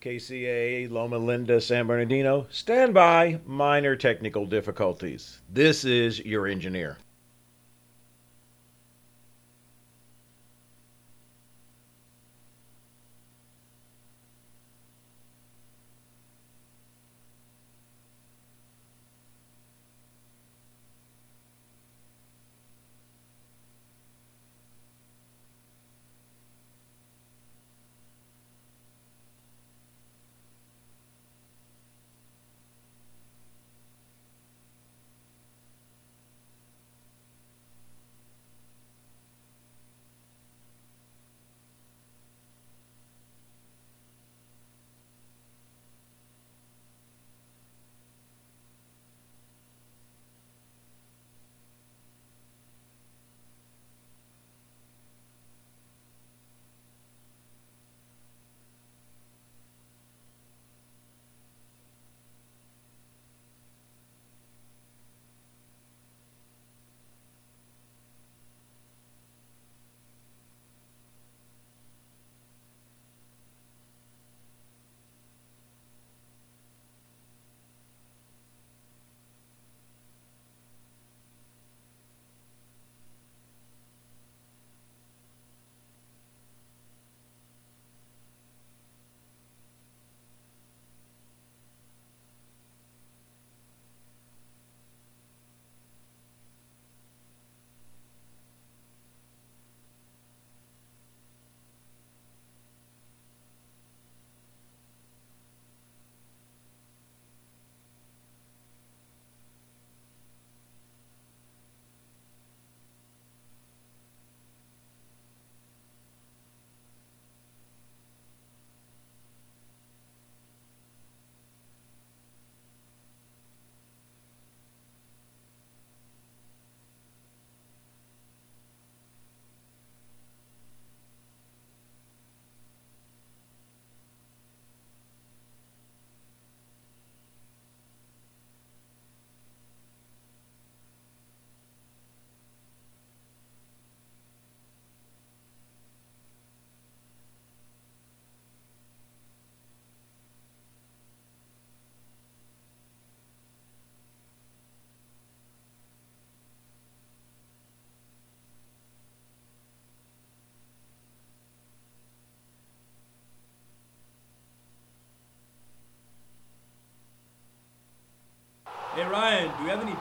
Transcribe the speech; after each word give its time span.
KCA, 0.00 0.90
Loma 0.90 1.18
Linda, 1.18 1.60
San 1.60 1.86
Bernardino. 1.86 2.46
Stand 2.50 2.94
by. 2.94 3.40
Minor 3.44 3.96
technical 3.96 4.46
difficulties. 4.46 5.40
This 5.48 5.84
is 5.84 6.20
your 6.20 6.46
engineer. 6.46 6.98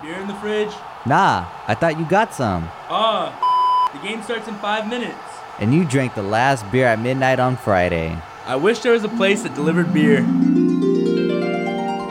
Do 0.07 0.13
we 0.13 0.15
beer 0.15 0.21
in 0.21 0.27
the 0.27 0.33
fridge? 0.35 0.73
Nah, 1.05 1.45
I 1.67 1.75
thought 1.75 1.99
you 1.99 2.05
got 2.05 2.33
some. 2.33 2.69
Ah, 2.89 3.89
the 3.93 4.07
game 4.07 4.21
starts 4.23 4.47
in 4.47 4.55
five 4.55 4.89
minutes. 4.89 5.17
And 5.59 5.73
you 5.73 5.85
drank 5.85 6.15
the 6.15 6.23
last 6.23 6.69
beer 6.71 6.85
at 6.85 6.99
midnight 6.99 7.39
on 7.39 7.57
Friday. 7.57 8.17
I 8.45 8.55
wish 8.55 8.79
there 8.79 8.93
was 8.93 9.03
a 9.03 9.09
place 9.09 9.43
that 9.43 9.55
delivered 9.55 9.93
beer. 9.93 10.19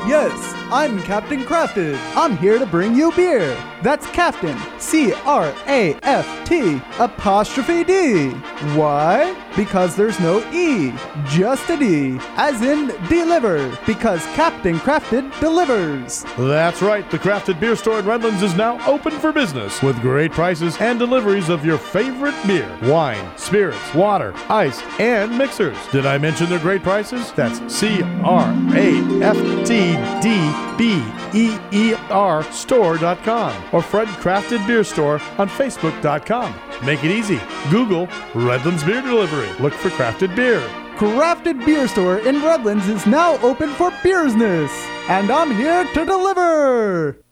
Yes, 0.07 0.56
I'm 0.69 1.01
Captain 1.03 1.45
Craft'd. 1.45 1.97
I'm 2.17 2.37
here 2.39 2.59
to 2.59 2.67
bring 2.67 2.97
you 2.97 3.13
beer. 3.13 3.57
That's 3.83 4.05
Captain, 4.09 4.59
C 4.81 5.13
R 5.25 5.55
A 5.69 5.95
F 6.03 6.45
T 6.45 6.83
apostrophe 6.99 7.85
D. 7.85 8.31
Why? 8.75 9.41
Because 9.55 9.95
there's 9.95 10.19
no 10.19 10.41
E, 10.53 10.93
just 11.29 11.71
a 11.71 11.77
D, 11.77 12.19
as 12.37 12.63
in 12.63 12.89
deliver, 13.09 13.79
because 13.87 14.25
Captain 14.35 14.81
Craft'd 14.81 15.31
delivers. 15.39 16.25
That's 16.37 16.83
right, 16.83 17.09
the 17.13 17.19
Craft'd 17.19 17.61
Beer 17.61 17.77
Store 17.77 18.01
in 18.01 18.07
Redlands 18.07 18.43
is 18.43 18.57
now 18.57 18.85
open 18.91 19.13
for 19.13 19.33
business 19.33 19.81
with 19.83 20.01
great 20.01 20.33
prices 20.33 20.77
and 20.81 20.99
deliveries 20.99 21.49
of 21.49 21.65
your 21.65 21.79
favorite 21.79 22.35
beer, 22.45 22.77
wine, 22.83 23.31
spirits, 23.37 23.95
water, 23.95 24.35
ice, 24.49 24.83
and 24.99 25.39
mixers. 25.39 25.79
Did 25.93 26.07
I 26.07 26.19
mention 26.19 26.49
their 26.49 26.59
great 26.59 26.83
prices? 26.83 27.31
That's 27.33 27.61
C 27.73 28.03
R 28.25 28.53
A 28.75 29.23
F 29.23 29.37
T 29.65 29.93
D 30.21 30.56
B 30.77 31.03
E 31.35 31.59
E 31.73 31.95
R 32.11 32.43
store.com 32.45 33.65
or 33.73 33.83
Fred 33.83 34.09
Craft'd 34.09 34.67
Beer 34.67 34.85
Store 34.85 35.21
on 35.39 35.49
Facebook.com. 35.49 36.55
Make 36.85 37.05
it 37.05 37.11
easy. 37.11 37.41
Google 37.71 38.09
Redlands 38.35 38.85
Beer 38.85 39.03
Delivery. 39.03 39.49
Look 39.61 39.73
for 39.73 39.91
crafted 39.91 40.35
beer. 40.37 40.61
Craft'd 40.97 41.65
Beer 41.65 41.89
Store 41.89 42.19
in 42.19 42.43
Redlands 42.43 42.89
is 42.89 43.07
now 43.07 43.39
open 43.39 43.71
for 43.75 43.93
business, 44.03 44.71
and 45.09 45.31
I'm 45.31 45.55
here 45.55 45.85
to 45.85 46.05
deliver. 46.05 47.26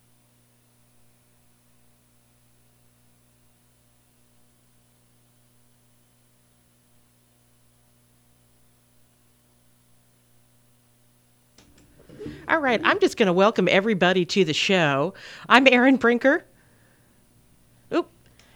All 12.55 12.61
right, 12.61 12.81
I'm 12.85 13.01
just 13.01 13.17
going 13.17 13.27
to 13.27 13.33
welcome 13.33 13.67
everybody 13.69 14.25
to 14.27 14.45
the 14.45 14.53
show. 14.53 15.15
I'm 15.49 15.67
Erin 15.67 15.97
Brinker. 15.97 16.45
Oop, 17.93 18.09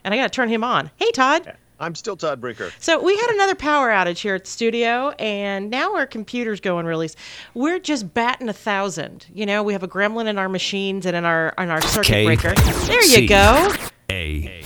and 0.05 0.15
I 0.15 0.17
got 0.17 0.23
to 0.23 0.37
turn 0.37 0.49
him 0.49 0.63
on. 0.63 0.93
Hey, 0.95 1.11
Todd. 1.11 1.57
I'm 1.81 1.97
still 1.97 2.17
Todd 2.17 2.41
Brinker. 2.41 2.71
So 2.79 3.03
we 3.03 3.17
had 3.17 3.31
another 3.31 3.57
power 3.57 3.89
outage 3.89 4.19
here 4.19 4.37
at 4.37 4.45
the 4.45 4.51
studio, 4.51 5.09
and 5.19 5.69
now 5.69 5.97
our 5.97 6.07
computer's 6.07 6.61
going 6.61 6.87
really. 6.87 7.11
We're 7.55 7.81
just 7.81 8.15
batting 8.15 8.49
a 8.49 8.53
thousand. 8.53 9.27
You 9.35 9.47
know, 9.47 9.65
we 9.65 9.73
have 9.73 9.83
a 9.83 9.89
gremlin 9.89 10.29
in 10.29 10.39
our 10.39 10.49
machines 10.49 11.05
and 11.05 11.17
in 11.17 11.25
our 11.25 11.53
in 11.59 11.69
our 11.69 11.83
circuit 11.83 12.07
K- 12.13 12.25
breaker. 12.25 12.55
There 12.55 13.03
C- 13.03 13.23
you 13.23 13.29
go. 13.29 13.69
A. 14.11 14.63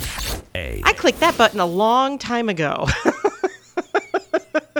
A. 0.54 0.82
I 0.84 0.92
clicked 0.92 1.20
that 1.20 1.38
button 1.38 1.58
a 1.58 1.64
long 1.64 2.18
time 2.18 2.50
ago. 2.50 2.86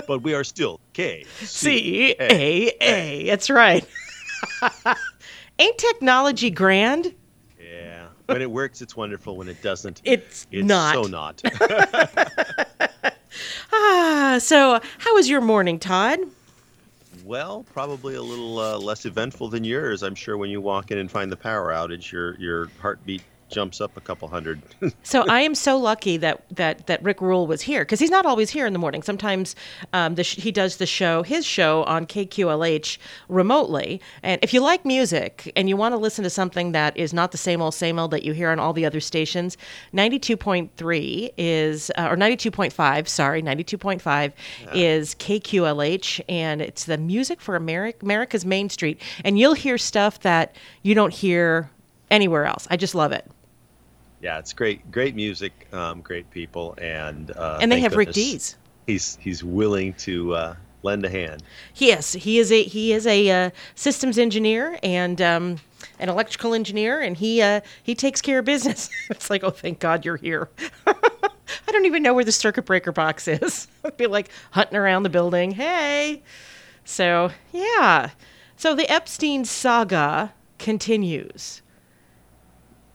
but 0.07 0.21
we 0.21 0.35
are 0.35 0.43
still 0.43 0.79
K 0.93 1.25
C 1.41 2.15
A 2.19 2.67
A. 2.79 3.25
That's 3.25 3.49
right. 3.49 3.83
Ain't 5.59 5.77
technology 5.77 6.49
grand? 6.49 7.13
Yeah. 7.61 8.07
When 8.25 8.41
it 8.41 8.49
works, 8.49 8.81
it's 8.81 8.95
wonderful. 8.95 9.35
When 9.37 9.47
it 9.47 9.61
doesn't, 9.61 10.01
It's 10.05 10.47
it's 10.51 10.65
not. 10.67 10.93
so 10.95 11.03
not. 11.03 11.41
Ah, 13.75 14.37
so 14.39 14.79
how 14.99 15.13
was 15.15 15.27
your 15.27 15.41
morning, 15.41 15.79
Todd? 15.79 16.19
well, 17.25 17.65
probably 17.73 18.15
a 18.15 18.21
little 18.21 18.59
uh, 18.59 18.77
less 18.77 19.05
eventful 19.05 19.47
than 19.49 19.63
yours. 19.63 20.03
I'm 20.03 20.13
sure 20.15 20.37
when 20.37 20.49
you 20.49 20.59
walk 20.61 20.91
in 20.91 20.97
and 20.99 21.09
find 21.09 21.31
the 21.31 21.37
power 21.37 21.71
outage, 21.71 22.11
your 22.11 22.35
your 22.39 22.67
heartbeat 22.81 23.21
jumps 23.53 23.79
up 23.79 23.95
a 23.95 24.01
couple 24.01 24.27
hundred. 24.27 24.61
so 25.03 25.25
I 25.29 25.41
am 25.41 25.55
so 25.55 25.77
lucky 25.77 26.17
that 26.17 26.43
that 26.49 26.87
that 26.87 27.01
Rick 27.03 27.21
Rule 27.21 27.47
was 27.47 27.61
here 27.61 27.81
because 27.81 27.99
he's 27.99 28.09
not 28.09 28.25
always 28.25 28.49
here 28.49 28.65
in 28.65 28.73
the 28.73 28.79
morning. 28.79 29.01
Sometimes 29.03 29.55
um, 29.93 30.15
the 30.15 30.23
sh- 30.23 30.35
he 30.35 30.51
does 30.51 30.77
the 30.77 30.85
show, 30.85 31.23
his 31.23 31.45
show 31.45 31.83
on 31.83 32.05
KQLH 32.05 32.97
remotely. 33.29 34.01
And 34.23 34.39
if 34.43 34.53
you 34.53 34.61
like 34.61 34.85
music 34.85 35.51
and 35.55 35.69
you 35.69 35.77
want 35.77 35.93
to 35.93 35.97
listen 35.97 36.23
to 36.23 36.29
something 36.29 36.71
that 36.73 36.95
is 36.97 37.13
not 37.13 37.31
the 37.31 37.37
same 37.37 37.61
old 37.61 37.73
same 37.73 37.99
old 37.99 38.11
that 38.11 38.23
you 38.23 38.33
hear 38.33 38.49
on 38.49 38.59
all 38.59 38.73
the 38.73 38.85
other 38.85 38.99
stations, 38.99 39.57
ninety 39.91 40.19
two 40.19 40.37
point 40.37 40.71
three 40.77 41.31
is 41.37 41.91
uh, 41.97 42.07
or 42.09 42.15
ninety 42.15 42.37
two 42.37 42.51
point 42.51 42.73
five. 42.73 43.07
Sorry, 43.07 43.41
ninety 43.41 43.63
two 43.63 43.77
point 43.77 44.01
five 44.01 44.33
is 44.73 45.15
KQLH, 45.15 46.21
and 46.27 46.61
it's 46.61 46.85
the 46.85 46.97
music 46.97 47.41
for 47.41 47.55
America, 47.55 47.99
America's 48.01 48.45
Main 48.45 48.69
Street. 48.69 48.99
And 49.23 49.37
you'll 49.37 49.53
hear 49.53 49.77
stuff 49.77 50.21
that 50.21 50.55
you 50.81 50.95
don't 50.95 51.13
hear 51.13 51.69
anywhere 52.11 52.45
else. 52.45 52.67
I 52.69 52.77
just 52.77 52.95
love 52.95 53.11
it. 53.11 53.29
Yeah, 54.23 54.39
it's 54.39 54.53
great, 54.53 54.89
great 54.89 55.15
music, 55.15 55.67
um, 55.73 55.99
great 55.99 56.31
people, 56.31 56.75
and 56.77 57.29
uh, 57.31 57.59
And 57.61 57.69
they 57.69 57.81
have 57.81 57.97
Rick 57.97 58.13
Dees. 58.13 58.55
He's 58.87 59.17
he's 59.19 59.43
willing 59.43 59.93
to 59.95 60.33
uh, 60.33 60.55
lend 60.81 61.03
a 61.03 61.09
hand. 61.09 61.43
Yes, 61.75 62.13
he 62.13 62.39
is 62.39 62.49
a 62.49 62.63
he 62.63 62.93
is 62.93 63.05
a 63.05 63.29
uh, 63.29 63.49
systems 63.75 64.17
engineer 64.17 64.79
and 64.81 65.21
um, 65.21 65.59
an 65.99 66.07
electrical 66.07 66.53
engineer, 66.53 67.01
and 67.01 67.17
he 67.17 67.41
uh, 67.41 67.59
he 67.83 67.95
takes 67.95 68.21
care 68.21 68.39
of 68.39 68.45
business. 68.45 68.89
it's 69.09 69.29
like, 69.29 69.43
oh, 69.43 69.49
thank 69.49 69.79
God 69.79 70.05
you're 70.05 70.15
here. 70.15 70.47
I 70.87 71.71
don't 71.73 71.85
even 71.85 72.01
know 72.01 72.13
where 72.13 72.23
the 72.23 72.31
circuit 72.31 72.63
breaker 72.63 72.93
box 72.93 73.27
is. 73.27 73.67
I'd 73.83 73.97
be 73.97 74.07
like 74.07 74.29
hunting 74.51 74.77
around 74.77 75.03
the 75.03 75.09
building. 75.09 75.51
Hey, 75.51 76.23
so 76.85 77.29
yeah, 77.51 78.11
so 78.55 78.73
the 78.73 78.89
Epstein 78.89 79.43
saga 79.43 80.33
continues. 80.59 81.61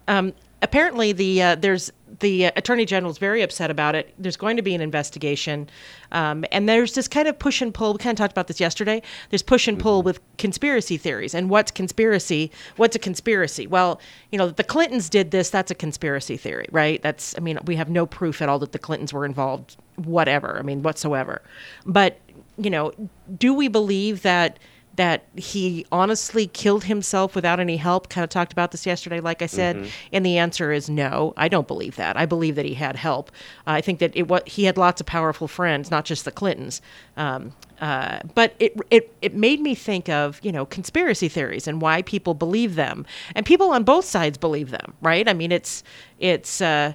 Um, 0.07 0.33
apparently, 0.63 1.13
the 1.13 1.43
uh, 1.43 1.55
there's 1.55 1.93
the 2.21 2.47
uh, 2.47 2.51
attorney 2.57 2.85
general 2.85 3.11
is 3.11 3.19
very 3.19 3.43
upset 3.43 3.71
about 3.71 3.95
it. 3.95 4.15
There's 4.19 4.37
going 4.37 4.57
to 4.57 4.63
be 4.63 4.75
an 4.75 4.81
investigation, 4.81 5.69
um, 6.13 6.45
and 6.51 6.69
there's 6.69 6.95
this 6.95 7.09
kind 7.09 7.29
of 7.29 7.39
push 7.39 7.61
and 7.61 7.73
pull. 7.73 7.93
We 7.93 7.99
kind 7.99 8.13
of 8.13 8.19
talked 8.19 8.33
about 8.33 8.49
this 8.49 8.61
yesterday. 8.61 9.03
There's 9.31 9.43
push 9.43 9.69
and 9.69 9.79
pull 9.79 10.03
with 10.03 10.21
conspiracy 10.37 10.97
theories, 10.97 11.35
and 11.35 11.51
what's 11.51 11.71
conspiracy? 11.71 12.51
What's 12.77 12.97
a 12.97 12.99
conspiracy? 12.99 13.67
Well, 13.67 14.01
you 14.31 14.39
know, 14.39 14.51
the 14.51 14.65
Clintons 14.65 15.09
did 15.09 15.31
this. 15.31 15.51
That's 15.51 15.71
a 15.71 15.75
conspiracy 15.75 16.37
theory, 16.37 16.67
right? 16.71 17.03
That's 17.03 17.37
I 17.37 17.41
mean, 17.41 17.59
we 17.67 17.77
have 17.77 17.91
no 17.91 18.07
proof 18.07 18.43
at 18.43 18.49
all 18.49 18.59
that 18.61 18.73
the 18.73 18.79
Clintons 18.79 19.13
were 19.13 19.25
involved, 19.25 19.77
whatever. 19.97 20.59
I 20.59 20.63
mean, 20.63 20.83
whatsoever. 20.83 21.43
But 21.87 22.19
you 22.57 22.71
know, 22.71 22.93
do 23.39 23.55
we 23.55 23.69
believe 23.69 24.23
that? 24.23 24.59
That 24.99 25.25
he 25.37 25.87
honestly 25.91 26.47
killed 26.47 26.85
himself 26.85 27.35
without 27.35 27.59
any 27.61 27.77
help. 27.77 28.09
Kind 28.09 28.25
of 28.25 28.31
talked 28.31 28.53
about 28.53 28.73
this 28.73 28.85
yesterday, 28.85 29.21
like 29.21 29.41
I 29.43 29.47
said, 29.47 29.77
Mhm. 29.77 29.89
and 30.13 30.27
the 30.27 30.37
answer 30.39 30.71
is 30.73 30.91
no. 30.91 31.33
I 31.37 31.49
don't 31.49 31.67
believe 31.67 31.97
that. 31.97 32.17
I 32.17 32.27
believe 32.27 32.57
that 32.57 32.65
he 32.67 32.75
had 32.75 32.97
help. 32.97 33.31
Uh, 33.67 33.71
I 33.73 33.81
think 33.81 34.01
that 34.01 34.13
it 34.15 34.29
what 34.29 34.49
he 34.49 34.65
had 34.65 34.77
lots 34.77 35.01
of 35.01 35.07
powerful 35.07 35.49
friends, 35.49 35.91
not 35.91 36.05
just 36.05 36.25
the 36.25 36.31
Clintons. 36.33 36.83
Um, 37.17 37.53
uh, 37.81 38.19
but 38.35 38.55
it, 38.59 38.77
it 38.91 39.15
it 39.23 39.35
made 39.35 39.61
me 39.61 39.75
think 39.77 40.09
of 40.09 40.41
you 40.43 40.51
know 40.53 40.67
conspiracy 40.67 41.29
theories 41.29 41.69
and 41.69 41.81
why 41.81 42.03
people 42.03 42.35
believe 42.35 42.75
them, 42.75 43.07
and 43.37 43.47
people 43.47 43.71
on 43.71 43.85
both 43.85 44.05
sides 44.05 44.37
believe 44.37 44.71
them, 44.71 44.95
right? 45.01 45.29
I 45.29 45.33
mean, 45.33 45.53
it's 45.53 45.83
it's. 46.19 46.61
Uh, 46.61 46.93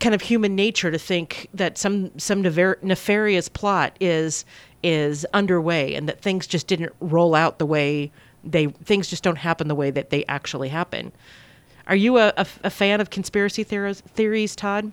kind 0.00 0.14
of 0.14 0.22
human 0.22 0.56
nature 0.56 0.90
to 0.90 0.98
think 0.98 1.48
that 1.54 1.78
some 1.78 2.10
some 2.18 2.42
nefarious 2.42 3.48
plot 3.48 3.94
is 4.00 4.44
is 4.84 5.26
underway 5.32 5.94
and 5.94 6.08
that 6.08 6.20
things 6.20 6.46
just 6.46 6.66
didn't 6.66 6.92
roll 7.00 7.34
out 7.34 7.58
the 7.58 7.66
way 7.66 8.12
they 8.44 8.66
things 8.66 9.08
just 9.08 9.22
don't 9.22 9.38
happen 9.38 9.68
the 9.68 9.74
way 9.74 9.90
that 9.90 10.10
they 10.10 10.24
actually 10.26 10.68
happen. 10.68 11.10
Are 11.86 11.96
you 11.96 12.18
a, 12.18 12.32
a, 12.36 12.46
a 12.64 12.70
fan 12.70 13.00
of 13.00 13.10
conspiracy 13.10 13.64
theories, 13.64 14.00
theories, 14.02 14.54
Todd? 14.54 14.92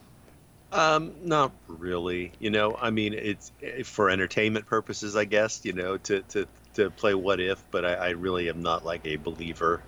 Um, 0.71 1.13
not 1.23 1.51
really. 1.67 2.31
You 2.39 2.49
know, 2.49 2.77
I 2.81 2.91
mean, 2.91 3.13
it's 3.13 3.51
eh, 3.61 3.83
for 3.83 4.09
entertainment 4.09 4.65
purposes, 4.65 5.15
I 5.15 5.25
guess. 5.25 5.65
You 5.65 5.73
know, 5.73 5.97
to 5.97 6.21
to 6.21 6.47
to 6.75 6.89
play 6.89 7.13
what 7.13 7.39
if, 7.39 7.61
but 7.71 7.85
I, 7.85 7.93
I 7.93 8.09
really 8.11 8.49
am 8.49 8.61
not 8.61 8.85
like 8.85 9.05
a 9.05 9.17
believer 9.17 9.81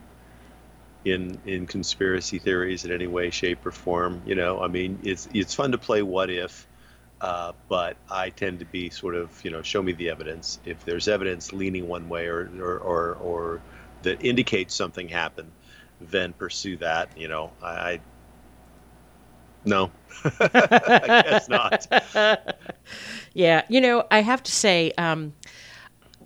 in 1.05 1.39
in 1.45 1.67
conspiracy 1.67 2.39
theories 2.39 2.83
in 2.83 2.91
any 2.91 3.07
way, 3.07 3.29
shape, 3.29 3.65
or 3.65 3.71
form. 3.71 4.21
You 4.25 4.35
know, 4.35 4.61
I 4.61 4.67
mean, 4.67 4.99
it's 5.03 5.27
it's 5.33 5.53
fun 5.53 5.71
to 5.71 5.77
play 5.77 6.01
what 6.01 6.29
if, 6.29 6.67
uh, 7.23 7.53
but 7.69 7.95
I 8.11 8.29
tend 8.31 8.59
to 8.59 8.65
be 8.65 8.89
sort 8.89 9.15
of 9.15 9.43
you 9.45 9.49
know, 9.49 9.61
show 9.61 9.81
me 9.81 9.93
the 9.93 10.09
evidence. 10.09 10.59
If 10.65 10.83
there's 10.83 11.07
evidence 11.07 11.53
leaning 11.53 11.87
one 11.87 12.09
way 12.09 12.27
or 12.27 12.51
or 12.59 12.77
or, 12.79 13.13
or 13.15 13.61
that 14.01 14.23
indicates 14.23 14.75
something 14.75 15.07
happened, 15.07 15.49
then 16.01 16.33
pursue 16.33 16.77
that. 16.77 17.09
You 17.17 17.29
know, 17.29 17.51
I. 17.63 17.69
I 17.69 17.99
no, 19.65 19.89
I 20.41 21.23
guess 21.25 21.47
not. 21.47 21.87
yeah, 23.33 23.63
you 23.69 23.79
know, 23.79 24.05
I 24.11 24.21
have 24.21 24.43
to 24.43 24.51
say, 24.51 24.91
um, 24.97 25.31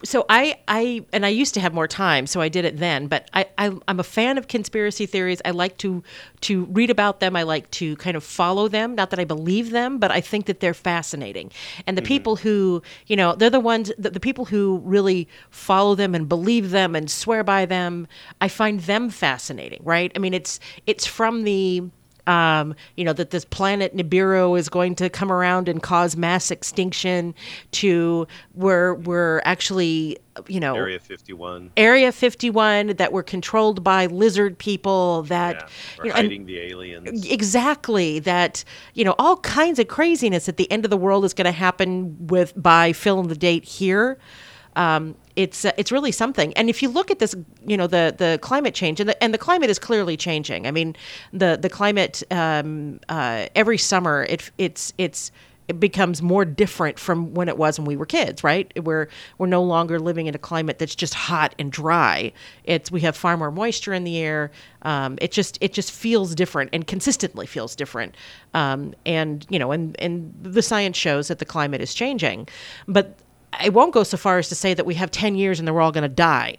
so 0.04 0.26
I, 0.30 0.60
I, 0.68 1.06
and 1.14 1.26
I 1.26 1.30
used 1.30 1.54
to 1.56 1.60
have 1.60 1.74
more 1.74 1.88
time, 1.88 2.28
so 2.28 2.42
I 2.42 2.50
did 2.50 2.66
it 2.66 2.78
then. 2.78 3.08
But 3.08 3.30
I, 3.34 3.46
I, 3.58 3.72
I'm 3.88 4.00
a 4.00 4.04
fan 4.04 4.38
of 4.38 4.48
conspiracy 4.48 5.06
theories. 5.06 5.42
I 5.46 5.52
like 5.52 5.78
to 5.80 6.04
to 6.42 6.66
read 6.66 6.90
about 6.90 7.20
them. 7.20 7.36
I 7.36 7.44
like 7.44 7.70
to 7.72 7.96
kind 7.98 8.16
of 8.16 8.24
follow 8.24 8.68
them. 8.68 8.96
Not 8.96 9.10
that 9.10 9.20
I 9.20 9.26
believe 9.26 9.72
them, 9.72 9.98
but 9.98 10.12
I 10.12 10.22
think 10.22 10.46
that 10.46 10.60
they're 10.60 10.74
fascinating. 10.74 11.52
And 11.86 11.98
the 11.98 12.02
mm-hmm. 12.02 12.08
people 12.08 12.36
who, 12.38 12.84
you 13.08 13.16
know, 13.16 13.36
they're 13.36 13.50
the 13.50 13.60
ones, 13.60 13.92
the, 13.98 14.12
the 14.12 14.20
people 14.20 14.46
who 14.46 14.82
really 14.84 15.28
follow 15.50 15.96
them 15.96 16.14
and 16.14 16.30
believe 16.30 16.72
them 16.72 16.96
and 16.96 17.10
swear 17.10 17.44
by 17.44 17.66
them. 17.66 18.08
I 18.40 18.48
find 18.48 18.82
them 18.82 19.10
fascinating. 19.10 19.82
Right? 19.84 20.12
I 20.16 20.20
mean, 20.20 20.34
it's 20.34 20.60
it's 20.86 21.06
from 21.06 21.44
the 21.44 21.84
um, 22.28 22.76
you 22.96 23.04
know, 23.06 23.14
that 23.14 23.32
this 23.32 23.46
planet 23.46 23.96
Nibiru 23.96 24.60
is 24.60 24.70
going 24.70 24.96
to 24.96 25.10
come 25.10 25.32
around 25.32 25.68
and 25.70 25.82
cause 25.82 26.16
mass 26.18 26.52
extinction 26.52 27.34
to 27.72 28.28
where 28.54 28.94
we're 28.96 29.42
actually, 29.46 30.18
you 30.48 30.60
know, 30.60 30.76
Area 30.76 31.00
51. 31.00 31.72
Area 31.78 32.12
51 32.12 32.88
that 32.98 33.12
were 33.14 33.24
controlled 33.24 33.84
by 33.84 34.06
lizard 34.08 34.58
people 34.58 35.24
that 35.24 35.56
Yeah, 35.56 36.04
you 36.04 36.10
know, 36.10 36.16
and- 36.18 36.26
hiding 36.28 36.46
the 36.46 36.60
aliens. 36.60 37.26
exactly 37.28 38.20
that 38.20 38.64
you 38.94 39.04
know 39.06 39.16
all 39.18 39.38
kinds 39.38 39.80
of 39.80 39.88
craziness 39.88 40.48
at 40.50 40.58
the 40.58 40.70
end 40.72 40.84
of 40.86 40.92
the 40.92 40.98
world 40.98 41.24
is 41.26 41.34
going 41.34 41.46
to 41.46 41.52
happen 41.52 42.28
with 42.28 42.54
by 42.62 42.92
fill 42.94 43.20
in 43.22 43.30
the 43.30 43.36
date 43.36 43.64
here 43.64 44.18
um, 44.76 45.16
it's 45.38 45.64
uh, 45.64 45.72
it's 45.78 45.92
really 45.92 46.12
something 46.12 46.52
and 46.56 46.70
if 46.70 46.82
you 46.82 46.90
look 46.90 47.10
at 47.10 47.20
this 47.20 47.34
you 47.66 47.78
know 47.78 47.88
the 47.88 48.14
the 48.18 48.40
climate 48.42 48.74
change 48.74 49.00
and 49.00 49.10
the, 49.10 49.24
and 49.24 49.34
the 49.34 49.38
climate 49.38 49.70
is 49.70 49.80
clearly 49.80 50.18
changing 50.18 50.68
i 50.68 50.72
mean 50.72 50.96
the 51.32 51.58
the 51.62 51.70
climate 51.70 52.24
um, 52.32 53.00
uh, 53.08 53.46
every 53.56 53.78
summer 53.78 54.26
it 54.28 54.52
it's 54.58 54.94
it's 54.98 55.32
it 55.68 55.80
becomes 55.80 56.22
more 56.22 56.46
different 56.46 56.98
from 56.98 57.34
when 57.34 57.50
it 57.50 57.58
was 57.58 57.78
when 57.78 57.86
we 57.86 57.98
were 57.98 58.06
kids, 58.06 58.44
right? 58.44 58.72
We're 58.82 59.10
we're 59.38 59.48
no 59.48 59.62
longer 59.62 60.00
living 60.00 60.28
in 60.28 60.36
a 60.36 60.38
climate 60.38 60.80
that's 60.80 60.96
just 60.96 61.14
hot 61.14 61.54
and 61.60 61.72
dry. 61.72 62.32
It's 62.64 62.90
we 62.90 63.02
have 63.02 63.18
far 63.18 63.36
more 63.36 63.52
moisture 63.52 63.94
in 63.94 64.06
the 64.06 64.18
air. 64.18 64.52
Um, 64.84 65.18
it 65.22 65.32
just 65.32 65.58
it 65.60 65.74
just 65.74 65.92
feels 65.92 66.36
different 66.36 66.70
and 66.72 66.88
consistently 66.88 67.46
feels 67.46 67.76
different. 67.76 68.16
Um, 68.54 68.94
and 69.06 69.46
you 69.50 69.60
know, 69.60 69.72
and 69.74 70.00
and 70.00 70.34
the 70.42 70.62
science 70.62 70.96
shows 70.96 71.28
that 71.28 71.40
the 71.40 71.46
climate 71.46 71.82
is 71.82 71.94
changing, 71.94 72.48
but 72.88 73.18
I 73.54 73.70
won't 73.70 73.94
go 73.94 74.04
so 74.04 74.18
far 74.18 74.38
as 74.38 74.50
to 74.50 74.56
say 74.56 74.74
that 74.74 74.86
we 74.86 74.96
have 74.96 75.12
ten 75.12 75.36
years 75.36 75.60
and 75.60 75.68
then 75.68 75.74
we're 75.76 75.82
all 75.82 75.92
going 75.92 76.04
to 76.04 76.08
die. 76.10 76.58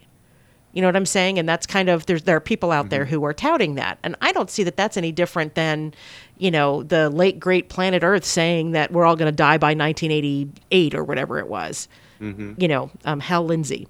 You 0.72 0.82
know 0.82 0.88
what 0.88 0.96
I'm 0.96 1.06
saying? 1.06 1.38
And 1.38 1.48
that's 1.48 1.66
kind 1.66 1.88
of 1.88 2.06
there's 2.06 2.22
there 2.24 2.36
are 2.36 2.40
people 2.40 2.70
out 2.72 2.90
there 2.90 3.04
who 3.04 3.24
are 3.24 3.32
touting 3.32 3.74
that, 3.76 3.98
and 4.02 4.14
I 4.20 4.32
don't 4.32 4.50
see 4.50 4.62
that 4.64 4.76
that's 4.76 4.96
any 4.96 5.12
different 5.12 5.54
than, 5.54 5.94
you 6.36 6.50
know, 6.50 6.82
the 6.82 7.08
late 7.10 7.40
great 7.40 7.68
planet 7.68 8.02
Earth 8.04 8.24
saying 8.24 8.72
that 8.72 8.92
we're 8.92 9.04
all 9.06 9.16
going 9.16 9.30
to 9.30 9.36
die 9.36 9.58
by 9.58 9.74
1988 9.74 10.94
or 10.94 11.04
whatever 11.04 11.38
it 11.38 11.48
was. 11.48 11.88
Mhm. 12.20 12.60
You 12.60 12.68
know, 12.68 12.90
um, 13.04 13.20
Hal 13.20 13.44
Lindsey. 13.44 13.88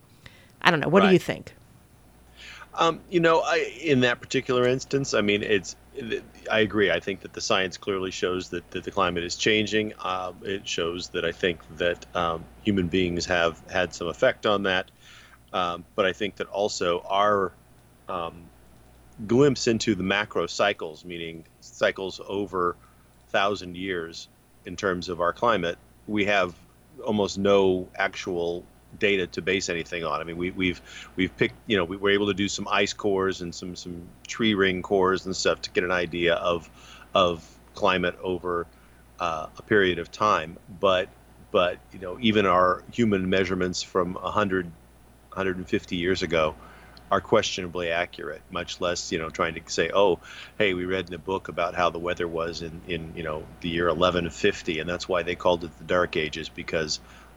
I 0.62 0.71
don't 0.71 0.81
know. 0.81 0.88
What 0.88 1.00
do 1.02 1.09
you 1.12 1.19
think? 1.19 1.55
Um, 2.78 3.00
you 3.11 3.18
know, 3.18 3.40
I, 3.40 3.56
in 3.82 4.00
that 4.00 4.20
particular 4.20 4.66
instance, 4.66 5.12
I 5.12 5.20
mean, 5.20 5.42
it's. 5.42 5.76
I 6.49 6.61
agree. 6.61 6.92
I 6.92 7.00
think 7.00 7.23
that 7.23 7.32
the 7.32 7.40
science 7.40 7.76
clearly 7.76 8.12
shows 8.12 8.50
that, 8.50 8.70
that 8.70 8.85
the 8.85 8.92
climate 8.92 9.25
is 9.25 9.35
changing. 9.35 9.94
Um, 9.99 10.37
it 10.44 10.66
shows 10.66 11.08
that 11.08 11.25
I 11.25 11.32
think 11.32 11.58
that 11.76 12.06
um, 12.14 12.44
human 12.62 12.87
beings 12.87 13.26
have 13.26 13.61
had 13.68 13.92
some 13.92 14.06
effect 14.06 14.47
on 14.47 14.62
that. 14.62 14.92
Um, 15.52 15.85
but 15.97 16.06
I 16.06 16.12
think 16.12 16.37
that 16.37 16.47
also 16.47 17.00
our 17.08 17.52
um, 18.08 18.44
glimpse 19.26 19.66
into 19.66 19.97
the 19.97 20.04
macro 20.04 20.47
cycles, 20.47 21.04
meaning 21.04 21.44
cycles 21.61 22.20
over 22.28 22.76
thousand 23.30 23.76
years 23.76 24.28
in 24.64 24.76
terms 24.76 25.08
of 25.08 25.20
our 25.20 25.32
climate, 25.32 25.78
we 26.06 26.26
have 26.26 26.54
almost 27.04 27.38
no 27.38 27.88
actual 27.97 28.64
data 28.99 29.26
to 29.26 29.42
base 29.42 29.68
anything 29.68 30.04
on. 30.04 30.21
I 30.21 30.25
mean, 30.25 30.37
we, 30.37 30.50
we've 30.50 30.80
we've 31.16 31.37
picked, 31.37 31.54
you 31.66 31.76
know, 31.76 31.85
we 31.85 31.97
were 31.97 32.11
able 32.11 32.28
to 32.28 32.35
do 32.35 32.49
some 32.49 32.68
ice 32.68 32.92
cores 32.92 33.40
and 33.40 33.54
some 33.54 33.76
some 33.76 34.09
tree 34.26 34.54
ring 34.54 34.83
cores 34.83 35.26
and 35.26 35.35
stuff 35.35 35.61
to 35.62 35.71
get 35.71 35.85
an 35.85 35.92
idea 35.92 36.35
of 36.35 36.68
of 37.14 37.47
climate 37.75 38.18
over 38.23 38.66
uh, 39.21 39.47
a 39.57 39.62
period 39.62 39.99
of 39.99 40.11
time. 40.11 40.57
But 40.80 41.09
but 41.50 41.78
you 41.92 41.99
know, 41.99 42.18
even 42.21 42.47
our 42.47 42.83
human 42.92 43.28
measurements 43.28 43.83
from 43.83 44.14
100 44.14 44.66
150 44.66 45.97
years 45.97 46.23
ago 46.23 46.54
are 47.11 47.21
questionably 47.21 47.90
accurate. 47.90 48.42
Much 48.50 48.80
less, 48.80 49.12
you 49.12 49.18
know, 49.18 49.30
trying 49.30 49.54
to 49.54 49.62
say, 49.66 49.90
oh, 49.95 50.18
hey, 50.59 50.75
we 50.75 50.85
read 50.85 51.09
in 51.09 51.14
a 51.14 51.18
book 51.18 51.49
about 51.49 51.75
how 51.75 51.90
the 51.90 51.99
weather 51.99 52.28
was 52.28 52.62
in 52.62 52.80
in 52.87 53.12
you 53.16 53.23
know 53.23 53.45
the 53.61 53.68
year 53.68 53.87
1150, 53.87 54.80
and 54.80 54.88
that's 54.88 55.09
why 55.09 55.23
they 55.23 55.35
called 55.35 55.64
it 55.64 55.76
the 55.78 55.85
Dark 55.85 56.16
Ages 56.16 56.49
because 56.49 57.00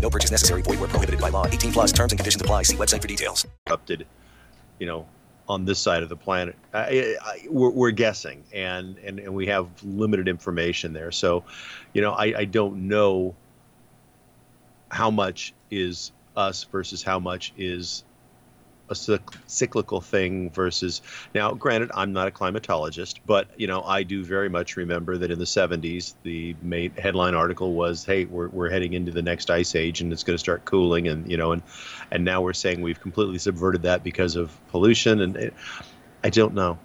No 0.00 0.10
purchase 0.10 0.30
necessary. 0.30 0.62
Void 0.62 0.80
where 0.80 0.88
prohibited 0.88 1.20
by 1.20 1.30
law. 1.30 1.46
18 1.46 1.72
plus 1.72 1.92
terms 1.92 2.12
and 2.12 2.18
conditions 2.18 2.40
apply. 2.40 2.62
See 2.62 2.76
website 2.76 3.02
for 3.02 3.08
details. 3.08 3.46
erupted, 3.66 4.06
you 4.78 4.86
know, 4.86 5.06
on 5.48 5.64
this 5.64 5.78
side 5.78 6.02
of 6.02 6.08
the 6.08 6.16
planet. 6.16 6.56
I, 6.72 7.16
I, 7.22 7.46
we're, 7.48 7.70
we're 7.70 7.90
guessing, 7.90 8.44
and, 8.52 8.98
and 8.98 9.18
and 9.18 9.34
we 9.34 9.46
have 9.46 9.68
limited 9.82 10.28
information 10.28 10.92
there. 10.92 11.12
So, 11.12 11.44
you 11.92 12.02
know, 12.02 12.12
I, 12.12 12.38
I 12.38 12.44
don't 12.44 12.88
know 12.88 13.34
how 14.90 15.10
much 15.10 15.54
is 15.70 16.12
us 16.36 16.64
versus 16.64 17.02
how 17.02 17.18
much 17.18 17.52
is 17.56 18.04
a 18.88 18.94
cyclical 19.46 20.00
thing 20.00 20.50
versus 20.50 21.02
now 21.34 21.52
granted 21.52 21.90
i'm 21.94 22.12
not 22.12 22.28
a 22.28 22.30
climatologist 22.30 23.16
but 23.26 23.48
you 23.56 23.66
know 23.66 23.82
i 23.82 24.02
do 24.02 24.24
very 24.24 24.48
much 24.48 24.76
remember 24.76 25.18
that 25.18 25.30
in 25.30 25.38
the 25.38 25.44
70s 25.44 26.14
the 26.22 26.54
main 26.62 26.92
headline 26.92 27.34
article 27.34 27.74
was 27.74 28.04
hey 28.04 28.24
we're, 28.26 28.48
we're 28.48 28.70
heading 28.70 28.92
into 28.92 29.10
the 29.10 29.22
next 29.22 29.50
ice 29.50 29.74
age 29.74 30.00
and 30.00 30.12
it's 30.12 30.22
going 30.22 30.34
to 30.34 30.38
start 30.38 30.64
cooling 30.64 31.08
and 31.08 31.30
you 31.30 31.36
know 31.36 31.52
and 31.52 31.62
and 32.10 32.24
now 32.24 32.40
we're 32.40 32.52
saying 32.52 32.80
we've 32.80 33.00
completely 33.00 33.38
subverted 33.38 33.82
that 33.82 34.04
because 34.04 34.36
of 34.36 34.56
pollution 34.68 35.20
and 35.20 35.36
it, 35.36 35.54
i 36.22 36.30
don't 36.30 36.54
know. 36.54 36.78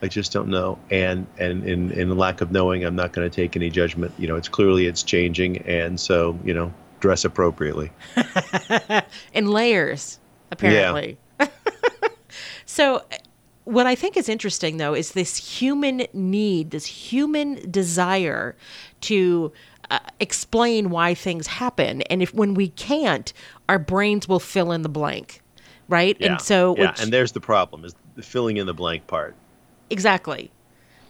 I 0.00 0.06
just 0.06 0.32
don't 0.32 0.48
know. 0.48 0.78
And 0.90 1.26
and 1.38 1.64
in 1.64 1.90
in 1.90 2.08
the 2.08 2.14
lack 2.14 2.40
of 2.40 2.52
knowing 2.52 2.84
i'm 2.84 2.94
not 2.94 3.12
going 3.12 3.28
to 3.28 3.34
take 3.34 3.56
any 3.56 3.68
judgment. 3.68 4.12
You 4.16 4.28
know 4.28 4.36
it's 4.36 4.48
clearly 4.48 4.86
it's 4.86 5.02
changing 5.02 5.58
and 5.66 5.98
so 5.98 6.38
you 6.44 6.54
know 6.54 6.72
dress 7.00 7.24
appropriately. 7.24 7.90
In 9.32 9.48
layers, 9.48 10.18
apparently. 10.50 11.18
So, 12.68 13.02
what 13.64 13.86
I 13.86 13.94
think 13.94 14.16
is 14.18 14.28
interesting, 14.28 14.76
though, 14.76 14.94
is 14.94 15.12
this 15.12 15.36
human 15.38 16.06
need, 16.12 16.70
this 16.70 16.84
human 16.84 17.70
desire 17.70 18.54
to 19.02 19.52
uh, 19.90 19.98
explain 20.20 20.90
why 20.90 21.14
things 21.14 21.46
happen, 21.46 22.02
and 22.02 22.22
if 22.22 22.32
when 22.34 22.52
we 22.52 22.68
can't, 22.68 23.32
our 23.68 23.78
brains 23.78 24.28
will 24.28 24.38
fill 24.38 24.70
in 24.70 24.82
the 24.82 24.88
blank, 24.90 25.40
right? 25.88 26.14
yeah 26.20 26.32
And 26.32 26.40
so, 26.42 26.76
yeah 26.76 26.90
which- 26.90 27.00
and 27.02 27.10
there's 27.10 27.32
the 27.32 27.40
problem 27.40 27.86
is 27.86 27.94
the 28.16 28.22
filling 28.22 28.58
in 28.58 28.66
the 28.66 28.74
blank 28.74 29.06
part 29.06 29.34
Exactly. 29.90 30.50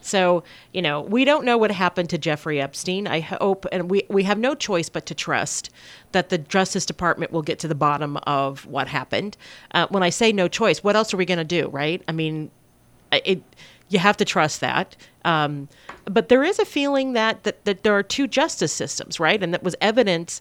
So, 0.00 0.44
you 0.72 0.82
know, 0.82 1.00
we 1.00 1.24
don't 1.24 1.44
know 1.44 1.58
what 1.58 1.70
happened 1.70 2.10
to 2.10 2.18
Jeffrey 2.18 2.60
Epstein. 2.60 3.06
I 3.06 3.20
hope, 3.20 3.66
and 3.72 3.90
we, 3.90 4.04
we 4.08 4.22
have 4.24 4.38
no 4.38 4.54
choice 4.54 4.88
but 4.88 5.06
to 5.06 5.14
trust 5.14 5.70
that 6.12 6.28
the 6.28 6.38
Justice 6.38 6.86
Department 6.86 7.32
will 7.32 7.42
get 7.42 7.58
to 7.60 7.68
the 7.68 7.74
bottom 7.74 8.16
of 8.18 8.64
what 8.66 8.88
happened. 8.88 9.36
Uh, 9.72 9.86
when 9.90 10.02
I 10.02 10.10
say 10.10 10.32
no 10.32 10.48
choice, 10.48 10.82
what 10.82 10.96
else 10.96 11.12
are 11.12 11.16
we 11.16 11.24
going 11.24 11.38
to 11.38 11.44
do, 11.44 11.68
right? 11.68 12.02
I 12.08 12.12
mean, 12.12 12.50
it, 13.12 13.42
you 13.88 13.98
have 13.98 14.16
to 14.18 14.24
trust 14.24 14.60
that. 14.60 14.96
Um, 15.24 15.68
but 16.04 16.28
there 16.28 16.44
is 16.44 16.58
a 16.58 16.64
feeling 16.64 17.12
that, 17.14 17.44
that, 17.44 17.64
that 17.64 17.82
there 17.82 17.96
are 17.96 18.02
two 18.02 18.26
justice 18.26 18.72
systems, 18.72 19.20
right? 19.20 19.42
And 19.42 19.52
that 19.52 19.62
was 19.62 19.74
evident 19.80 20.40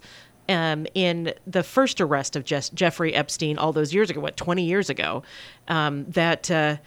um, 0.49 0.87
in 0.93 1.33
the 1.45 1.63
first 1.63 1.99
arrest 1.99 2.35
of 2.35 2.49
Jes- 2.49 2.69
Jeffrey 2.69 3.13
Epstein 3.13 3.57
all 3.57 3.73
those 3.73 3.93
years 3.93 4.09
ago, 4.09 4.21
what, 4.21 4.37
20 4.37 4.63
years 4.63 4.89
ago, 4.89 5.23
um, 5.67 6.05
that. 6.09 6.49
Uh, 6.51 6.77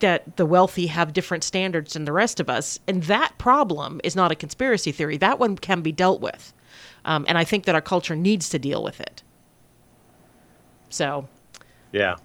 that 0.00 0.36
the 0.36 0.46
wealthy 0.46 0.86
have 0.86 1.12
different 1.12 1.44
standards 1.44 1.94
than 1.94 2.04
the 2.04 2.12
rest 2.12 2.40
of 2.40 2.48
us. 2.48 2.78
And 2.86 3.02
that 3.04 3.36
problem 3.38 4.00
is 4.04 4.14
not 4.14 4.30
a 4.30 4.36
conspiracy 4.36 4.92
theory. 4.92 5.16
That 5.16 5.38
one 5.38 5.56
can 5.56 5.82
be 5.82 5.92
dealt 5.92 6.20
with. 6.20 6.52
Um, 7.04 7.24
and 7.28 7.36
I 7.36 7.44
think 7.44 7.64
that 7.64 7.74
our 7.74 7.80
culture 7.80 8.14
needs 8.14 8.48
to 8.50 8.58
deal 8.58 8.82
with 8.82 9.00
it. 9.00 9.22
So, 10.90 11.28
Yeah. 11.92 12.16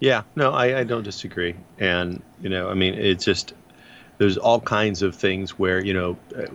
Yeah. 0.00 0.22
No, 0.34 0.52
I, 0.52 0.80
I 0.80 0.84
don't 0.84 1.02
disagree. 1.02 1.54
And, 1.78 2.22
you 2.40 2.48
know, 2.48 2.70
I 2.70 2.74
mean, 2.74 2.94
it's 2.94 3.24
just, 3.24 3.52
there's 4.18 4.38
all 4.38 4.60
kinds 4.60 5.02
of 5.02 5.14
things 5.14 5.58
where, 5.58 5.84
you 5.84 5.92
know, 5.92 6.16
uh, 6.36 6.46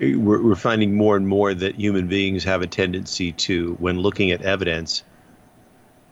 we're, 0.00 0.42
we're 0.42 0.54
finding 0.54 0.94
more 0.94 1.16
and 1.16 1.28
more 1.28 1.54
that 1.54 1.74
human 1.76 2.08
beings 2.08 2.42
have 2.44 2.62
a 2.62 2.66
tendency 2.66 3.32
to, 3.32 3.74
when 3.74 3.98
looking 3.98 4.30
at 4.30 4.42
evidence, 4.42 5.04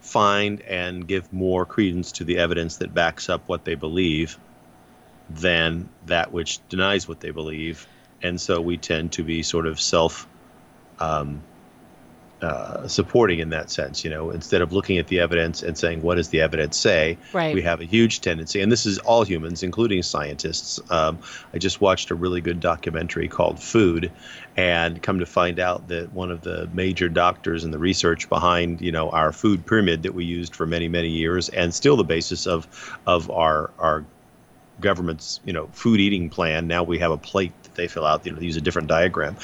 find 0.08 0.62
and 0.62 1.06
give 1.06 1.32
more 1.32 1.66
credence 1.66 2.12
to 2.12 2.24
the 2.24 2.38
evidence 2.38 2.78
that 2.78 2.94
backs 2.94 3.28
up 3.28 3.42
what 3.46 3.64
they 3.64 3.74
believe 3.74 4.38
than 5.30 5.88
that 6.06 6.32
which 6.32 6.66
denies 6.68 7.06
what 7.06 7.20
they 7.20 7.30
believe. 7.30 7.86
And 8.22 8.40
so 8.40 8.60
we 8.60 8.78
tend 8.78 9.12
to 9.12 9.22
be 9.22 9.42
sort 9.42 9.66
of 9.66 9.80
self 9.80 10.26
um, 10.98 11.42
uh, 12.42 12.86
supporting 12.86 13.40
in 13.40 13.50
that 13.50 13.70
sense. 13.70 14.04
You 14.04 14.10
know, 14.10 14.30
instead 14.30 14.62
of 14.62 14.72
looking 14.72 14.98
at 14.98 15.08
the 15.08 15.20
evidence 15.20 15.62
and 15.62 15.76
saying, 15.76 16.02
what 16.02 16.16
does 16.16 16.28
the 16.28 16.40
evidence 16.40 16.76
say? 16.76 17.18
Right. 17.32 17.54
We 17.54 17.62
have 17.62 17.80
a 17.80 17.84
huge 17.84 18.20
tendency, 18.20 18.60
and 18.60 18.70
this 18.70 18.86
is 18.86 18.98
all 18.98 19.24
humans, 19.24 19.62
including 19.62 20.02
scientists. 20.02 20.80
Um, 20.90 21.18
I 21.52 21.58
just 21.58 21.80
watched 21.80 22.10
a 22.10 22.14
really 22.14 22.40
good 22.40 22.60
documentary 22.60 23.28
called 23.28 23.60
Food, 23.60 24.12
and 24.56 25.02
come 25.02 25.18
to 25.18 25.26
find 25.26 25.58
out 25.58 25.88
that 25.88 26.12
one 26.12 26.30
of 26.30 26.42
the 26.42 26.68
major 26.72 27.08
doctors 27.08 27.64
in 27.64 27.70
the 27.70 27.78
research 27.78 28.28
behind, 28.28 28.80
you 28.80 28.92
know, 28.92 29.10
our 29.10 29.32
food 29.32 29.66
pyramid 29.66 30.02
that 30.04 30.14
we 30.14 30.24
used 30.24 30.54
for 30.54 30.66
many, 30.66 30.88
many 30.88 31.08
years, 31.08 31.48
and 31.48 31.74
still 31.74 31.96
the 31.96 32.04
basis 32.04 32.46
of 32.46 32.98
of 33.06 33.30
our 33.30 33.70
our 33.78 34.04
government's 34.80 35.40
you 35.44 35.52
know 35.52 35.68
food 35.72 36.00
eating 36.00 36.30
plan 36.30 36.66
now 36.66 36.82
we 36.82 36.98
have 36.98 37.10
a 37.10 37.16
plate 37.16 37.52
that 37.64 37.74
they 37.74 37.88
fill 37.88 38.04
out 38.04 38.24
you 38.24 38.32
know 38.32 38.38
they 38.38 38.46
use 38.46 38.56
a 38.56 38.60
different 38.60 38.88
diagram 38.88 39.36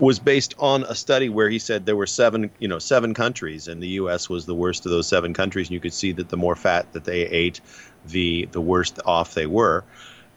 was 0.00 0.18
based 0.18 0.54
on 0.58 0.84
a 0.84 0.94
study 0.94 1.28
where 1.28 1.48
he 1.48 1.58
said 1.58 1.86
there 1.86 1.96
were 1.96 2.06
seven 2.06 2.50
you 2.58 2.68
know 2.68 2.78
seven 2.78 3.14
countries 3.14 3.68
and 3.68 3.82
the 3.82 3.88
US 3.88 4.28
was 4.28 4.46
the 4.46 4.54
worst 4.54 4.86
of 4.86 4.92
those 4.92 5.08
seven 5.08 5.34
countries 5.34 5.68
and 5.68 5.74
you 5.74 5.80
could 5.80 5.92
see 5.92 6.12
that 6.12 6.28
the 6.28 6.36
more 6.36 6.56
fat 6.56 6.92
that 6.92 7.04
they 7.04 7.22
ate 7.22 7.60
the 8.06 8.48
the 8.52 8.60
worse 8.60 8.92
off 9.04 9.34
they 9.34 9.46
were. 9.46 9.84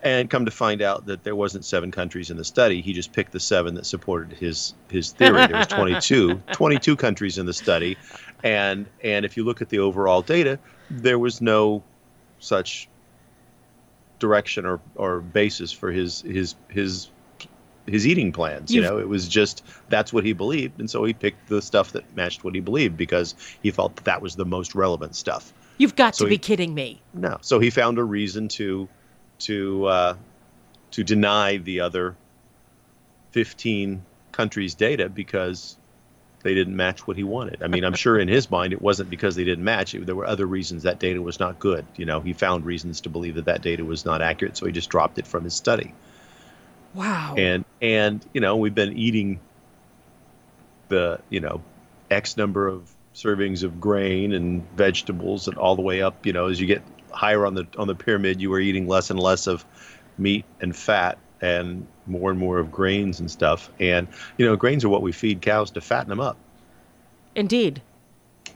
And 0.04 0.32
come 0.32 0.46
to 0.46 0.52
find 0.52 0.82
out 0.82 1.06
that 1.06 1.24
there 1.24 1.36
wasn't 1.36 1.64
seven 1.64 1.92
countries 1.92 2.32
in 2.32 2.38
the 2.38 2.44
study 2.44 2.82
he 2.82 2.94
just 2.94 3.14
picked 3.14 3.32
the 3.32 3.40
seven 3.40 3.76
that 3.76 3.86
supported 3.86 4.36
his 4.36 4.74
his 4.90 5.12
theory. 5.12 5.46
There 5.48 5.58
was 5.58 5.68
22 6.08 6.42
22 6.52 6.96
countries 6.96 7.38
in 7.38 7.46
the 7.46 7.54
study 7.54 7.98
and 8.44 8.88
and 9.04 9.26
if 9.26 9.38
you 9.38 9.44
look 9.44 9.62
at 9.62 9.70
the 9.70 9.80
overall 9.80 10.22
data 10.24 10.58
there 10.90 11.20
was 11.20 11.40
no 11.40 11.84
such 12.40 12.90
direction 14.18 14.66
or, 14.66 14.80
or 14.96 15.20
basis 15.20 15.72
for 15.72 15.92
his 15.92 16.22
his 16.22 16.56
his 16.70 17.10
his 17.88 18.06
eating 18.08 18.32
plans. 18.32 18.72
You 18.72 18.82
You've- 18.82 18.90
know, 18.94 19.00
it 19.00 19.08
was 19.10 19.28
just 19.28 19.64
that's 19.90 20.12
what 20.14 20.24
he 20.24 20.34
believed, 20.34 20.80
and 20.80 20.90
so 20.90 21.04
he 21.04 21.14
picked 21.14 21.48
the 21.50 21.62
stuff 21.62 21.92
that 21.94 22.16
matched 22.16 22.44
what 22.44 22.54
he 22.56 22.62
believed 22.62 22.96
because 22.98 23.36
he 23.64 23.72
felt 23.72 23.96
that, 23.98 24.06
that 24.06 24.22
was 24.22 24.36
the 24.36 24.46
most 24.46 24.76
relevant 24.76 25.16
stuff. 25.16 25.52
you've 25.78 25.96
got 25.96 26.16
So 26.16 26.26
to 26.26 26.30
be 26.30 26.38
kidding 26.38 26.74
me. 26.74 27.02
No, 27.14 27.38
so 27.42 27.60
he 27.60 27.70
found 27.72 27.98
a 27.98 28.04
reason 28.04 28.48
to 28.50 28.88
to 29.40 29.86
uh, 29.86 30.16
to 30.92 31.04
deny 31.04 31.58
the 31.58 31.80
other 31.82 32.16
fifteen 33.32 34.04
countries' 34.32 34.76
data 34.76 35.10
because 35.10 35.78
they 36.44 36.54
didn't 36.56 36.76
match 36.76 37.06
what 37.06 37.18
he 37.18 37.24
wanted. 37.24 37.62
I 37.62 37.68
mean, 37.68 37.84
I'm 37.84 37.94
sure 37.94 38.20
in 38.20 38.28
his 38.28 38.50
mind 38.50 38.74
it 38.74 38.82
wasn't 38.82 39.10
because 39.12 39.36
they 39.36 39.44
didn't 39.44 39.64
match. 39.64 39.94
It, 39.94 40.06
there 40.06 40.16
were 40.16 40.26
other 40.26 40.46
reasons 40.46 40.84
that 40.84 41.00
data 41.00 41.22
was 41.22 41.40
not 41.40 41.60
good. 41.60 41.86
You 41.98 42.06
know, 42.06 42.20
he 42.20 42.34
found 42.34 42.66
reasons 42.66 43.02
to 43.02 43.10
believe 43.10 43.36
that 43.36 43.46
that 43.46 43.62
data 43.62 43.86
was 43.86 44.06
not 44.06 44.22
accurate, 44.22 44.58
so 44.58 44.66
he 44.66 44.72
just 44.72 44.90
dropped 44.90 45.20
it 45.20 45.28
from 45.28 45.44
his 45.44 45.54
study. 45.54 45.94
Wow. 46.96 47.36
And 47.38 47.64
and 47.82 48.26
you 48.34 48.42
know, 48.42 48.56
we've 48.58 48.76
been 48.76 48.98
eating 48.98 49.40
the 50.90 51.20
you 51.30 51.40
know 51.40 51.62
X 52.10 52.38
number 52.38 52.68
of 52.68 52.90
servings 53.16 53.64
of 53.64 53.82
grain 53.82 54.34
and 54.34 54.70
vegetables, 54.76 55.48
and 55.48 55.58
all 55.58 55.76
the 55.76 55.82
way 55.82 56.02
up. 56.02 56.26
You 56.26 56.34
know, 56.34 56.48
as 56.48 56.60
you 56.60 56.68
get 56.68 56.84
higher 57.12 57.46
on 57.46 57.56
the 57.56 57.68
on 57.78 57.88
the 57.88 57.96
pyramid, 57.96 58.42
you 58.42 58.54
are 58.54 58.60
eating 58.60 58.88
less 58.88 59.10
and 59.10 59.20
less 59.20 59.48
of 59.48 59.66
meat 60.18 60.46
and 60.60 60.76
fat 60.76 61.18
and 61.42 61.88
more 62.06 62.30
and 62.30 62.40
more 62.40 62.60
of 62.60 62.72
grains 62.72 63.20
and 63.20 63.30
stuff. 63.30 63.70
And 63.80 64.08
you 64.38 64.46
know, 64.46 64.56
grains 64.56 64.86
are 64.86 64.90
what 64.90 65.02
we 65.02 65.12
feed 65.12 65.42
cows 65.42 65.72
to 65.72 65.82
fatten 65.82 66.10
them 66.10 66.20
up. 66.20 66.38
Indeed. 67.36 67.82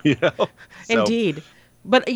You 0.04 0.16
know, 0.22 0.34
So- 0.38 1.00
Indeed. 1.00 1.42
But 1.84 2.08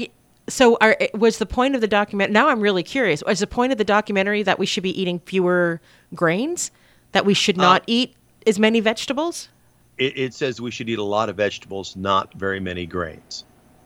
so 0.48 0.78
are, 0.80 0.96
was 1.16 1.40
the 1.40 1.48
point 1.48 1.74
of 1.74 1.82
the 1.82 1.88
document 1.88 2.32
now 2.32 2.50
I'm 2.50 2.60
really 2.60 2.84
curious. 2.84 3.24
Was 3.26 3.40
the 3.40 3.48
point 3.48 3.72
of 3.72 3.80
the 3.80 3.84
documentary 3.84 4.44
that 4.44 4.60
we 4.60 4.68
should 4.68 4.84
be 4.84 5.02
eating 5.02 5.20
fewer 5.20 5.82
grains? 6.14 6.70
That 7.12 7.26
we 7.26 7.34
should 7.34 7.58
not 7.58 7.84
eat 7.88 8.16
as 8.46 8.60
many 8.60 8.80
vegetables? 8.80 9.50
It, 9.98 10.18
it 10.18 10.34
says 10.34 10.62
we 10.62 10.72
should 10.72 10.90
eat 10.90 11.00
a 11.00 11.04
lot 11.04 11.30
of 11.30 11.36
vegetables, 11.36 11.96
not 11.96 12.34
very 12.34 12.60
many 12.60 12.86
grains. 12.86 13.44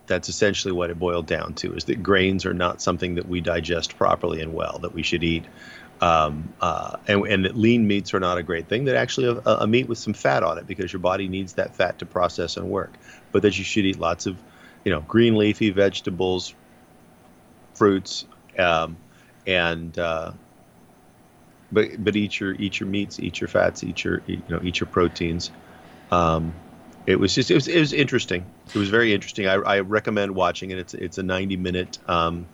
that's 0.07 0.29
essentially 0.29 0.71
what 0.71 0.89
it 0.89 0.99
boiled 0.99 1.25
down 1.25 1.53
to: 1.55 1.73
is 1.73 1.85
that 1.85 2.03
grains 2.03 2.45
are 2.45 2.53
not 2.53 2.81
something 2.81 3.15
that 3.15 3.27
we 3.27 3.41
digest 3.41 3.97
properly 3.97 4.41
and 4.41 4.53
well. 4.53 4.79
That 4.79 4.93
we 4.93 5.03
should 5.03 5.23
eat, 5.23 5.45
um, 6.01 6.53
uh, 6.61 6.97
and, 7.07 7.25
and 7.27 7.45
that 7.45 7.55
lean 7.57 7.87
meats 7.87 8.13
are 8.13 8.19
not 8.19 8.37
a 8.37 8.43
great 8.43 8.67
thing. 8.67 8.85
That 8.85 8.95
actually 8.95 9.41
a, 9.45 9.49
a 9.49 9.67
meat 9.67 9.87
with 9.87 9.97
some 9.97 10.13
fat 10.13 10.43
on 10.43 10.57
it 10.57 10.67
because 10.67 10.91
your 10.91 10.99
body 10.99 11.27
needs 11.27 11.53
that 11.53 11.75
fat 11.75 11.99
to 11.99 12.05
process 12.05 12.57
and 12.57 12.69
work. 12.69 12.93
But 13.31 13.41
that 13.43 13.57
you 13.57 13.63
should 13.63 13.85
eat 13.85 13.99
lots 13.99 14.25
of, 14.25 14.37
you 14.83 14.91
know, 14.91 15.01
green 15.01 15.35
leafy 15.37 15.69
vegetables, 15.69 16.53
fruits, 17.73 18.25
um, 18.59 18.97
and 19.47 19.97
uh, 19.97 20.31
but 21.73 22.03
but 22.03 22.15
eat 22.15 22.39
your 22.39 22.53
eat 22.53 22.79
your 22.79 22.87
meats, 22.87 23.19
eat 23.19 23.41
your 23.41 23.47
fats, 23.47 23.83
eat 23.83 24.03
your 24.03 24.21
you 24.27 24.41
know 24.49 24.59
eat 24.63 24.79
your 24.79 24.87
proteins. 24.87 25.51
Um, 26.11 26.53
it 27.05 27.19
was 27.19 27.35
just 27.35 27.51
it 27.51 27.55
was, 27.55 27.67
it 27.67 27.79
was 27.79 27.93
interesting. 27.93 28.45
It 28.67 28.75
was 28.75 28.89
very 28.89 29.13
interesting. 29.13 29.47
I, 29.47 29.53
I 29.55 29.79
recommend 29.81 30.35
watching 30.35 30.71
it. 30.71 30.77
It's 30.77 30.93
it's 30.93 31.17
a 31.17 31.23
90 31.23 31.57
minute 31.57 31.99
um, 32.07 32.45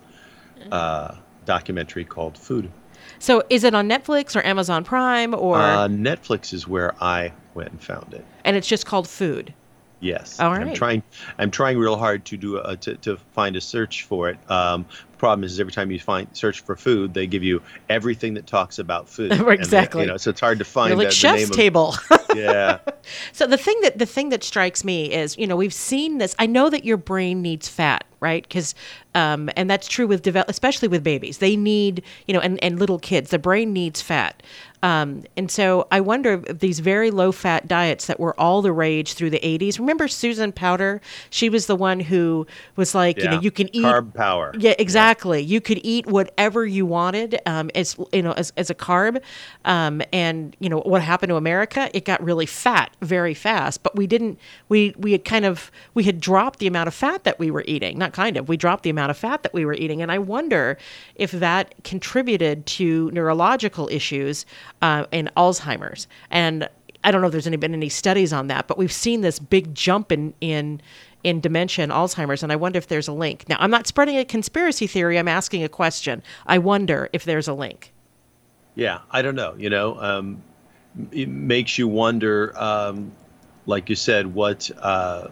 uh, 0.71 1.15
documentary 1.45 2.05
called 2.05 2.37
Food. 2.37 2.71
So 3.19 3.43
is 3.49 3.63
it 3.63 3.73
on 3.73 3.89
Netflix 3.89 4.35
or 4.35 4.45
Amazon 4.45 4.83
Prime 4.83 5.33
or? 5.33 5.57
Uh, 5.57 5.87
Netflix 5.87 6.53
is 6.53 6.67
where 6.67 6.95
I 7.03 7.33
went 7.53 7.71
and 7.71 7.81
found 7.81 8.13
it. 8.13 8.25
and 8.45 8.55
it's 8.55 8.67
just 8.67 8.85
called 8.85 9.07
Food. 9.07 9.53
Yes. 9.99 10.39
All 10.39 10.51
I'm 10.51 10.73
trying. 10.73 11.03
I'm 11.37 11.51
trying 11.51 11.77
real 11.77 11.97
hard 11.97 12.25
to 12.25 12.37
do 12.37 12.57
a, 12.57 12.77
to 12.77 12.95
to 12.97 13.17
find 13.33 13.55
a 13.55 13.61
search 13.61 14.03
for 14.03 14.29
it. 14.29 14.37
Um, 14.49 14.85
problem 15.17 15.43
is, 15.43 15.59
every 15.59 15.73
time 15.73 15.91
you 15.91 15.99
find 15.99 16.27
search 16.31 16.61
for 16.61 16.75
food, 16.75 17.13
they 17.13 17.27
give 17.27 17.43
you 17.43 17.61
everything 17.89 18.33
that 18.35 18.47
talks 18.47 18.79
about 18.79 19.09
food. 19.09 19.31
And, 19.39 19.41
uh, 19.41 19.49
Exactly. 19.49 20.01
you 20.01 20.07
know, 20.07 20.17
so 20.17 20.29
it's 20.29 20.39
hard 20.39 20.59
to 20.59 20.65
find. 20.65 20.89
You're 20.89 20.97
like 20.97 21.07
the, 21.07 21.09
the 21.09 21.15
chef's 21.15 21.41
name 21.41 21.49
of- 21.49 21.55
table. 21.55 21.95
yeah. 22.35 22.79
So 23.33 23.47
the 23.47 23.57
thing 23.57 23.79
that 23.81 23.97
the 23.97 24.05
thing 24.05 24.29
that 24.29 24.43
strikes 24.43 24.83
me 24.83 25.11
is, 25.11 25.35
you 25.37 25.47
know, 25.47 25.55
we've 25.55 25.73
seen 25.73 26.19
this. 26.19 26.35
I 26.37 26.45
know 26.45 26.69
that 26.69 26.85
your 26.85 26.97
brain 26.97 27.41
needs 27.41 27.67
fat, 27.67 28.03
right? 28.19 28.43
Because, 28.43 28.75
um, 29.15 29.49
and 29.55 29.67
that's 29.67 29.87
true 29.87 30.05
with 30.05 30.21
develop, 30.21 30.47
especially 30.47 30.87
with 30.89 31.03
babies. 31.03 31.39
They 31.39 31.55
need, 31.55 32.03
you 32.27 32.35
know, 32.35 32.39
and, 32.39 32.63
and 32.63 32.77
little 32.77 32.99
kids. 32.99 33.31
The 33.31 33.39
brain 33.39 33.73
needs 33.73 34.01
fat. 34.01 34.43
Um, 34.81 35.23
and 35.35 35.51
so 35.51 35.87
I 35.91 35.99
wonder 35.99 36.41
if 36.47 36.59
these 36.59 36.79
very 36.79 37.11
low 37.11 37.31
fat 37.31 37.67
diets 37.67 38.07
that 38.07 38.19
were 38.19 38.39
all 38.39 38.61
the 38.61 38.71
rage 38.71 39.13
through 39.13 39.31
the 39.31 39.39
80s. 39.39 39.79
Remember 39.79 40.07
Susan 40.07 40.51
Powter? 40.51 41.01
She 41.29 41.49
was 41.49 41.65
the 41.65 41.75
one 41.75 41.99
who 41.99 42.47
was 42.75 42.95
like, 42.95 43.17
you 43.17 43.29
know, 43.29 43.39
you 43.41 43.51
can 43.51 43.73
eat 43.75 43.83
Carb 43.83 44.13
power. 44.13 44.53
Yeah, 44.57 44.75
exactly. 44.79 45.41
You 45.41 45.59
could 45.59 45.79
eat 45.83 46.07
whatever 46.07 46.65
you 46.65 46.85
wanted 46.85 47.39
um, 47.45 47.69
as 47.75 47.97
you 48.13 48.21
know 48.21 48.31
as, 48.33 48.53
as 48.55 48.69
a 48.69 48.75
carb. 48.75 49.21
Um, 49.65 50.01
and 50.13 50.55
you 50.59 50.69
know 50.69 50.79
what 50.79 51.01
happened 51.01 51.31
to 51.31 51.35
America? 51.35 51.89
It 51.93 52.05
got 52.05 52.23
really 52.23 52.45
fat 52.45 52.95
very 53.01 53.33
fast. 53.33 53.83
But 53.83 53.95
we 53.95 54.07
didn't. 54.07 54.39
We 54.69 54.95
we 54.97 55.11
had 55.11 55.25
kind 55.25 55.45
of 55.45 55.71
we 55.93 56.03
had 56.03 56.19
dropped 56.21 56.59
the 56.59 56.67
amount 56.67 56.87
of 56.87 56.93
fat 56.93 57.23
that 57.25 57.39
we 57.39 57.51
were 57.51 57.63
eating. 57.67 57.97
Not 57.97 58.13
kind 58.13 58.37
of. 58.37 58.47
We 58.47 58.57
dropped 58.57 58.83
the 58.83 58.89
amount 58.89 59.11
of 59.11 59.17
fat 59.17 59.43
that 59.43 59.53
we 59.53 59.65
were 59.65 59.73
eating. 59.73 60.01
And 60.01 60.11
I 60.11 60.19
wonder 60.19 60.77
if 61.15 61.31
that 61.31 61.75
contributed 61.83 62.65
to 62.65 63.11
neurological 63.11 63.89
issues 63.91 64.45
uh, 64.81 65.05
and 65.11 65.33
Alzheimer's. 65.35 66.07
And 66.29 66.69
I 67.03 67.11
don't 67.11 67.21
know 67.21 67.27
if 67.27 67.31
there's 67.31 67.47
any 67.47 67.57
been 67.57 67.73
any 67.73 67.89
studies 67.89 68.33
on 68.33 68.47
that, 68.47 68.67
but 68.67 68.77
we've 68.77 68.91
seen 68.91 69.21
this 69.21 69.39
big 69.39 69.73
jump 69.73 70.11
in 70.11 70.33
in 70.41 70.81
in 71.23 71.41
dementia 71.41 71.83
and 71.83 71.91
Alzheimer's, 71.91 72.43
and 72.43 72.51
I 72.51 72.55
wonder 72.55 72.77
if 72.77 72.87
there's 72.87 73.07
a 73.07 73.13
link. 73.13 73.47
Now, 73.49 73.57
I'm 73.59 73.71
not 73.71 73.87
spreading 73.87 74.17
a 74.17 74.23
conspiracy 74.23 74.87
theory. 74.87 75.19
I'm 75.19 75.27
asking 75.27 75.63
a 75.63 75.69
question. 75.69 76.23
I 76.45 76.57
wonder 76.59 77.09
if 77.11 77.25
there's 77.25 77.47
a 77.47 77.53
link. 77.53 77.93
Yeah, 78.75 78.99
I 79.11 79.21
don't 79.21 79.35
know. 79.35 79.53
You 79.57 79.69
know, 79.69 79.99
um, 79.99 80.41
it 81.11 81.27
makes 81.27 81.77
you 81.77 81.87
wonder. 81.87 82.53
Um, 82.57 83.11
like 83.65 83.89
you 83.89 83.95
said, 83.95 84.33
what 84.33 84.69
uh, 84.81 85.27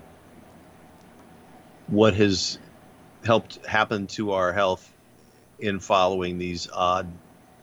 what 1.88 2.14
has 2.16 2.60
helped 3.26 3.66
happen 3.66 4.08
to 4.08 4.32
our 4.32 4.54
health 4.54 4.94
in 5.60 5.80
following 5.80 6.38
these 6.38 6.70
odd 6.72 7.12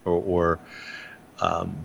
or, 0.03 0.13
or 0.13 0.59
um, 1.39 1.75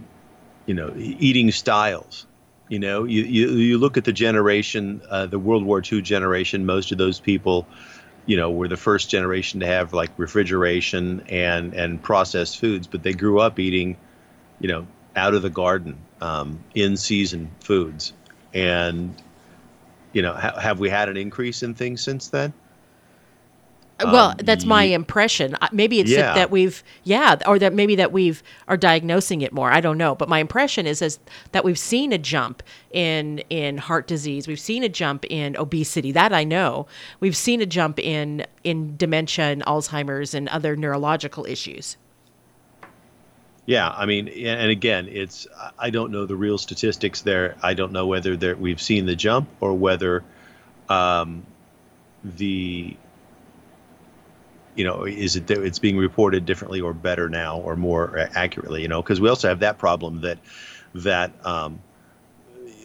you 0.67 0.75
know 0.75 0.93
eating 0.97 1.51
styles. 1.51 2.27
You 2.69 2.79
know, 2.79 3.03
you, 3.03 3.23
you, 3.23 3.49
you 3.49 3.79
look 3.79 3.97
at 3.97 4.05
the 4.05 4.13
generation, 4.13 5.03
uh, 5.11 5.27
the 5.27 5.41
World 5.41 5.65
War 5.65 5.83
II 5.83 6.03
generation. 6.03 6.65
Most 6.67 6.93
of 6.93 6.99
those 6.99 7.19
people, 7.19 7.67
you 8.27 8.37
know, 8.37 8.49
were 8.53 8.69
the 8.69 8.77
first 8.77 9.11
generation 9.11 9.59
to 9.59 9.67
have 9.67 9.93
like 9.93 10.11
refrigeration 10.17 11.25
and 11.29 11.75
and 11.75 12.01
processed 12.01 12.61
foods, 12.61 12.87
but 12.87 13.03
they 13.03 13.13
grew 13.13 13.41
up 13.41 13.59
eating, 13.59 13.97
you 14.61 14.69
know, 14.69 14.87
out 15.17 15.35
of 15.35 15.43
the 15.43 15.51
garden, 15.51 15.99
um, 16.21 16.63
in 16.75 16.97
season 16.97 17.51
foods, 17.61 18.13
and 18.55 19.21
you 20.13 20.23
know, 20.23 20.35
ha- 20.35 20.59
have 20.59 20.79
we 20.79 20.89
had 20.89 21.09
an 21.09 21.17
increase 21.17 21.65
in 21.65 21.75
things 21.75 22.03
since 22.03 22.29
then? 22.29 22.53
Well, 24.05 24.31
Um, 24.31 24.37
that's 24.45 24.65
my 24.65 24.85
impression. 24.85 25.57
Maybe 25.73 26.01
it's 26.01 26.11
Yeah. 26.11 26.35
that, 26.35 26.51
we've, 26.51 26.83
yeah, 27.05 27.37
or 27.47 27.59
that 27.59 27.73
maybe 27.75 27.97
that 27.97 28.13
we've 28.13 28.43
are 28.69 28.77
diagnosing 28.77 29.43
it 29.43 29.53
more. 29.53 29.71
I 29.73 29.81
don't 29.81 29.99
know, 29.99 30.15
but 30.15 30.29
my 30.29 30.39
impression 30.39 30.87
is, 30.87 31.03
is 31.03 31.19
that 31.53 31.65
we've 31.65 31.79
seen 31.79 32.13
a 32.13 32.19
jump 32.19 32.63
in 32.93 33.39
in 33.51 33.79
heart 33.79 34.07
disease. 34.07 34.47
We've 34.49 34.61
seen 34.61 34.83
a 34.85 34.89
jump 34.89 35.25
in 35.31 35.57
obesity. 35.57 36.13
That 36.13 36.33
I 36.33 36.45
know. 36.45 36.87
We've 37.21 37.37
seen 37.37 37.61
a 37.61 37.67
jump 37.67 37.99
in 37.99 38.47
in 38.65 38.97
dementia 38.97 39.47
and 39.47 39.63
Alzheimer's 39.65 40.35
and 40.35 40.49
other 40.49 40.77
neurological 40.77 41.45
issues. 41.47 41.97
Yeah, 43.67 43.91
I 43.91 44.07
mean, 44.07 44.27
and 44.29 44.71
again, 44.71 45.09
it's 45.11 45.47
I- 45.57 45.87
I 45.87 45.91
don't 45.91 46.11
know 46.11 46.27
the 46.27 46.35
real 46.37 46.59
statistics 46.59 47.21
there. 47.21 47.57
I 47.63 47.75
don't 47.75 47.93
know 47.93 48.07
whether 48.07 48.37
there, 48.37 48.57
we've 48.57 48.81
seen 48.83 49.07
the 49.07 49.15
jump 49.15 49.49
or 49.61 49.75
whether 49.75 50.25
um, 50.89 51.45
the 52.25 52.97
you 54.75 54.85
know 54.85 55.05
is 55.05 55.37
it 55.37 55.47
that 55.49 55.63
it's 55.63 55.79
being 55.79 55.97
reported 55.97 56.47
differently 56.47 56.81
or 56.81 56.93
better 56.93 57.29
now 57.29 57.59
or 57.59 57.77
more 57.77 58.29
accurately. 58.35 58.83
You 58.83 58.89
know, 58.89 59.03
because 59.03 59.21
we 59.21 59.29
also 59.29 59.49
have 59.49 59.61
that 59.61 59.79
problem 59.79 60.21
that 60.23 60.39
that 60.95 61.33
um, 61.45 61.81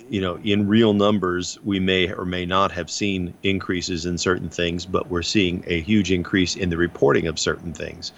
you 0.10 0.22
know 0.22 0.38
in 0.44 0.68
real 0.68 0.94
numbers 0.94 1.58
we 1.64 1.80
may 1.80 2.12
or 2.12 2.26
may 2.26 2.46
not 2.46 2.72
have 2.72 2.90
seen 2.90 3.34
increases 3.44 4.06
in 4.06 4.18
certain 4.18 4.50
things, 4.50 4.86
but 4.86 5.10
we're 5.10 5.22
seeing 5.22 5.64
a 5.68 5.80
huge 5.82 6.12
increase 6.12 6.56
in 6.56 6.70
the 6.70 6.78
reporting 6.78 7.28
of 7.28 7.40
certain 7.40 7.74
things. 7.74 8.12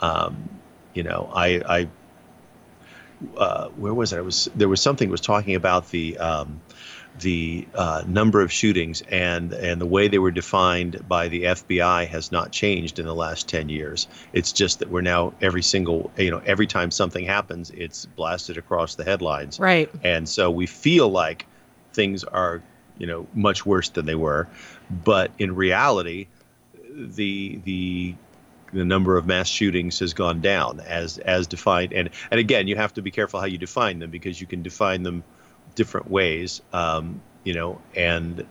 Um, 0.00 0.48
you 0.94 1.02
know, 1.02 1.30
I, 1.32 1.62
I 1.68 1.88
uh, 3.36 3.68
where 3.70 3.94
was 3.94 4.12
it? 4.12 4.18
I 4.18 4.20
was 4.20 4.48
there 4.54 4.68
was 4.68 4.80
something 4.80 5.10
was 5.10 5.20
talking 5.20 5.54
about 5.54 5.90
the 5.90 6.18
um, 6.18 6.60
the 7.20 7.66
uh, 7.74 8.02
number 8.06 8.40
of 8.40 8.52
shootings 8.52 9.02
and 9.02 9.52
and 9.52 9.80
the 9.80 9.86
way 9.86 10.08
they 10.08 10.18
were 10.18 10.30
defined 10.30 11.06
by 11.08 11.28
the 11.28 11.44
FBI 11.44 12.06
has 12.08 12.32
not 12.32 12.52
changed 12.52 12.98
in 12.98 13.06
the 13.06 13.14
last 13.14 13.48
ten 13.48 13.68
years. 13.68 14.08
It's 14.32 14.52
just 14.52 14.78
that 14.80 14.90
we're 14.90 15.00
now 15.00 15.34
every 15.40 15.62
single 15.62 16.10
you 16.16 16.30
know 16.30 16.42
every 16.44 16.66
time 16.66 16.90
something 16.90 17.24
happens, 17.24 17.70
it's 17.70 18.06
blasted 18.06 18.58
across 18.58 18.94
the 18.94 19.04
headlines. 19.04 19.58
Right. 19.58 19.90
And 20.02 20.28
so 20.28 20.50
we 20.50 20.66
feel 20.66 21.08
like 21.08 21.46
things 21.92 22.24
are 22.24 22.62
you 22.98 23.06
know 23.06 23.26
much 23.34 23.64
worse 23.64 23.88
than 23.90 24.06
they 24.06 24.14
were, 24.14 24.48
but 24.90 25.30
in 25.38 25.54
reality, 25.54 26.28
the 26.94 27.60
the 27.64 28.14
the 28.72 28.84
number 28.84 29.16
of 29.16 29.26
mass 29.26 29.48
shootings 29.48 29.98
has 30.00 30.14
gone 30.14 30.40
down 30.40 30.80
as 30.80 31.18
as 31.18 31.46
defined 31.46 31.92
and 31.92 32.10
and 32.30 32.38
again 32.38 32.68
you 32.68 32.76
have 32.76 32.92
to 32.92 33.02
be 33.02 33.10
careful 33.10 33.40
how 33.40 33.46
you 33.46 33.56
define 33.56 33.98
them 33.98 34.10
because 34.10 34.38
you 34.40 34.46
can 34.46 34.62
define 34.62 35.02
them 35.02 35.24
different 35.78 36.10
ways 36.10 36.60
um, 36.74 37.22
you 37.44 37.54
know 37.54 37.80
and 37.96 38.44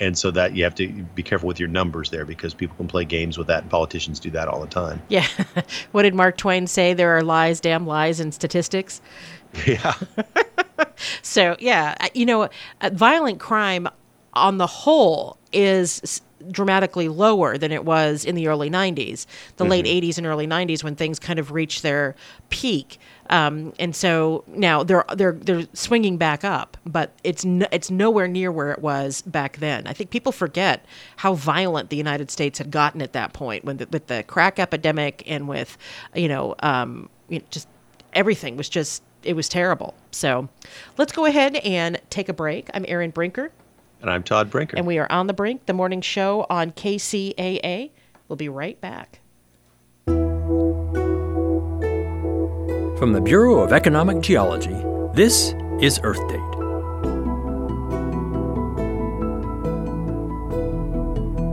and 0.00 0.16
so 0.16 0.30
that 0.30 0.54
you 0.54 0.62
have 0.62 0.76
to 0.76 0.86
be 1.14 1.24
careful 1.24 1.48
with 1.48 1.58
your 1.58 1.68
numbers 1.68 2.10
there 2.10 2.24
because 2.24 2.54
people 2.54 2.76
can 2.76 2.86
play 2.86 3.04
games 3.04 3.36
with 3.36 3.48
that 3.48 3.62
and 3.62 3.70
politicians 3.70 4.20
do 4.20 4.30
that 4.30 4.46
all 4.46 4.60
the 4.60 4.66
time 4.68 5.02
Yeah. 5.08 5.26
what 5.92 6.04
did 6.04 6.14
Mark 6.14 6.36
Twain 6.36 6.66
say? 6.68 6.94
There 6.94 7.16
are 7.16 7.22
lies, 7.24 7.60
damn 7.60 7.84
lies, 7.86 8.20
and 8.20 8.32
statistics. 8.32 9.02
yeah 9.66 9.94
So 11.22 11.56
yeah, 11.58 11.94
you 12.14 12.26
know, 12.26 12.48
uh, 12.80 12.90
violent 12.92 13.40
crime 13.40 13.88
on 14.34 14.58
the 14.58 14.66
whole 14.66 15.38
is 15.52 16.22
dramatically 16.50 17.08
lower 17.08 17.58
than 17.58 17.72
it 17.72 17.84
was 17.84 18.24
in 18.24 18.34
the 18.36 18.46
early 18.46 18.70
90s, 18.70 19.26
the 19.56 19.64
late 19.64 19.86
80s 19.86 20.18
and 20.18 20.26
early 20.26 20.46
90s 20.46 20.84
when 20.84 20.94
things 20.94 21.18
kind 21.18 21.38
of 21.38 21.50
reached 21.50 21.82
their 21.82 22.14
peak. 22.48 22.98
Um, 23.30 23.72
and 23.78 23.94
so 23.94 24.44
now 24.46 24.82
they're 24.82 25.04
they're 25.14 25.32
they're 25.32 25.66
swinging 25.74 26.16
back 26.16 26.44
up, 26.44 26.76
but 26.86 27.12
it's 27.24 27.44
no, 27.44 27.66
it's 27.70 27.90
nowhere 27.90 28.26
near 28.26 28.50
where 28.50 28.70
it 28.72 28.80
was 28.80 29.22
back 29.22 29.58
then. 29.58 29.86
I 29.86 29.92
think 29.92 30.10
people 30.10 30.32
forget 30.32 30.84
how 31.16 31.34
violent 31.34 31.90
the 31.90 31.96
United 31.96 32.30
States 32.30 32.58
had 32.58 32.70
gotten 32.70 33.02
at 33.02 33.12
that 33.12 33.32
point 33.32 33.64
when 33.64 33.76
the, 33.78 33.88
with 33.90 34.06
the 34.06 34.22
crack 34.24 34.58
epidemic 34.58 35.22
and 35.26 35.48
with 35.48 35.76
you 36.14 36.28
know, 36.28 36.54
um, 36.60 37.08
you 37.28 37.40
know, 37.40 37.44
just 37.50 37.68
everything 38.14 38.56
was 38.56 38.68
just 38.68 39.02
it 39.22 39.34
was 39.34 39.48
terrible. 39.48 39.94
So 40.10 40.48
let's 40.96 41.12
go 41.12 41.26
ahead 41.26 41.56
and 41.56 42.00
take 42.10 42.28
a 42.28 42.32
break. 42.32 42.70
I'm 42.72 42.84
Erin 42.88 43.10
Brinker, 43.10 43.50
and 44.00 44.10
i'm 44.10 44.22
todd 44.22 44.50
brinker 44.50 44.76
and 44.76 44.86
we 44.86 44.98
are 44.98 45.10
on 45.10 45.26
the 45.26 45.34
brink, 45.34 45.66
the 45.66 45.72
morning 45.74 46.00
show 46.00 46.46
on 46.48 46.72
KCAA. 46.72 47.90
We'll 48.28 48.36
be 48.36 48.48
right 48.48 48.80
back. 48.80 49.20
From 52.98 53.12
the 53.12 53.20
Bureau 53.20 53.60
of 53.60 53.72
Economic 53.72 54.20
Geology, 54.20 54.74
this 55.14 55.54
is 55.80 56.00
Earth 56.02 56.18
Date. 56.28 56.40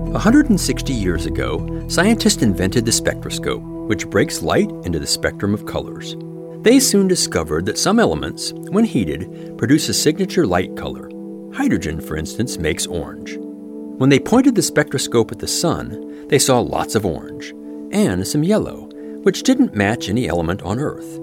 160 0.09 0.91
years 0.91 1.27
ago, 1.27 1.87
scientists 1.87 2.41
invented 2.41 2.83
the 2.83 2.91
spectroscope, 2.91 3.61
which 3.61 4.09
breaks 4.09 4.41
light 4.41 4.71
into 4.85 4.97
the 4.97 5.05
spectrum 5.05 5.53
of 5.53 5.67
colors. 5.67 6.15
They 6.63 6.79
soon 6.79 7.07
discovered 7.07 7.67
that 7.67 7.77
some 7.77 7.99
elements, 7.99 8.51
when 8.71 8.83
heated, 8.83 9.55
produce 9.55 9.87
a 9.87 9.93
signature 9.93 10.47
light 10.47 10.75
color. 10.75 11.11
Hydrogen, 11.53 12.01
for 12.01 12.17
instance, 12.17 12.57
makes 12.57 12.87
orange. 12.87 13.37
When 13.37 14.09
they 14.09 14.17
pointed 14.19 14.55
the 14.55 14.63
spectroscope 14.63 15.31
at 15.31 15.37
the 15.37 15.47
sun, 15.47 16.27
they 16.27 16.39
saw 16.39 16.59
lots 16.59 16.95
of 16.95 17.05
orange 17.05 17.53
and 17.91 18.27
some 18.27 18.43
yellow, 18.43 18.89
which 19.21 19.43
didn't 19.43 19.75
match 19.75 20.09
any 20.09 20.27
element 20.27 20.63
on 20.63 20.79
Earth. 20.79 21.19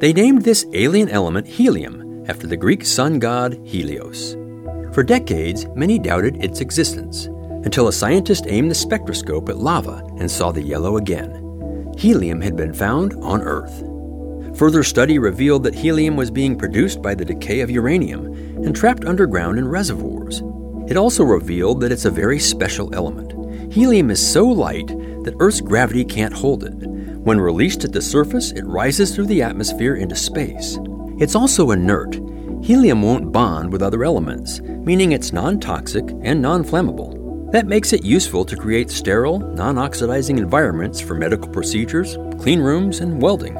They 0.00 0.12
named 0.12 0.42
this 0.42 0.66
alien 0.72 1.08
element 1.08 1.46
helium 1.46 2.24
after 2.28 2.46
the 2.46 2.56
Greek 2.56 2.84
sun 2.84 3.18
god 3.18 3.60
Helios. 3.64 4.34
For 4.92 5.02
decades, 5.02 5.66
many 5.74 5.98
doubted 5.98 6.42
its 6.42 6.60
existence 6.60 7.26
until 7.64 7.88
a 7.88 7.92
scientist 7.92 8.44
aimed 8.48 8.70
the 8.70 8.74
spectroscope 8.74 9.48
at 9.48 9.58
lava 9.58 10.04
and 10.18 10.30
saw 10.30 10.50
the 10.50 10.62
yellow 10.62 10.96
again. 10.96 11.92
Helium 11.96 12.40
had 12.40 12.56
been 12.56 12.74
found 12.74 13.14
on 13.22 13.40
Earth. 13.42 13.82
Further 14.58 14.82
study 14.82 15.18
revealed 15.18 15.64
that 15.64 15.74
helium 15.74 16.16
was 16.16 16.30
being 16.30 16.58
produced 16.58 17.00
by 17.00 17.14
the 17.14 17.24
decay 17.24 17.60
of 17.60 17.70
uranium 17.70 18.26
and 18.64 18.74
trapped 18.74 19.04
underground 19.04 19.58
in 19.58 19.66
reservoirs. 19.66 20.42
It 20.88 20.96
also 20.96 21.24
revealed 21.24 21.80
that 21.80 21.92
it's 21.92 22.04
a 22.04 22.10
very 22.10 22.38
special 22.38 22.94
element. 22.94 23.32
Helium 23.72 24.10
is 24.10 24.24
so 24.24 24.46
light 24.46 24.90
that 25.24 25.36
Earth's 25.40 25.60
gravity 25.60 26.04
can't 26.04 26.32
hold 26.32 26.64
it. 26.64 26.74
When 27.24 27.40
released 27.40 27.84
at 27.84 27.92
the 27.92 28.02
surface, 28.02 28.52
it 28.52 28.64
rises 28.64 29.14
through 29.14 29.26
the 29.26 29.42
atmosphere 29.42 29.96
into 29.96 30.14
space. 30.14 30.78
It's 31.18 31.34
also 31.34 31.70
inert. 31.70 32.14
Helium 32.62 33.02
won't 33.02 33.32
bond 33.32 33.72
with 33.72 33.82
other 33.82 34.04
elements, 34.04 34.60
meaning 34.60 35.12
it's 35.12 35.32
non 35.32 35.60
toxic 35.60 36.04
and 36.22 36.40
non 36.40 36.64
flammable. 36.64 37.50
That 37.52 37.66
makes 37.66 37.92
it 37.92 38.04
useful 38.04 38.44
to 38.46 38.56
create 38.56 38.90
sterile, 38.90 39.38
non 39.38 39.78
oxidizing 39.78 40.38
environments 40.38 41.00
for 41.00 41.14
medical 41.14 41.48
procedures, 41.48 42.16
clean 42.38 42.60
rooms, 42.60 43.00
and 43.00 43.22
welding. 43.22 43.56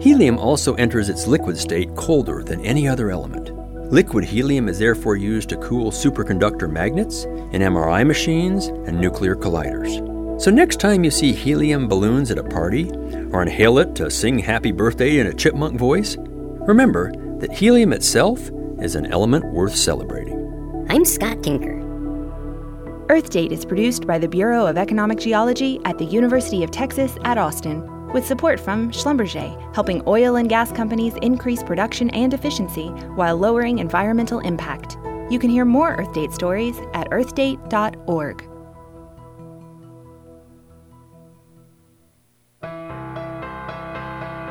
Helium 0.00 0.38
also 0.38 0.74
enters 0.74 1.08
its 1.08 1.26
liquid 1.26 1.58
state 1.58 1.94
colder 1.96 2.42
than 2.42 2.64
any 2.64 2.88
other 2.88 3.10
element. 3.10 3.50
Liquid 3.92 4.24
helium 4.24 4.68
is 4.68 4.78
therefore 4.78 5.16
used 5.16 5.48
to 5.50 5.56
cool 5.56 5.90
superconductor 5.90 6.70
magnets 6.70 7.24
in 7.24 7.60
MRI 7.60 8.06
machines 8.06 8.68
and 8.68 8.98
nuclear 8.98 9.36
colliders. 9.36 10.09
So, 10.40 10.50
next 10.50 10.80
time 10.80 11.04
you 11.04 11.10
see 11.10 11.34
helium 11.34 11.86
balloons 11.86 12.30
at 12.30 12.38
a 12.38 12.42
party 12.42 12.90
or 13.30 13.42
inhale 13.42 13.78
it 13.78 13.94
to 13.96 14.10
sing 14.10 14.38
happy 14.38 14.72
birthday 14.72 15.18
in 15.18 15.26
a 15.26 15.34
chipmunk 15.34 15.78
voice, 15.78 16.16
remember 16.18 17.12
that 17.40 17.52
helium 17.52 17.92
itself 17.92 18.50
is 18.80 18.94
an 18.94 19.04
element 19.12 19.44
worth 19.52 19.76
celebrating. 19.76 20.86
I'm 20.88 21.04
Scott 21.04 21.42
Tinker. 21.42 21.78
Earth 23.10 23.28
Date 23.28 23.52
is 23.52 23.66
produced 23.66 24.06
by 24.06 24.18
the 24.18 24.28
Bureau 24.28 24.64
of 24.64 24.78
Economic 24.78 25.18
Geology 25.18 25.78
at 25.84 25.98
the 25.98 26.06
University 26.06 26.64
of 26.64 26.70
Texas 26.70 27.18
at 27.24 27.36
Austin 27.36 27.86
with 28.14 28.24
support 28.24 28.58
from 28.58 28.90
Schlumberger, 28.92 29.74
helping 29.74 30.02
oil 30.06 30.36
and 30.36 30.48
gas 30.48 30.72
companies 30.72 31.12
increase 31.20 31.62
production 31.62 32.08
and 32.10 32.32
efficiency 32.32 32.86
while 33.14 33.36
lowering 33.36 33.78
environmental 33.78 34.38
impact. 34.38 34.96
You 35.30 35.38
can 35.38 35.50
hear 35.50 35.66
more 35.66 35.96
Earth 35.96 36.14
Date 36.14 36.32
stories 36.32 36.78
at 36.94 37.10
earthdate.org. 37.10 38.49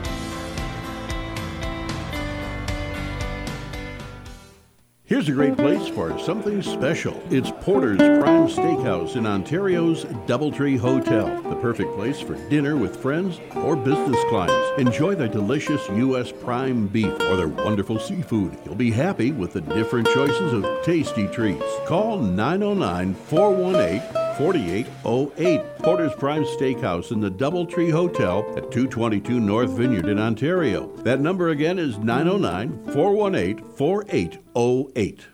Here's 5.09 5.31
a 5.31 5.33
great 5.33 5.57
place 5.57 5.89
for 5.89 6.19
something 6.19 6.61
special. 6.61 7.19
It's 7.31 7.51
Porter's 7.63 7.97
Prime 7.97 8.47
Steakhouse 8.47 9.17
in 9.17 9.25
Ontario's 9.25 10.05
Doubletree 10.27 10.79
Hotel. 10.79 11.41
The 11.49 11.57
perfect 11.57 11.95
place 11.95 12.21
for 12.21 12.35
dinner 12.51 12.77
with 12.77 13.01
friends 13.01 13.41
or 13.57 13.75
business 13.75 14.23
clients. 14.29 14.79
Enjoy 14.79 15.15
their 15.15 15.27
delicious 15.27 15.89
U.S. 15.89 16.31
prime 16.31 16.89
beef 16.89 17.15
or 17.23 17.37
their 17.37 17.49
wonderful 17.49 17.99
seafood. 17.99 18.59
You'll 18.67 18.75
be 18.75 18.91
happy 18.91 19.33
with 19.33 19.55
the 19.55 19.63
different 19.63 20.09
choices 20.09 20.53
of 20.53 20.67
tasty 20.85 21.27
treats. 21.29 21.65
Call 21.87 22.19
909 22.19 23.15
418 23.15 24.28
4808. 24.39 25.79
Porter's 25.79 26.15
Prime 26.15 26.45
Steakhouse 26.45 27.11
in 27.11 27.21
the 27.21 27.31
Doubletree 27.31 27.91
Hotel 27.91 28.41
at 28.57 28.71
222 28.71 29.41
North 29.41 29.71
Vineyard 29.71 30.07
in 30.07 30.21
Ontario. 30.21 30.95
That 30.99 31.21
number 31.21 31.49
again 31.49 31.79
is 31.79 31.99
909 31.99 32.95
418 32.95 33.65
4808. 33.77 35.27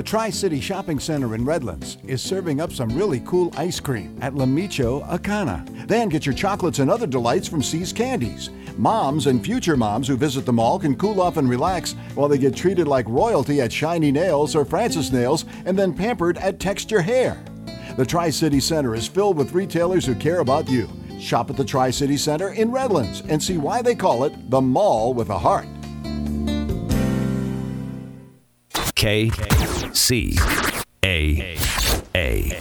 The 0.00 0.04
Tri 0.04 0.30
City 0.30 0.62
Shopping 0.62 0.98
Center 0.98 1.34
in 1.34 1.44
Redlands 1.44 1.98
is 2.06 2.22
serving 2.22 2.58
up 2.58 2.72
some 2.72 2.96
really 2.96 3.20
cool 3.20 3.52
ice 3.54 3.78
cream 3.78 4.16
at 4.22 4.34
La 4.34 4.46
Michoacana. 4.46 5.86
Then 5.86 6.08
get 6.08 6.24
your 6.24 6.34
chocolates 6.34 6.78
and 6.78 6.90
other 6.90 7.06
delights 7.06 7.46
from 7.46 7.62
See's 7.62 7.92
Candies. 7.92 8.48
Moms 8.78 9.26
and 9.26 9.44
future 9.44 9.76
moms 9.76 10.08
who 10.08 10.16
visit 10.16 10.46
the 10.46 10.54
mall 10.54 10.78
can 10.78 10.96
cool 10.96 11.20
off 11.20 11.36
and 11.36 11.50
relax 11.50 11.96
while 12.14 12.28
they 12.28 12.38
get 12.38 12.56
treated 12.56 12.88
like 12.88 13.06
royalty 13.10 13.60
at 13.60 13.70
Shiny 13.70 14.10
Nails 14.10 14.56
or 14.56 14.64
Francis 14.64 15.12
Nails 15.12 15.44
and 15.66 15.78
then 15.78 15.92
pampered 15.92 16.38
at 16.38 16.58
Texture 16.58 17.02
Hair. 17.02 17.36
The 17.98 18.06
Tri 18.06 18.30
City 18.30 18.58
Center 18.58 18.94
is 18.94 19.06
filled 19.06 19.36
with 19.36 19.52
retailers 19.52 20.06
who 20.06 20.14
care 20.14 20.40
about 20.40 20.66
you. 20.66 20.88
Shop 21.18 21.50
at 21.50 21.58
the 21.58 21.64
Tri 21.64 21.90
City 21.90 22.16
Center 22.16 22.54
in 22.54 22.72
Redlands 22.72 23.20
and 23.28 23.42
see 23.42 23.58
why 23.58 23.82
they 23.82 23.94
call 23.94 24.24
it 24.24 24.50
the 24.50 24.62
mall 24.62 25.12
with 25.12 25.28
a 25.28 25.38
heart. 25.38 25.66
K 28.94 29.30
C 29.92 30.36
A 31.04 31.56
A. 32.14 32.56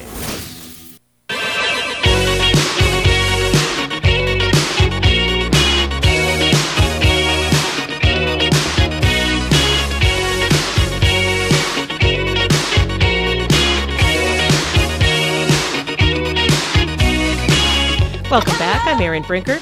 Welcome 18.29 18.57
back. 18.59 18.85
I'm 18.85 19.01
Erin 19.01 19.23
Brinker. 19.23 19.59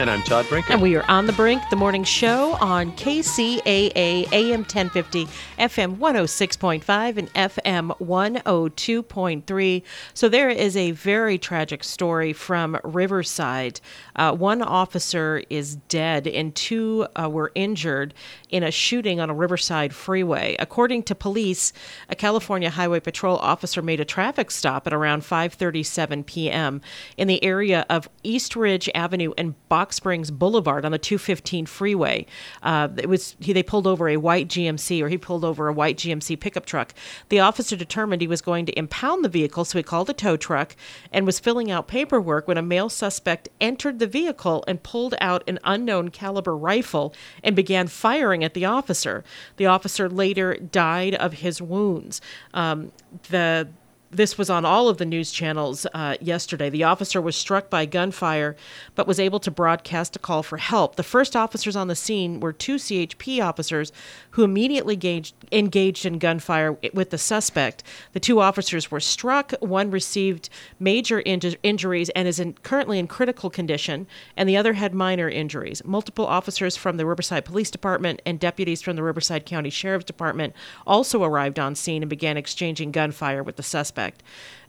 And 0.00 0.08
I'm 0.08 0.22
Todd 0.22 0.46
Brinker. 0.48 0.72
And 0.72 0.80
we 0.80 0.96
are 0.96 1.04
on 1.10 1.26
the 1.26 1.32
brink, 1.34 1.60
the 1.68 1.76
morning 1.76 2.04
show 2.04 2.52
on 2.52 2.92
KCAA 2.92 4.32
AM 4.32 4.60
1050, 4.60 5.26
FM 5.58 5.98
106.5, 5.98 7.16
and 7.18 7.30
FM 7.34 7.98
102.3. 8.00 9.82
So 10.14 10.30
there 10.30 10.48
is 10.48 10.74
a 10.74 10.92
very 10.92 11.36
tragic 11.36 11.84
story 11.84 12.32
from 12.32 12.80
Riverside. 12.82 13.82
Uh, 14.16 14.32
one 14.32 14.62
officer 14.62 15.42
is 15.50 15.76
dead, 15.76 16.26
and 16.26 16.54
two 16.54 17.06
uh, 17.14 17.28
were 17.28 17.52
injured 17.54 18.14
in 18.48 18.62
a 18.62 18.70
shooting 18.70 19.20
on 19.20 19.28
a 19.28 19.34
Riverside 19.34 19.94
freeway. 19.94 20.56
According 20.58 21.02
to 21.04 21.14
police, 21.14 21.74
a 22.08 22.16
California 22.16 22.70
Highway 22.70 23.00
Patrol 23.00 23.36
officer 23.36 23.82
made 23.82 24.00
a 24.00 24.06
traffic 24.06 24.50
stop 24.50 24.86
at 24.86 24.94
around 24.94 25.24
5:37 25.24 26.24
p.m. 26.24 26.80
in 27.18 27.28
the 27.28 27.44
area 27.44 27.84
of 27.90 28.08
East 28.22 28.56
Ridge 28.56 28.88
Avenue 28.94 29.34
and 29.36 29.54
Box 29.68 29.89
Rock 29.90 29.94
Springs 29.94 30.30
Boulevard 30.30 30.84
on 30.84 30.92
the 30.92 30.98
215 30.98 31.66
freeway. 31.66 32.24
Uh, 32.62 32.86
it 32.96 33.08
was 33.08 33.34
he, 33.40 33.52
they 33.52 33.64
pulled 33.64 33.88
over 33.88 34.08
a 34.08 34.18
white 34.18 34.46
GMC, 34.46 35.02
or 35.02 35.08
he 35.08 35.18
pulled 35.18 35.44
over 35.44 35.66
a 35.66 35.72
white 35.72 35.96
GMC 35.96 36.38
pickup 36.38 36.64
truck. 36.64 36.94
The 37.28 37.40
officer 37.40 37.74
determined 37.74 38.22
he 38.22 38.28
was 38.28 38.40
going 38.40 38.66
to 38.66 38.78
impound 38.78 39.24
the 39.24 39.28
vehicle, 39.28 39.64
so 39.64 39.78
he 39.78 39.82
called 39.82 40.08
a 40.08 40.12
tow 40.12 40.36
truck 40.36 40.76
and 41.12 41.26
was 41.26 41.40
filling 41.40 41.72
out 41.72 41.88
paperwork 41.88 42.46
when 42.46 42.56
a 42.56 42.62
male 42.62 42.88
suspect 42.88 43.48
entered 43.60 43.98
the 43.98 44.06
vehicle 44.06 44.62
and 44.68 44.80
pulled 44.80 45.16
out 45.20 45.42
an 45.48 45.58
unknown 45.64 46.10
caliber 46.10 46.56
rifle 46.56 47.12
and 47.42 47.56
began 47.56 47.88
firing 47.88 48.44
at 48.44 48.54
the 48.54 48.64
officer. 48.64 49.24
The 49.56 49.66
officer 49.66 50.08
later 50.08 50.54
died 50.54 51.16
of 51.16 51.32
his 51.32 51.60
wounds. 51.60 52.20
Um, 52.54 52.92
the 53.28 53.68
this 54.10 54.36
was 54.36 54.50
on 54.50 54.64
all 54.64 54.88
of 54.88 54.98
the 54.98 55.04
news 55.04 55.30
channels 55.30 55.86
uh, 55.94 56.16
yesterday. 56.20 56.68
The 56.68 56.84
officer 56.84 57.20
was 57.20 57.36
struck 57.36 57.70
by 57.70 57.86
gunfire, 57.86 58.56
but 58.94 59.06
was 59.06 59.20
able 59.20 59.38
to 59.40 59.50
broadcast 59.50 60.16
a 60.16 60.18
call 60.18 60.42
for 60.42 60.58
help. 60.58 60.96
The 60.96 61.02
first 61.02 61.36
officers 61.36 61.76
on 61.76 61.88
the 61.88 61.94
scene 61.94 62.40
were 62.40 62.52
two 62.52 62.76
CHP 62.76 63.42
officers 63.42 63.92
who 64.32 64.44
immediately 64.44 64.94
engaged, 64.94 65.34
engaged 65.52 66.06
in 66.06 66.18
gunfire 66.18 66.76
with 66.92 67.10
the 67.10 67.18
suspect. 67.18 67.82
The 68.12 68.20
two 68.20 68.40
officers 68.40 68.90
were 68.90 69.00
struck. 69.00 69.52
One 69.60 69.90
received 69.90 70.48
major 70.78 71.22
inju- 71.22 71.56
injuries 71.62 72.10
and 72.10 72.28
is 72.28 72.38
in, 72.38 72.54
currently 72.62 72.98
in 72.98 73.06
critical 73.06 73.50
condition, 73.50 74.06
and 74.36 74.48
the 74.48 74.56
other 74.56 74.74
had 74.74 74.94
minor 74.94 75.28
injuries. 75.28 75.82
Multiple 75.84 76.26
officers 76.26 76.76
from 76.76 76.96
the 76.96 77.06
Riverside 77.06 77.44
Police 77.44 77.70
Department 77.70 78.22
and 78.24 78.38
deputies 78.38 78.82
from 78.82 78.96
the 78.96 79.02
Riverside 79.02 79.46
County 79.46 79.70
Sheriff's 79.70 80.04
Department 80.04 80.54
also 80.86 81.22
arrived 81.24 81.58
on 81.58 81.74
scene 81.74 82.02
and 82.02 82.10
began 82.10 82.36
exchanging 82.36 82.92
gunfire 82.92 83.42
with 83.42 83.56
the 83.56 83.62
suspect. 83.62 84.22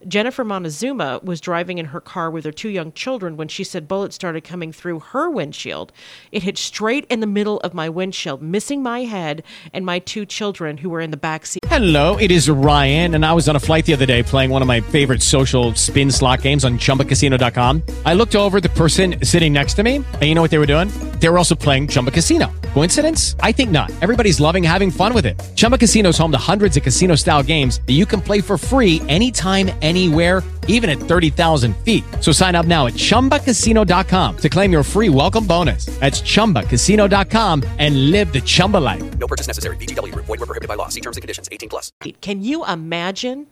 Jennifer 0.07 0.43
Montezuma 0.43 1.19
was 1.23 1.39
driving 1.39 1.77
in 1.77 1.85
her 1.85 2.01
car 2.01 2.31
with 2.31 2.45
her 2.45 2.51
two 2.51 2.69
young 2.69 2.91
children 2.93 3.37
when 3.37 3.47
she 3.47 3.63
said 3.63 3.87
bullets 3.87 4.15
started 4.15 4.43
coming 4.43 4.71
through 4.71 4.99
her 4.99 5.29
windshield. 5.29 5.91
It 6.31 6.43
hit 6.43 6.57
straight 6.57 7.05
in 7.09 7.19
the 7.19 7.27
middle 7.27 7.59
of 7.59 7.73
my 7.73 7.87
windshield, 7.87 8.41
missing 8.41 8.81
my 8.81 9.01
head 9.01 9.43
and 9.73 9.85
my 9.85 9.99
two 9.99 10.25
children 10.25 10.77
who 10.77 10.89
were 10.89 11.01
in 11.01 11.11
the 11.11 11.17
back 11.17 11.45
seat. 11.45 11.59
Hello, 11.67 12.17
it 12.17 12.31
is 12.31 12.49
Ryan, 12.49 13.15
and 13.15 13.25
I 13.25 13.33
was 13.33 13.47
on 13.47 13.55
a 13.55 13.59
flight 13.59 13.85
the 13.85 13.93
other 13.93 14.05
day 14.05 14.23
playing 14.23 14.49
one 14.49 14.61
of 14.61 14.67
my 14.67 14.81
favorite 14.81 15.21
social 15.21 15.75
spin 15.75 16.11
slot 16.11 16.41
games 16.41 16.65
on 16.65 16.77
chumbacasino.com. 16.77 17.83
I 18.05 18.13
looked 18.13 18.35
over 18.35 18.59
the 18.59 18.69
person 18.69 19.23
sitting 19.23 19.53
next 19.53 19.75
to 19.75 19.83
me, 19.83 19.97
and 19.97 20.23
you 20.23 20.35
know 20.35 20.41
what 20.41 20.51
they 20.51 20.57
were 20.57 20.65
doing? 20.65 20.89
They 21.19 21.29
were 21.29 21.37
also 21.37 21.55
playing 21.55 21.87
Chumba 21.87 22.11
Casino. 22.11 22.51
Coincidence? 22.73 23.35
I 23.41 23.51
think 23.51 23.69
not. 23.71 23.91
Everybody's 24.01 24.39
loving 24.39 24.63
having 24.63 24.91
fun 24.91 25.13
with 25.13 25.25
it. 25.25 25.39
Chumba 25.55 25.77
Casino 25.77 26.09
is 26.09 26.17
home 26.17 26.31
to 26.31 26.37
hundreds 26.37 26.77
of 26.77 26.83
casino 26.83 27.15
style 27.15 27.43
games 27.43 27.79
that 27.85 27.93
you 27.93 28.05
can 28.05 28.21
play 28.21 28.41
for 28.41 28.57
free 28.57 29.01
anytime, 29.07 29.69
anywhere, 29.69 29.90
even 29.97 30.89
at 30.89 30.97
30,000 30.97 31.75
feet. 31.77 32.03
So 32.19 32.33
sign 32.33 32.55
up 32.55 32.65
now 32.65 32.87
at 32.87 32.95
chumbacasino.com 32.95 34.37
to 34.37 34.49
claim 34.49 34.71
your 34.73 34.83
free 34.83 35.09
welcome 35.09 35.47
bonus. 35.47 35.85
That's 35.99 36.21
chumbacasino.com 36.21 37.63
and 37.77 38.11
live 38.11 38.33
the 38.33 38.41
Chumba 38.41 38.77
life. 38.77 39.17
No 39.17 39.27
purchase 39.27 39.47
necessary. 39.47 39.77
VGW 39.77 40.11
Group. 40.11 40.25
Void 40.25 40.39
were 40.39 40.47
prohibited 40.47 40.67
by 40.67 40.75
law. 40.75 40.89
See 40.89 41.01
terms 41.01 41.17
and 41.17 41.21
conditions. 41.21 41.47
18 41.51 41.69
plus. 41.69 41.91
Can 42.21 42.41
you 42.41 42.65
imagine? 42.65 43.47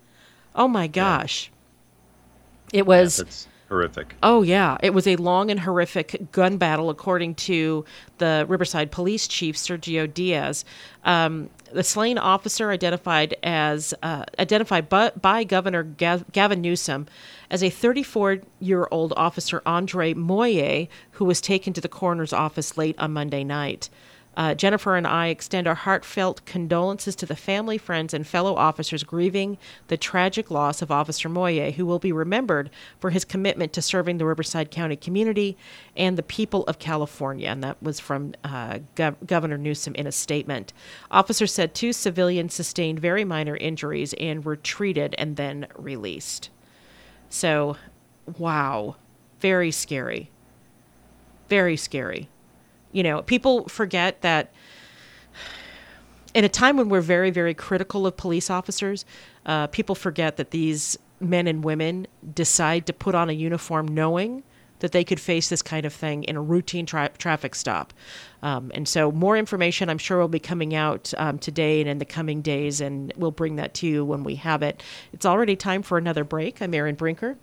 Oh 0.56 0.68
my 0.68 0.88
gosh. 0.88 1.52
It 2.74 2.86
was. 2.86 3.18
That's 3.18 3.48
horrific. 3.70 4.16
Oh, 4.22 4.42
yeah. 4.42 4.78
It 4.82 4.94
was 4.94 5.08
a 5.08 5.16
long 5.16 5.50
and 5.50 5.60
horrific 5.60 6.32
gun 6.32 6.58
battle, 6.58 6.90
according 6.90 7.36
to 7.36 7.86
the 8.18 8.46
Riverside 8.48 8.92
Police 8.92 9.28
Chief, 9.28 9.56
Sergio 9.56 10.12
Diaz. 10.12 10.66
Um, 11.04 11.50
the 11.74 11.84
slain 11.84 12.18
officer, 12.18 12.72
identified 12.72 13.36
as 13.44 13.94
uh, 14.02 14.26
identified 14.38 14.90
by, 14.90 15.12
by 15.12 15.44
Governor 15.44 15.84
Gav- 15.84 16.32
Gavin 16.32 16.62
Newsom 16.62 17.08
as 17.50 17.64
a 17.64 17.70
34-year-old 17.70 19.14
officer, 19.18 19.62
Andre 19.66 20.14
Moye, 20.14 20.88
who 21.12 21.26
was 21.26 21.42
taken 21.42 21.74
to 21.74 21.82
the 21.82 21.90
coroner's 21.90 22.34
office 22.34 22.78
late 22.78 22.96
on 23.00 23.14
Monday 23.14 23.44
night. 23.44 23.90
Uh, 24.40 24.56
Jennifer 24.56 24.96
and 24.96 25.06
I 25.06 25.28
extend 25.28 25.68
our 25.68 25.76
heartfelt 25.76 26.46
condolences 26.46 27.14
to 27.18 27.26
the 27.26 27.36
family, 27.36 27.78
friends, 27.78 28.14
and 28.14 28.26
fellow 28.26 28.56
officers 28.56 29.04
grieving 29.04 29.58
the 29.90 29.98
tragic 29.98 30.50
loss 30.50 30.82
of 30.82 30.92
Officer 30.92 31.28
Moye, 31.28 31.72
who 31.72 31.86
will 31.86 32.00
be 32.00 32.14
remembered 32.14 32.70
for 33.02 33.10
his 33.10 33.26
commitment 33.26 33.74
to 33.74 33.82
serving 33.82 34.18
the 34.18 34.26
Riverside 34.26 34.72
County 34.72 34.96
community 34.96 35.58
and 35.98 36.18
the 36.18 36.24
people 36.24 36.64
of 36.68 36.80
California. 36.80 37.50
And 37.50 37.62
that 37.66 37.84
was 37.84 38.00
from 38.00 38.34
uh, 38.46 38.80
Gov- 38.96 39.28
Governor 39.28 39.58
Newsom 39.58 39.94
in 39.96 40.08
a 40.08 40.12
statement. 40.14 40.72
Officer 41.12 41.46
said 41.46 41.76
two 41.76 41.92
civilians 41.92 42.54
sustained 42.54 43.02
very 43.02 43.26
minor 43.26 43.58
injuries 43.58 44.14
and 44.14 44.46
were 44.46 44.56
treated 44.56 45.16
and 45.18 45.36
then 45.36 45.68
released. 45.76 46.50
So, 47.28 47.76
wow, 48.38 48.96
very 49.42 49.72
scary. 49.72 50.32
Very 51.50 51.76
scary. 51.76 52.30
You 52.92 53.04
know, 53.04 53.22
people 53.22 53.68
forget 53.68 54.22
that 54.22 54.52
in 56.34 56.44
a 56.44 56.50
time 56.50 56.78
when 56.78 56.90
we're 56.90 57.02
very, 57.02 57.32
very 57.32 57.54
critical 57.54 58.06
of 58.06 58.18
police 58.18 58.50
officers, 58.50 59.06
uh, 59.46 59.68
people 59.68 59.96
forget 59.96 60.38
that 60.38 60.52
these 60.52 60.98
men 61.20 61.48
and 61.48 61.64
women 61.64 62.08
decide 62.34 62.86
to 62.86 62.94
put 62.94 63.16
on 63.16 63.30
a 63.30 63.34
uniform 63.34 63.88
knowing 63.88 64.44
that 64.80 64.92
they 64.94 65.04
could 65.04 65.20
face 65.20 65.50
this 65.50 65.62
kind 65.62 65.86
of 65.86 65.94
thing 65.94 66.24
in 66.24 66.36
a 66.36 66.42
routine 66.42 66.86
tra- 66.86 67.12
traffic 67.18 67.54
stop. 67.54 67.94
Um, 68.42 68.72
and 68.74 68.88
so, 68.88 69.12
more 69.12 69.36
information 69.38 69.90
I'm 69.90 69.98
sure 69.98 70.20
will 70.20 70.30
be 70.30 70.40
coming 70.40 70.74
out 70.74 71.14
um, 71.18 71.38
today 71.38 71.82
and 71.82 71.90
in 71.90 71.98
the 71.98 72.06
coming 72.06 72.42
days, 72.42 72.80
and 72.80 73.12
we'll 73.18 73.32
bring 73.32 73.58
that 73.58 73.74
to 73.76 73.88
you 73.88 74.06
when 74.06 74.24
we 74.24 74.36
have 74.36 74.64
it. 74.64 74.82
It's 75.12 75.26
already 75.26 75.56
time 75.56 75.84
for 75.84 75.98
another 75.98 76.24
break. 76.24 76.62
I'm 76.62 76.74
Erin 76.74 76.96
Brinker, 76.96 77.38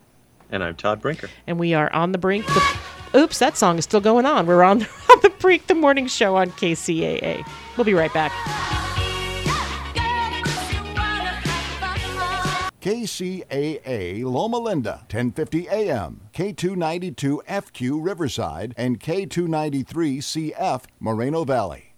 And 0.51 0.63
I'm 0.63 0.77
Todd 0.77 1.01
Brinker. 1.01 1.29
and 1.47 1.59
we 1.59 1.75
are 1.75 1.93
on 1.93 2.13
the 2.13 2.19
brink. 2.19 2.47
The- 2.47 3.19
Oops, 3.19 3.39
that 3.39 3.57
song 3.57 3.79
is 3.79 3.85
still 3.85 4.01
going 4.01 4.27
on. 4.27 4.47
We're 4.47 4.63
on, 4.63 4.83
on 5.11 5.21
the 5.23 5.33
brink, 5.39 5.67
the 5.67 5.75
morning 5.75 6.07
show 6.07 6.37
on 6.37 6.51
KCAA. 6.51 7.47
We'll 7.77 7.85
be 7.85 7.95
right 7.95 8.13
back. 8.13 8.33
KCAA 12.87 14.23
Loma 14.25 14.59
Linda, 14.59 14.99
1050 15.11 15.69
AM, 15.69 16.21
K292 16.33 17.41
FQ 17.47 18.05
Riverside, 18.05 18.75
and 18.77 19.01
K293 19.01 20.19
CF 20.55 20.85
Moreno 21.01 21.45
Valley. 21.45 21.95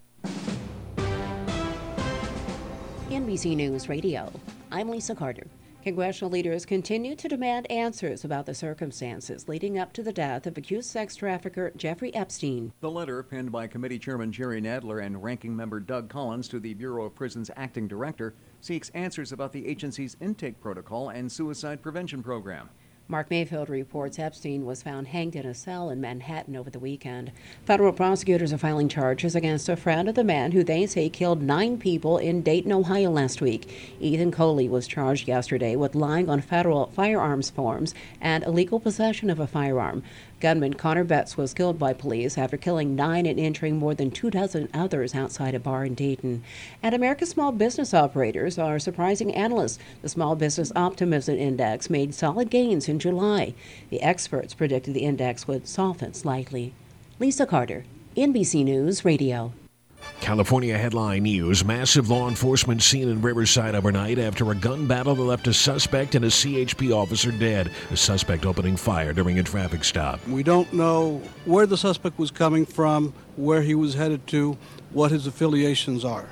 NBC 3.11 3.54
News 3.56 3.88
Radio. 3.90 4.32
I'm 4.72 4.88
Lisa 4.88 5.14
Carter. 5.14 5.46
Congressional 5.88 6.31
leaders 6.31 6.66
continue 6.66 7.16
to 7.16 7.29
demand 7.29 7.66
answers 7.70 8.22
about 8.22 8.44
the 8.44 8.53
circumstances 8.53 9.48
leading 9.48 9.79
up 9.79 9.90
to 9.94 10.03
the 10.03 10.12
death 10.12 10.46
of 10.46 10.59
accused 10.59 10.90
sex 10.90 11.16
trafficker 11.16 11.72
Jeffrey 11.79 12.14
Epstein. 12.14 12.74
The 12.81 12.90
letter, 12.90 13.22
penned 13.22 13.51
by 13.51 13.68
Committee 13.68 13.98
Chairman 13.98 14.31
Jerry 14.31 14.61
Nadler 14.61 15.03
and 15.03 15.22
Ranking 15.22 15.57
Member 15.57 15.81
Doug 15.81 16.11
Collins 16.11 16.46
to 16.48 16.61
the 16.61 16.74
Bureau 16.74 17.07
of 17.07 17.14
Prisons 17.14 17.51
acting 17.57 17.88
director, 17.88 18.35
seeks 18.60 18.90
answers 18.90 19.33
about 19.33 19.50
the 19.50 19.67
agency's 19.67 20.19
intake 20.21 20.60
protocol 20.60 21.08
and 21.08 21.33
suicide 21.33 21.81
prevention 21.81 22.23
program. 22.23 22.69
Mark 23.11 23.31
Mayfield 23.31 23.71
reports 23.71 24.19
Epstein 24.19 24.67
was 24.67 24.83
found 24.83 25.09
hanged 25.09 25.35
in 25.35 25.46
a 25.46 25.54
cell 25.54 25.88
in 25.88 25.98
Manhattan 25.98 26.54
over 26.54 26.69
the 26.69 26.79
weekend. 26.79 27.33
Federal 27.65 27.94
prosecutors 27.94 28.52
are 28.52 28.59
filing 28.59 28.87
charges 28.87 29.35
against 29.35 29.71
a 29.71 29.77
friend 29.77 30.11
of 30.11 30.15
the 30.15 30.23
man 30.23 30.52
who 30.52 30.63
they 30.63 30.85
say 30.85 31.09
killed 31.09 31.40
nine 31.40 31.79
people 31.79 32.19
in 32.19 32.42
Dayton, 32.42 32.71
Ohio 32.71 33.11
last 33.11 33.40
week. 33.40 33.96
Ethan 33.98 34.31
Kollie 34.31 34.69
was 34.69 34.87
charged 34.87 35.27
yesterday 35.27 35.75
with 35.75 35.94
lying 35.94 36.29
on 36.29 36.42
federal 36.42 36.88
firearms 36.88 37.48
forms 37.48 37.94
and 38.21 38.44
illegal 38.44 38.79
possession 38.79 39.31
of 39.31 39.40
a 39.40 39.46
firearm. 39.46 40.02
Gunman 40.40 40.74
Connor 40.74 41.02
Betts 41.02 41.36
was 41.36 41.52
killed 41.52 41.78
by 41.78 41.92
police 41.92 42.38
after 42.38 42.56
killing 42.56 42.94
nine 42.94 43.26
and 43.26 43.40
injuring 43.40 43.76
more 43.76 43.94
than 43.94 44.12
two 44.12 44.30
dozen 44.30 44.68
others 44.72 45.14
outside 45.14 45.54
a 45.54 45.58
bar 45.58 45.84
in 45.84 45.94
Dayton. 45.94 46.44
And 46.80 46.94
America's 46.94 47.30
small 47.30 47.50
business 47.50 47.92
operators 47.92 48.56
are 48.56 48.78
surprising 48.78 49.34
analysts. 49.34 49.80
The 50.00 50.08
Small 50.08 50.36
Business 50.36 50.70
Optimism 50.76 51.36
Index 51.36 51.90
made 51.90 52.14
solid 52.14 52.50
gains 52.50 52.88
in 52.88 53.00
July. 53.00 53.54
The 53.90 54.00
experts 54.00 54.54
predicted 54.54 54.94
the 54.94 55.04
index 55.04 55.48
would 55.48 55.66
soften 55.66 56.14
slightly. 56.14 56.72
Lisa 57.18 57.44
Carter, 57.44 57.84
NBC 58.16 58.64
News 58.64 59.04
Radio. 59.04 59.52
California 60.21 60.77
headline 60.77 61.23
news 61.23 61.65
massive 61.65 62.11
law 62.11 62.29
enforcement 62.29 62.83
scene 62.83 63.09
in 63.09 63.23
Riverside 63.23 63.75
overnight 63.75 64.19
after 64.19 64.51
a 64.51 64.55
gun 64.55 64.87
battle 64.87 65.15
that 65.15 65.23
left 65.23 65.46
a 65.46 65.55
suspect 65.55 66.15
and 66.15 66.25
a 66.25 66.29
CHP 66.29 66.94
officer 66.94 67.31
dead. 67.31 67.71
A 67.90 67.96
suspect 67.96 68.44
opening 68.44 68.77
fire 68.77 69.13
during 69.13 69.38
a 69.38 69.42
traffic 69.42 69.85
stop. 69.85 70.27
We 70.29 70.42
don't 70.42 70.73
know 70.73 71.23
where 71.44 71.67
the 71.67 71.77
suspect 71.77 72.19
was 72.19 72.31
coming 72.31 72.67
from, 72.67 73.15
where 73.37 73.63
he 73.63 73.75
was 73.75 73.94
headed 73.94 74.27
to, 74.29 74.59
what 74.90 75.11
his 75.11 75.27
affiliations 75.27 76.05
are. 76.05 76.29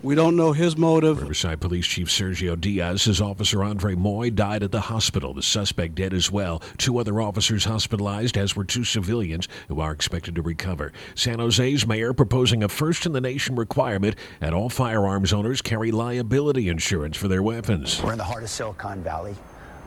We 0.00 0.14
don't 0.14 0.36
know 0.36 0.52
his 0.52 0.76
motive. 0.76 1.20
Riverside 1.20 1.60
Police 1.60 1.84
Chief 1.84 2.06
Sergio 2.06 2.58
Diaz 2.58 3.02
says 3.02 3.20
Officer 3.20 3.64
Andre 3.64 3.96
Moye 3.96 4.30
died 4.30 4.62
at 4.62 4.70
the 4.70 4.82
hospital. 4.82 5.34
The 5.34 5.42
suspect 5.42 5.96
dead 5.96 6.14
as 6.14 6.30
well. 6.30 6.62
Two 6.76 6.98
other 6.98 7.20
officers 7.20 7.64
hospitalized, 7.64 8.38
as 8.38 8.54
were 8.54 8.62
two 8.62 8.84
civilians 8.84 9.48
who 9.66 9.80
are 9.80 9.90
expected 9.90 10.36
to 10.36 10.42
recover. 10.42 10.92
San 11.16 11.40
Jose's 11.40 11.84
mayor 11.84 12.12
proposing 12.12 12.62
a 12.62 12.68
first 12.68 13.06
in 13.06 13.12
the 13.12 13.20
nation 13.20 13.56
requirement 13.56 14.14
that 14.38 14.54
all 14.54 14.68
firearms 14.68 15.32
owners 15.32 15.60
carry 15.60 15.90
liability 15.90 16.68
insurance 16.68 17.16
for 17.16 17.26
their 17.26 17.42
weapons. 17.42 18.00
We're 18.00 18.12
in 18.12 18.18
the 18.18 18.24
heart 18.24 18.44
of 18.44 18.50
Silicon 18.50 19.02
Valley. 19.02 19.34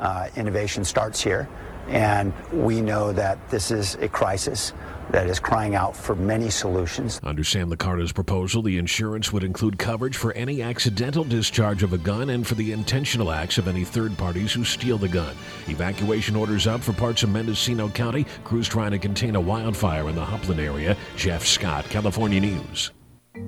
Uh, 0.01 0.27
innovation 0.35 0.83
starts 0.83 1.21
here, 1.21 1.47
and 1.87 2.33
we 2.51 2.81
know 2.81 3.13
that 3.13 3.49
this 3.49 3.71
is 3.71 3.95
a 3.95 4.09
crisis 4.09 4.73
that 5.11 5.27
is 5.27 5.39
crying 5.39 5.75
out 5.75 5.95
for 5.95 6.15
many 6.15 6.49
solutions. 6.49 7.19
Under 7.23 7.43
Sam 7.43 7.69
Liccardo's 7.69 8.11
proposal, 8.11 8.61
the 8.61 8.77
insurance 8.77 9.31
would 9.31 9.43
include 9.43 9.77
coverage 9.77 10.17
for 10.17 10.33
any 10.33 10.61
accidental 10.61 11.23
discharge 11.23 11.83
of 11.83 11.93
a 11.93 11.97
gun 11.97 12.29
and 12.31 12.45
for 12.45 12.55
the 12.55 12.71
intentional 12.71 13.31
acts 13.31 13.57
of 13.57 13.67
any 13.67 13.83
third 13.83 14.17
parties 14.17 14.53
who 14.53 14.63
steal 14.63 14.97
the 14.97 15.07
gun. 15.07 15.35
Evacuation 15.67 16.35
orders 16.35 16.67
up 16.67 16.81
for 16.81 16.93
parts 16.93 17.23
of 17.23 17.29
Mendocino 17.29 17.89
County. 17.89 18.25
Crews 18.43 18.67
trying 18.67 18.91
to 18.91 18.99
contain 18.99 19.35
a 19.35 19.41
wildfire 19.41 20.09
in 20.09 20.15
the 20.15 20.25
Hopland 20.25 20.59
area. 20.59 20.95
Jeff 21.15 21.45
Scott, 21.45 21.85
California 21.85 22.39
News. 22.39 22.91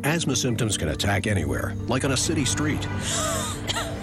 Asthma 0.03 0.35
symptoms 0.35 0.77
can 0.77 0.89
attack 0.89 1.27
anywhere, 1.27 1.73
like 1.87 2.05
on 2.05 2.11
a 2.11 2.17
city 2.17 2.45
street. 2.45 2.87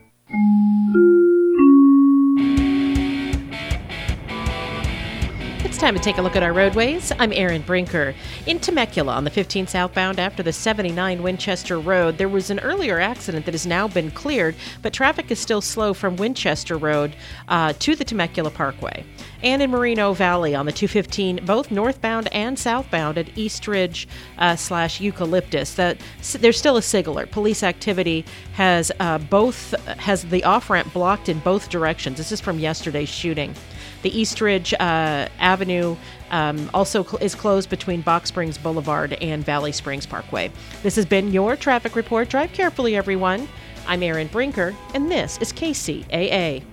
It's 0.33 1.40
time 5.81 5.95
to 5.95 5.99
take 5.99 6.19
a 6.19 6.21
look 6.21 6.35
at 6.35 6.43
our 6.43 6.53
roadways. 6.53 7.11
I'm 7.17 7.33
Erin 7.33 7.63
Brinker. 7.63 8.13
In 8.45 8.59
Temecula 8.59 9.13
on 9.13 9.23
the 9.23 9.31
15 9.31 9.65
southbound 9.65 10.19
after 10.19 10.43
the 10.43 10.53
79 10.53 11.23
Winchester 11.23 11.79
Road, 11.79 12.19
there 12.19 12.29
was 12.29 12.51
an 12.51 12.59
earlier 12.59 12.99
accident 12.99 13.45
that 13.45 13.55
has 13.55 13.65
now 13.65 13.87
been 13.87 14.11
cleared, 14.11 14.53
but 14.83 14.93
traffic 14.93 15.31
is 15.31 15.39
still 15.39 15.59
slow 15.59 15.95
from 15.95 16.17
Winchester 16.17 16.77
Road 16.77 17.15
uh, 17.47 17.73
to 17.79 17.95
the 17.95 18.03
Temecula 18.03 18.51
Parkway. 18.51 19.03
And 19.41 19.59
in 19.59 19.71
Moreno 19.71 20.13
Valley 20.13 20.53
on 20.53 20.67
the 20.67 20.71
215, 20.71 21.45
both 21.47 21.71
northbound 21.71 22.31
and 22.31 22.59
southbound 22.59 23.17
at 23.17 23.35
East 23.35 23.67
Ridge 23.67 24.07
uh, 24.37 24.55
slash 24.55 25.01
Eucalyptus, 25.01 25.73
that 25.73 25.97
there's 26.33 26.59
still 26.59 26.77
a 26.77 26.83
sig 26.83 27.07
alert. 27.07 27.31
Police 27.31 27.63
activity 27.63 28.23
has 28.53 28.91
uh, 28.99 29.17
both 29.17 29.73
has 29.97 30.25
the 30.25 30.43
off 30.43 30.69
ramp 30.69 30.93
blocked 30.93 31.27
in 31.27 31.39
both 31.39 31.69
directions. 31.69 32.17
This 32.17 32.31
is 32.31 32.39
from 32.39 32.59
yesterday's 32.59 33.09
shooting. 33.09 33.55
The 34.01 34.17
Eastridge 34.19 34.73
uh, 34.73 35.27
Avenue 35.39 35.95
um, 36.31 36.69
also 36.73 37.03
cl- 37.03 37.21
is 37.21 37.35
closed 37.35 37.69
between 37.69 38.01
Box 38.01 38.29
Springs 38.29 38.57
Boulevard 38.57 39.13
and 39.21 39.45
Valley 39.45 39.71
Springs 39.71 40.05
Parkway. 40.05 40.51
This 40.83 40.95
has 40.95 41.05
been 41.05 41.31
your 41.31 41.55
traffic 41.55 41.95
report. 41.95 42.29
Drive 42.29 42.53
carefully, 42.53 42.95
everyone. 42.95 43.47
I'm 43.87 44.03
Erin 44.03 44.27
Brinker, 44.27 44.75
and 44.93 45.11
this 45.11 45.37
is 45.39 45.51
KCAA. 45.51 46.63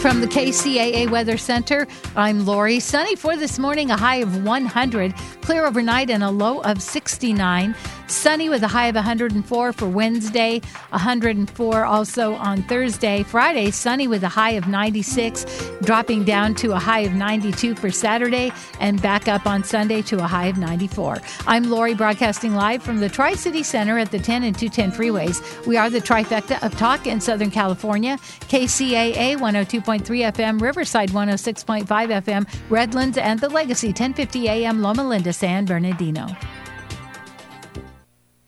From 0.00 0.20
the 0.20 0.26
KCAA 0.28 1.10
Weather 1.10 1.36
Center, 1.36 1.86
I'm 2.14 2.46
Lori. 2.46 2.78
Sunny 2.78 3.16
for 3.16 3.36
this 3.36 3.58
morning, 3.58 3.90
a 3.90 3.96
high 3.96 4.16
of 4.16 4.44
100. 4.44 5.14
Clear 5.40 5.66
overnight 5.66 6.10
and 6.10 6.22
a 6.22 6.30
low 6.30 6.60
of 6.60 6.80
69. 6.80 7.74
Sunny 8.08 8.48
with 8.48 8.62
a 8.62 8.68
high 8.68 8.86
of 8.86 8.94
104 8.94 9.72
for 9.72 9.88
Wednesday, 9.88 10.60
104 10.90 11.84
also 11.84 12.34
on 12.34 12.62
Thursday. 12.64 13.24
Friday, 13.24 13.70
sunny 13.72 14.06
with 14.06 14.22
a 14.22 14.28
high 14.28 14.52
of 14.52 14.68
96, 14.68 15.44
dropping 15.82 16.24
down 16.24 16.54
to 16.56 16.72
a 16.72 16.78
high 16.78 17.00
of 17.00 17.14
92 17.14 17.74
for 17.74 17.90
Saturday, 17.90 18.52
and 18.78 19.02
back 19.02 19.26
up 19.26 19.46
on 19.46 19.64
Sunday 19.64 20.02
to 20.02 20.18
a 20.18 20.26
high 20.26 20.46
of 20.46 20.56
94. 20.56 21.18
I'm 21.48 21.64
Lori, 21.64 21.94
broadcasting 21.94 22.54
live 22.54 22.82
from 22.82 23.00
the 23.00 23.08
Tri 23.08 23.34
City 23.34 23.64
Center 23.64 23.98
at 23.98 24.12
the 24.12 24.18
10 24.18 24.44
and 24.44 24.56
210 24.56 24.92
freeways. 24.92 25.66
We 25.66 25.76
are 25.76 25.90
the 25.90 26.00
trifecta 26.00 26.62
of 26.64 26.76
talk 26.76 27.06
in 27.06 27.20
Southern 27.20 27.50
California 27.50 28.18
KCAA 28.48 29.36
102.3 29.36 30.02
FM, 30.04 30.60
Riverside 30.60 31.10
106.5 31.10 31.86
FM, 31.86 32.46
Redlands, 32.70 33.18
and 33.18 33.40
the 33.40 33.48
Legacy 33.48 33.88
1050 33.88 34.48
AM 34.48 34.80
Loma 34.80 35.06
Linda, 35.06 35.32
San 35.32 35.64
Bernardino. 35.64 36.28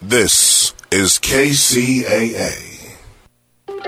This 0.01 0.75
is 0.93 1.19
KCAA. 1.19 2.95
I 3.67 3.83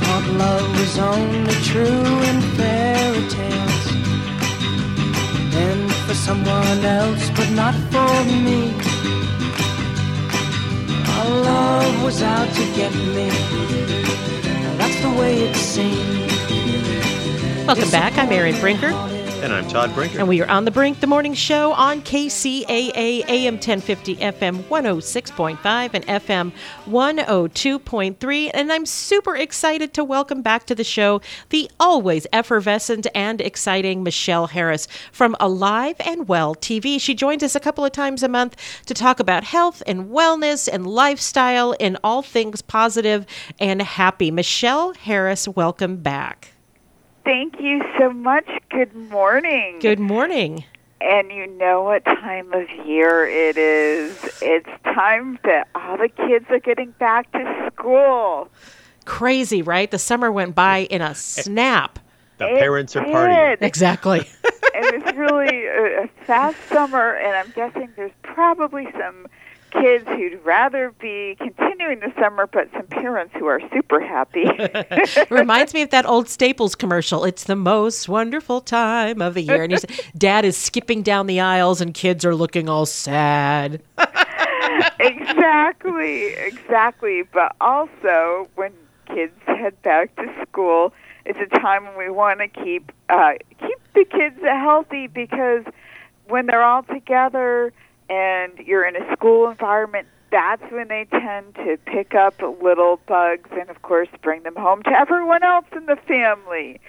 thought 0.00 0.26
love 0.38 0.70
was 0.78 0.98
only 0.98 1.52
true 1.64 2.22
in 2.30 2.40
fairy 2.54 3.28
tales. 3.28 3.86
And 5.56 5.92
for 6.06 6.14
someone 6.14 6.84
else, 6.84 7.28
but 7.30 7.50
not 7.50 7.74
for 7.90 8.24
me. 8.30 8.72
Our 11.10 11.28
love 11.42 12.04
was 12.04 12.22
out 12.22 12.54
to 12.54 12.64
get 12.76 12.94
me. 12.94 13.30
That's 14.78 15.00
the 15.02 15.10
way 15.18 15.40
it 15.40 15.56
seemed. 15.56 16.30
Welcome 17.66 17.90
back. 17.90 18.16
I'm 18.16 18.30
Erin 18.30 18.60
Brinker. 18.60 18.92
And 19.46 19.54
I'm 19.54 19.68
Todd 19.68 19.94
Brinker. 19.94 20.18
And 20.18 20.26
we 20.26 20.42
are 20.42 20.50
on 20.50 20.64
the 20.64 20.72
brink, 20.72 20.98
the 20.98 21.06
morning 21.06 21.32
show 21.32 21.72
on 21.74 22.02
KCAA 22.02 23.28
AM 23.28 23.54
1050, 23.54 24.16
FM 24.16 24.64
106.5, 24.64 25.90
and 25.94 26.04
FM 26.04 26.52
102.3. 26.86 28.50
And 28.52 28.72
I'm 28.72 28.84
super 28.84 29.36
excited 29.36 29.94
to 29.94 30.02
welcome 30.02 30.42
back 30.42 30.66
to 30.66 30.74
the 30.74 30.82
show 30.82 31.20
the 31.50 31.70
always 31.78 32.26
effervescent 32.32 33.06
and 33.14 33.40
exciting 33.40 34.02
Michelle 34.02 34.48
Harris 34.48 34.88
from 35.12 35.36
Alive 35.38 35.94
and 36.00 36.26
Well 36.26 36.56
TV. 36.56 37.00
She 37.00 37.14
joins 37.14 37.44
us 37.44 37.54
a 37.54 37.60
couple 37.60 37.84
of 37.84 37.92
times 37.92 38.24
a 38.24 38.28
month 38.28 38.56
to 38.86 38.94
talk 38.94 39.20
about 39.20 39.44
health 39.44 39.80
and 39.86 40.06
wellness 40.06 40.68
and 40.68 40.88
lifestyle 40.88 41.72
and 41.78 41.96
all 42.02 42.22
things 42.22 42.62
positive 42.62 43.24
and 43.60 43.80
happy. 43.80 44.32
Michelle 44.32 44.92
Harris, 44.94 45.46
welcome 45.46 45.98
back. 45.98 46.55
Thank 47.26 47.60
you 47.60 47.82
so 47.98 48.12
much. 48.12 48.48
Good 48.70 48.94
morning. 48.94 49.78
Good 49.80 49.98
morning. 49.98 50.64
And 51.00 51.30
you 51.32 51.46
know 51.58 51.82
what 51.82 52.04
time 52.04 52.52
of 52.52 52.68
year 52.86 53.26
it 53.26 53.58
is. 53.58 54.16
It's 54.40 54.68
time 54.84 55.38
that 55.44 55.66
all 55.74 55.98
the 55.98 56.08
kids 56.08 56.46
are 56.50 56.60
getting 56.60 56.92
back 56.92 57.30
to 57.32 57.70
school. 57.74 58.48
Crazy, 59.06 59.60
right? 59.60 59.90
The 59.90 59.98
summer 59.98 60.30
went 60.30 60.54
by 60.54 60.78
in 60.84 61.02
a 61.02 61.14
snap. 61.16 61.98
The 62.38 62.46
It 62.54 62.58
parents 62.60 62.94
are 62.96 63.04
did. 63.04 63.12
partying. 63.14 63.56
Exactly. 63.62 64.20
and 64.20 64.84
it's 64.94 65.12
really 65.18 65.66
a, 65.66 66.04
a 66.04 66.08
fast 66.26 66.56
summer, 66.68 67.14
and 67.16 67.36
I'm 67.36 67.50
guessing 67.56 67.88
there's 67.96 68.12
probably 68.22 68.86
some 68.92 69.26
kids 69.80 70.06
who'd 70.08 70.44
rather 70.44 70.92
be 71.00 71.36
continuing 71.38 72.00
the 72.00 72.12
summer, 72.18 72.46
but 72.46 72.68
some 72.72 72.86
parents 72.86 73.34
who 73.38 73.46
are 73.46 73.60
super 73.72 74.00
happy. 74.00 74.44
It 74.44 75.30
reminds 75.30 75.74
me 75.74 75.82
of 75.82 75.90
that 75.90 76.06
old 76.06 76.28
Staples 76.28 76.74
commercial. 76.74 77.24
It's 77.24 77.44
the 77.44 77.56
most 77.56 78.08
wonderful 78.08 78.60
time 78.60 79.20
of 79.22 79.34
the 79.34 79.42
year. 79.42 79.62
And 79.62 79.72
he's, 79.72 79.84
dad 80.18 80.44
is 80.44 80.56
skipping 80.56 81.02
down 81.02 81.26
the 81.26 81.40
aisles 81.40 81.80
and 81.80 81.94
kids 81.94 82.24
are 82.24 82.34
looking 82.34 82.68
all 82.68 82.86
sad. 82.86 83.82
exactly, 85.00 86.34
exactly. 86.34 87.22
But 87.22 87.54
also, 87.60 88.48
when 88.54 88.72
kids 89.06 89.34
head 89.46 89.80
back 89.82 90.14
to 90.16 90.32
school, 90.42 90.92
it's 91.24 91.38
a 91.40 91.58
time 91.58 91.84
when 91.84 91.98
we 91.98 92.10
want 92.10 92.40
to 92.40 92.48
keep 92.48 92.92
uh, 93.08 93.34
keep 93.60 93.78
the 93.94 94.04
kids 94.04 94.40
healthy 94.42 95.06
because 95.06 95.64
when 96.28 96.46
they're 96.46 96.62
all 96.62 96.82
together 96.82 97.72
and 98.08 98.58
you're 98.58 98.84
in 98.84 98.96
a 98.96 99.12
school 99.12 99.48
environment, 99.48 100.06
that's 100.30 100.62
when 100.70 100.88
they 100.88 101.06
tend 101.10 101.54
to 101.56 101.78
pick 101.86 102.14
up 102.14 102.34
little 102.60 103.00
bugs 103.06 103.48
and, 103.52 103.70
of 103.70 103.82
course, 103.82 104.08
bring 104.22 104.42
them 104.42 104.56
home 104.56 104.82
to 104.82 104.90
everyone 104.90 105.42
else 105.42 105.66
in 105.74 105.86
the 105.86 105.96
family. 106.08 106.80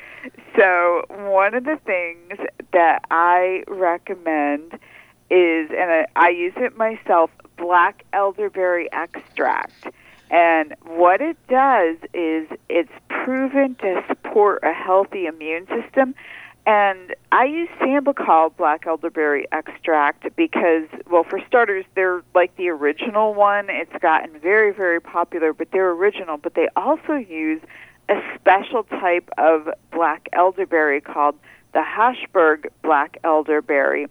So, 0.55 1.05
one 1.09 1.53
of 1.53 1.63
the 1.63 1.79
things 1.85 2.39
that 2.73 3.03
I 3.11 3.63
recommend 3.67 4.73
is, 5.29 5.69
and 5.69 5.91
I, 5.91 6.07
I 6.15 6.29
use 6.29 6.53
it 6.57 6.77
myself, 6.77 7.29
black 7.57 8.03
elderberry 8.13 8.91
extract. 8.91 9.87
And 10.29 10.75
what 10.83 11.21
it 11.21 11.37
does 11.47 11.97
is 12.13 12.47
it's 12.69 12.91
proven 13.07 13.75
to 13.75 14.03
support 14.07 14.63
a 14.63 14.73
healthy 14.73 15.25
immune 15.25 15.67
system 15.67 16.15
And 16.67 17.15
I 17.31 17.45
use 17.45 17.69
Sambucol 17.79 18.57
black 18.57 18.85
elderberry 18.85 19.47
extract 19.53 20.35
because, 20.35 20.89
well, 21.09 21.23
for 21.23 21.39
starters, 21.47 21.85
they're 21.95 22.21
like 22.35 22.53
the 22.57 22.67
original 22.67 23.33
one. 23.33 23.67
It's 23.69 23.95
gotten 24.01 24.37
very, 24.41 24.73
very 24.73 24.99
popular, 24.99 25.53
but 25.53 25.71
they're 25.71 25.91
original. 25.91 26.35
But 26.35 26.55
they 26.55 26.67
also 26.75 27.13
use 27.13 27.61
a 28.09 28.21
special 28.35 28.83
type 28.83 29.29
of 29.37 29.69
black 29.93 30.27
elderberry 30.33 30.99
called 30.99 31.35
the 31.73 31.79
Haschberg 31.79 32.65
black 32.83 33.17
elderberry. 33.23 34.07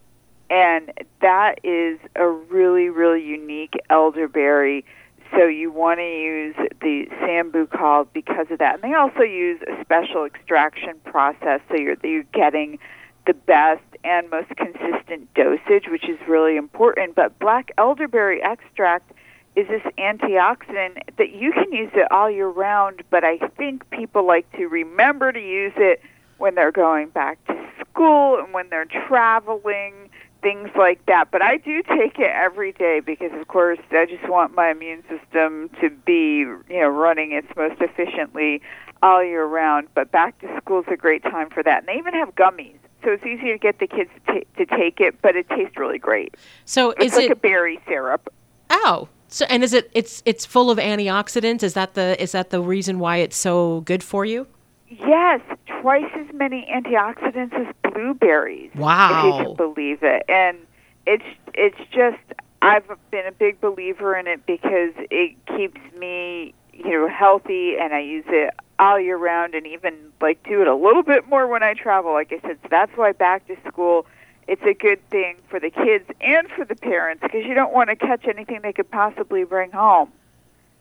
And 0.48 0.90
that 1.20 1.60
is 1.62 1.98
a 2.14 2.26
really, 2.26 2.88
really 2.88 3.22
unique 3.22 3.74
elderberry. 3.90 4.86
So 5.32 5.46
you 5.46 5.70
want 5.70 5.98
to 5.98 6.04
use 6.04 6.56
the 6.80 7.06
Sambucol 7.20 8.08
because 8.12 8.46
of 8.50 8.58
that. 8.58 8.74
And 8.74 8.82
they 8.82 8.94
also 8.94 9.22
use 9.22 9.60
a 9.62 9.82
special 9.82 10.24
extraction 10.24 10.94
process 11.04 11.60
so 11.68 11.76
you're, 11.76 11.96
you're 12.04 12.22
getting 12.32 12.78
the 13.26 13.34
best 13.34 13.82
and 14.04 14.30
most 14.30 14.48
consistent 14.56 15.32
dosage, 15.34 15.88
which 15.88 16.08
is 16.08 16.18
really 16.28 16.56
important. 16.56 17.14
But 17.14 17.38
black 17.38 17.72
elderberry 17.76 18.42
extract 18.42 19.12
is 19.56 19.66
this 19.68 19.82
antioxidant 19.98 20.98
that 21.16 21.32
you 21.32 21.50
can 21.52 21.72
use 21.72 21.90
it 21.94 22.10
all 22.12 22.30
year 22.30 22.48
round, 22.48 23.02
but 23.10 23.24
I 23.24 23.38
think 23.56 23.88
people 23.90 24.26
like 24.26 24.50
to 24.52 24.66
remember 24.66 25.32
to 25.32 25.40
use 25.40 25.72
it 25.76 26.00
when 26.38 26.54
they're 26.54 26.72
going 26.72 27.08
back 27.08 27.44
to 27.46 27.66
school 27.80 28.38
and 28.38 28.52
when 28.52 28.68
they're 28.68 28.86
traveling, 29.08 30.05
things 30.46 30.70
like 30.76 31.04
that. 31.06 31.32
But 31.32 31.42
I 31.42 31.56
do 31.56 31.82
take 31.82 32.20
it 32.20 32.30
every 32.32 32.70
day 32.70 33.00
because, 33.00 33.32
of 33.32 33.48
course, 33.48 33.80
I 33.90 34.06
just 34.06 34.28
want 34.28 34.54
my 34.54 34.70
immune 34.70 35.02
system 35.08 35.68
to 35.80 35.90
be, 35.90 36.38
you 36.38 36.80
know, 36.80 36.88
running 36.88 37.32
its 37.32 37.48
most 37.56 37.80
efficiently 37.80 38.62
all 39.02 39.24
year 39.24 39.44
round. 39.44 39.88
But 39.94 40.12
back 40.12 40.40
to 40.42 40.56
school 40.58 40.82
is 40.82 40.86
a 40.88 40.96
great 40.96 41.24
time 41.24 41.50
for 41.50 41.64
that. 41.64 41.78
And 41.80 41.88
they 41.88 41.98
even 41.98 42.14
have 42.14 42.36
gummies. 42.36 42.78
So 43.02 43.10
it's 43.10 43.26
easy 43.26 43.50
to 43.50 43.58
get 43.58 43.80
the 43.80 43.88
kids 43.88 44.10
to, 44.28 44.44
to 44.58 44.76
take 44.76 45.00
it, 45.00 45.20
but 45.20 45.34
it 45.34 45.48
tastes 45.48 45.76
really 45.76 45.98
great. 45.98 46.36
So 46.64 46.90
it's 46.90 47.06
is 47.06 47.14
like 47.14 47.24
it 47.26 47.32
a 47.32 47.36
berry 47.36 47.80
syrup. 47.88 48.32
Oh, 48.70 49.08
so 49.26 49.46
and 49.48 49.64
is 49.64 49.72
it 49.72 49.90
it's 49.94 50.22
it's 50.24 50.46
full 50.46 50.70
of 50.70 50.78
antioxidants? 50.78 51.64
Is 51.64 51.74
that 51.74 51.94
the 51.94 52.20
is 52.22 52.32
that 52.32 52.50
the 52.50 52.60
reason 52.60 53.00
why 53.00 53.16
it's 53.16 53.36
so 53.36 53.80
good 53.80 54.04
for 54.04 54.24
you? 54.24 54.46
Yes, 54.88 55.40
twice 55.80 56.10
as 56.14 56.26
many 56.32 56.68
antioxidants 56.72 57.52
as 57.54 57.92
blueberries. 57.92 58.70
Wow. 58.74 59.18
If 59.18 59.24
you 59.24 59.44
can 59.44 59.56
believe 59.56 59.98
it. 60.02 60.22
And 60.28 60.58
it's 61.06 61.24
it's 61.54 61.78
just 61.90 62.18
I've 62.62 62.84
been 63.10 63.26
a 63.26 63.32
big 63.32 63.60
believer 63.60 64.16
in 64.16 64.26
it 64.26 64.44
because 64.46 64.92
it 65.10 65.36
keeps 65.56 65.80
me, 65.98 66.54
you 66.72 66.90
know, 66.90 67.08
healthy 67.08 67.76
and 67.76 67.94
I 67.94 68.00
use 68.00 68.24
it 68.28 68.54
all 68.78 69.00
year 69.00 69.16
round 69.16 69.54
and 69.54 69.66
even 69.66 69.94
like 70.20 70.42
do 70.44 70.60
it 70.60 70.68
a 70.68 70.74
little 70.74 71.02
bit 71.02 71.28
more 71.28 71.46
when 71.46 71.62
I 71.62 71.74
travel. 71.74 72.12
Like 72.12 72.32
I 72.32 72.40
said, 72.40 72.58
so 72.62 72.68
that's 72.70 72.92
why 72.96 73.12
back 73.12 73.46
to 73.48 73.56
school 73.66 74.06
it's 74.48 74.62
a 74.62 74.74
good 74.74 75.00
thing 75.10 75.36
for 75.48 75.58
the 75.58 75.70
kids 75.70 76.04
and 76.20 76.48
for 76.50 76.64
the 76.64 76.76
parents 76.76 77.22
because 77.22 77.44
you 77.44 77.54
don't 77.54 77.72
want 77.72 77.90
to 77.90 77.96
catch 77.96 78.26
anything 78.26 78.60
they 78.62 78.72
could 78.72 78.90
possibly 78.90 79.44
bring 79.44 79.72
home. 79.72 80.12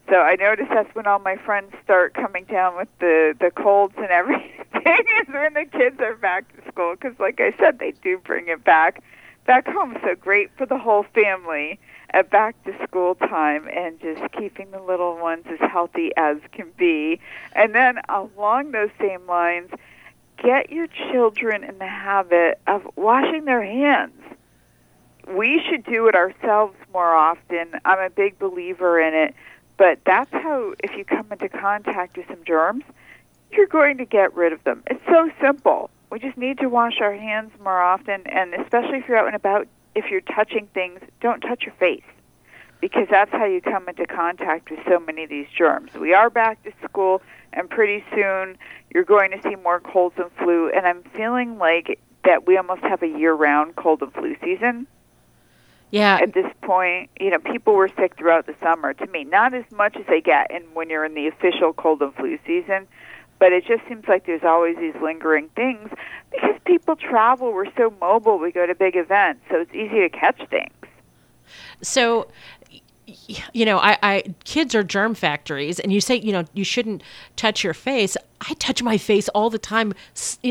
So 0.09 0.15
I 0.17 0.35
notice 0.35 0.67
that's 0.69 0.93
when 0.93 1.07
all 1.07 1.19
my 1.19 1.35
friends 1.37 1.73
start 1.83 2.13
coming 2.13 2.45
down 2.45 2.77
with 2.77 2.89
the 2.99 3.35
the 3.39 3.51
colds 3.51 3.95
and 3.97 4.05
everything 4.09 5.05
is 5.21 5.27
when 5.27 5.53
the 5.53 5.65
kids 5.65 5.99
are 5.99 6.15
back 6.15 6.45
to 6.55 6.71
school 6.71 6.95
because, 6.95 7.17
like 7.19 7.39
I 7.39 7.53
said, 7.59 7.79
they 7.79 7.91
do 8.03 8.17
bring 8.19 8.47
it 8.47 8.63
back 8.63 9.03
back 9.45 9.67
home. 9.67 9.97
So 10.03 10.15
great 10.15 10.51
for 10.57 10.65
the 10.65 10.77
whole 10.77 11.05
family 11.13 11.79
at 12.11 12.29
back 12.29 12.61
to 12.65 12.73
school 12.87 13.15
time 13.15 13.67
and 13.67 13.99
just 13.99 14.21
keeping 14.31 14.71
the 14.71 14.79
little 14.79 15.17
ones 15.17 15.45
as 15.49 15.59
healthy 15.71 16.11
as 16.17 16.37
can 16.51 16.71
be. 16.77 17.19
And 17.53 17.73
then 17.73 17.99
along 18.09 18.71
those 18.71 18.89
same 18.99 19.25
lines, 19.27 19.71
get 20.41 20.71
your 20.71 20.87
children 20.87 21.63
in 21.63 21.77
the 21.77 21.87
habit 21.87 22.59
of 22.67 22.87
washing 22.95 23.45
their 23.45 23.63
hands. 23.63 24.13
We 25.27 25.61
should 25.67 25.83
do 25.85 26.07
it 26.07 26.15
ourselves 26.15 26.75
more 26.93 27.13
often. 27.15 27.71
I'm 27.83 27.99
a 27.99 28.09
big 28.09 28.37
believer 28.37 28.99
in 28.99 29.13
it, 29.13 29.35
but 29.77 29.99
that's 30.05 30.31
how, 30.31 30.73
if 30.83 30.95
you 30.97 31.05
come 31.05 31.27
into 31.31 31.49
contact 31.49 32.17
with 32.17 32.27
some 32.27 32.43
germs, 32.45 32.83
you're 33.51 33.67
going 33.67 33.97
to 33.97 34.05
get 34.05 34.33
rid 34.35 34.53
of 34.53 34.63
them. 34.63 34.83
It's 34.87 35.03
so 35.07 35.29
simple. 35.41 35.89
We 36.11 36.19
just 36.19 36.37
need 36.37 36.59
to 36.59 36.67
wash 36.67 37.01
our 37.01 37.13
hands 37.13 37.51
more 37.61 37.81
often, 37.81 38.25
and 38.27 38.53
especially 38.53 38.99
if 38.99 39.07
you're 39.07 39.17
out 39.17 39.27
and 39.27 39.35
about, 39.35 39.67
if 39.95 40.09
you're 40.09 40.21
touching 40.21 40.67
things, 40.73 40.99
don't 41.21 41.41
touch 41.41 41.63
your 41.63 41.75
face 41.75 42.03
because 42.81 43.07
that's 43.09 43.31
how 43.31 43.45
you 43.45 43.61
come 43.61 43.87
into 43.89 44.05
contact 44.05 44.69
with 44.69 44.79
so 44.87 44.99
many 44.99 45.23
of 45.23 45.29
these 45.29 45.47
germs. 45.57 45.93
We 45.93 46.13
are 46.13 46.29
back 46.29 46.61
to 46.63 46.71
school, 46.83 47.21
and 47.53 47.69
pretty 47.69 48.03
soon 48.13 48.57
you're 48.93 49.03
going 49.03 49.31
to 49.31 49.41
see 49.41 49.55
more 49.55 49.79
colds 49.79 50.15
and 50.17 50.31
flu, 50.33 50.69
and 50.69 50.85
I'm 50.85 51.03
feeling 51.15 51.57
like 51.57 51.99
that 52.25 52.45
we 52.45 52.57
almost 52.57 52.81
have 52.81 53.01
a 53.01 53.07
year-round 53.07 53.75
cold 53.75 54.01
and 54.01 54.13
flu 54.13 54.35
season. 54.43 54.87
Yeah. 55.95 56.19
At 56.21 56.33
this 56.33 56.51
point, 56.61 57.09
you 57.21 57.29
know, 57.29 57.39
people 57.39 57.73
were 57.73 57.89
sick 57.97 58.17
throughout 58.17 58.47
the 58.47 58.55
summer. 58.61 58.93
To 58.93 59.07
me, 59.07 59.23
not 59.23 59.53
as 59.53 59.63
much 59.71 59.95
as 59.95 60.05
they 60.07 60.19
get 60.19 60.51
in 60.51 60.61
when 60.73 60.89
you're 60.89 61.05
in 61.05 61.13
the 61.13 61.27
official 61.27 61.71
cold 61.71 62.01
and 62.01 62.13
flu 62.15 62.37
season, 62.45 62.85
but 63.39 63.53
it 63.53 63.65
just 63.65 63.87
seems 63.87 64.05
like 64.05 64.25
there's 64.25 64.43
always 64.43 64.75
these 64.75 64.93
lingering 65.01 65.47
things 65.55 65.89
because 66.31 66.55
people 66.65 66.97
travel. 66.97 67.53
We're 67.53 67.73
so 67.77 67.93
mobile. 68.01 68.37
We 68.37 68.51
go 68.51 68.65
to 68.65 68.75
big 68.75 68.97
events, 68.97 69.43
so 69.49 69.61
it's 69.61 69.73
easy 69.73 70.01
to 70.01 70.09
catch 70.09 70.41
things. 70.49 70.73
So 71.81 72.27
you 73.53 73.65
know, 73.65 73.77
I, 73.77 73.97
I 74.01 74.23
kids 74.43 74.73
are 74.73 74.83
germ 74.83 75.15
factories, 75.15 75.79
and 75.79 75.91
you 75.93 76.01
say, 76.01 76.15
you 76.17 76.31
know, 76.31 76.45
you 76.53 76.63
shouldn't 76.63 77.03
touch 77.35 77.63
your 77.63 77.73
face. 77.73 78.17
I 78.41 78.53
touch 78.55 78.81
my 78.81 78.97
face 78.97 79.29
all 79.29 79.49
the 79.49 79.59
time. 79.59 79.93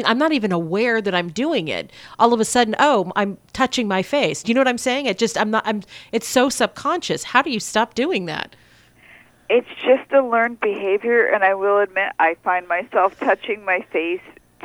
I'm 0.04 0.18
not 0.18 0.32
even 0.32 0.52
aware 0.52 1.00
that 1.00 1.14
I'm 1.14 1.30
doing 1.30 1.68
it. 1.68 1.90
All 2.18 2.32
of 2.32 2.40
a 2.40 2.44
sudden, 2.44 2.74
oh, 2.78 3.12
I'm 3.16 3.38
touching 3.52 3.88
my 3.88 4.02
face. 4.02 4.42
Do 4.42 4.50
you 4.50 4.54
know 4.54 4.60
what 4.60 4.68
I'm 4.68 4.78
saying? 4.78 5.06
It 5.06 5.18
just, 5.18 5.36
I'm 5.36 5.50
not. 5.50 5.66
I'm. 5.66 5.82
It's 6.12 6.28
so 6.28 6.48
subconscious. 6.48 7.24
How 7.24 7.42
do 7.42 7.50
you 7.50 7.60
stop 7.60 7.94
doing 7.94 8.26
that? 8.26 8.54
It's 9.50 9.68
just 9.82 10.10
a 10.12 10.22
learned 10.22 10.60
behavior, 10.60 11.26
and 11.26 11.44
I 11.44 11.54
will 11.54 11.78
admit, 11.78 12.12
I 12.18 12.36
find 12.42 12.66
myself 12.66 13.18
touching 13.18 13.64
my 13.64 13.84
face 13.92 14.22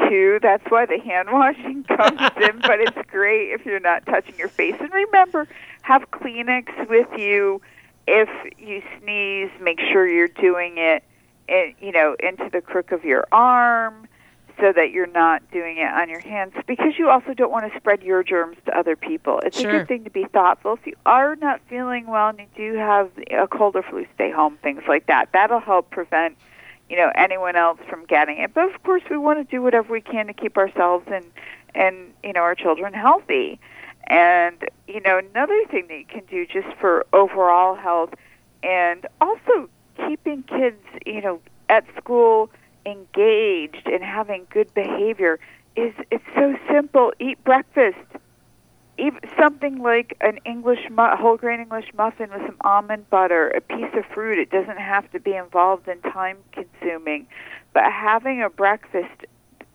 too. 0.07 0.39
That's 0.41 0.63
why 0.69 0.85
the 0.85 0.99
hand 0.99 1.29
washing 1.31 1.83
comes 1.87 2.21
in. 2.37 2.59
But 2.61 2.79
it's 2.79 3.09
great 3.11 3.51
if 3.51 3.65
you're 3.65 3.79
not 3.79 4.05
touching 4.05 4.35
your 4.37 4.47
face. 4.47 4.75
And 4.79 4.91
remember, 4.91 5.47
have 5.81 6.09
Kleenex 6.11 6.87
with 6.87 7.07
you 7.17 7.61
if 8.09 8.29
you 8.57 8.81
sneeze, 8.99 9.49
make 9.61 9.79
sure 9.79 10.07
you're 10.07 10.27
doing 10.27 10.77
it, 10.77 11.03
in, 11.47 11.73
you 11.79 11.91
know, 11.91 12.15
into 12.19 12.49
the 12.51 12.61
crook 12.61 12.91
of 12.91 13.03
your 13.03 13.27
arm, 13.31 14.07
so 14.59 14.73
that 14.73 14.91
you're 14.91 15.07
not 15.07 15.41
doing 15.51 15.77
it 15.77 15.89
on 15.89 16.09
your 16.09 16.19
hands. 16.19 16.53
Because 16.67 16.97
you 16.97 17.09
also 17.09 17.33
don't 17.33 17.51
want 17.51 17.71
to 17.71 17.79
spread 17.79 18.01
your 18.03 18.23
germs 18.23 18.57
to 18.65 18.77
other 18.77 18.95
people. 18.95 19.39
It's 19.45 19.59
Sure. 19.61 19.69
a 19.69 19.73
good 19.79 19.87
thing 19.87 20.03
to 20.03 20.09
be 20.09 20.25
thoughtful. 20.25 20.73
If 20.73 20.85
you 20.85 20.95
are 21.05 21.35
not 21.37 21.61
feeling 21.69 22.07
well 22.07 22.27
and 22.29 22.39
you 22.39 22.47
do 22.55 22.77
have 22.77 23.09
a 23.31 23.47
cold 23.47 23.75
or 23.75 23.83
flu, 23.83 24.05
stay 24.15 24.31
home. 24.31 24.57
Things 24.61 24.83
like 24.87 25.05
that. 25.05 25.29
That'll 25.31 25.61
help 25.61 25.91
prevent, 25.91 26.35
you 26.89 26.97
know, 26.97 27.09
anyone 27.15 27.55
else 27.55 27.79
from 27.89 28.05
getting 28.05 28.37
it. 28.39 28.53
But 28.53 28.73
of 28.73 28.83
course, 28.83 29.03
we 29.09 29.17
want 29.17 29.39
to 29.39 29.43
do 29.49 29.61
whatever 29.61 29.93
we 29.93 30.01
can 30.01 30.27
to 30.27 30.33
keep 30.33 30.57
ourselves 30.57 31.05
and 31.11 31.25
and 31.75 32.13
you 32.23 32.33
know 32.33 32.41
our 32.41 32.55
children 32.55 32.93
healthy. 32.93 33.59
And, 34.07 34.63
you 34.87 35.01
know, 35.01 35.19
another 35.19 35.63
thing 35.69 35.87
that 35.87 35.97
you 35.97 36.05
can 36.05 36.25
do 36.25 36.45
just 36.45 36.75
for 36.79 37.05
overall 37.13 37.75
health 37.75 38.13
and 38.63 39.05
also 39.21 39.69
keeping 40.07 40.43
kids, 40.43 40.83
you 41.05 41.21
know, 41.21 41.39
at 41.69 41.85
school 41.97 42.49
engaged 42.85 43.87
and 43.87 44.03
having 44.03 44.47
good 44.49 44.73
behavior 44.73 45.39
is 45.75 45.93
it's 46.11 46.23
so 46.35 46.57
simple. 46.71 47.13
Eat 47.19 47.43
breakfast. 47.43 47.97
Eat 48.97 49.13
something 49.39 49.81
like 49.81 50.17
an 50.19 50.39
English 50.45 50.89
mu- 50.89 51.15
whole 51.15 51.37
grain 51.37 51.61
English 51.61 51.85
muffin 51.95 52.29
with 52.31 52.41
some 52.41 52.57
almond 52.61 53.09
butter, 53.09 53.47
a 53.49 53.61
piece 53.61 53.93
of 53.93 54.05
fruit. 54.13 54.37
It 54.39 54.49
doesn't 54.49 54.79
have 54.79 55.09
to 55.11 55.19
be 55.19 55.35
involved 55.35 55.87
in 55.87 56.01
time 56.01 56.37
consuming, 56.51 57.27
but 57.73 57.83
having 57.83 58.41
a 58.41 58.49
breakfast 58.49 59.25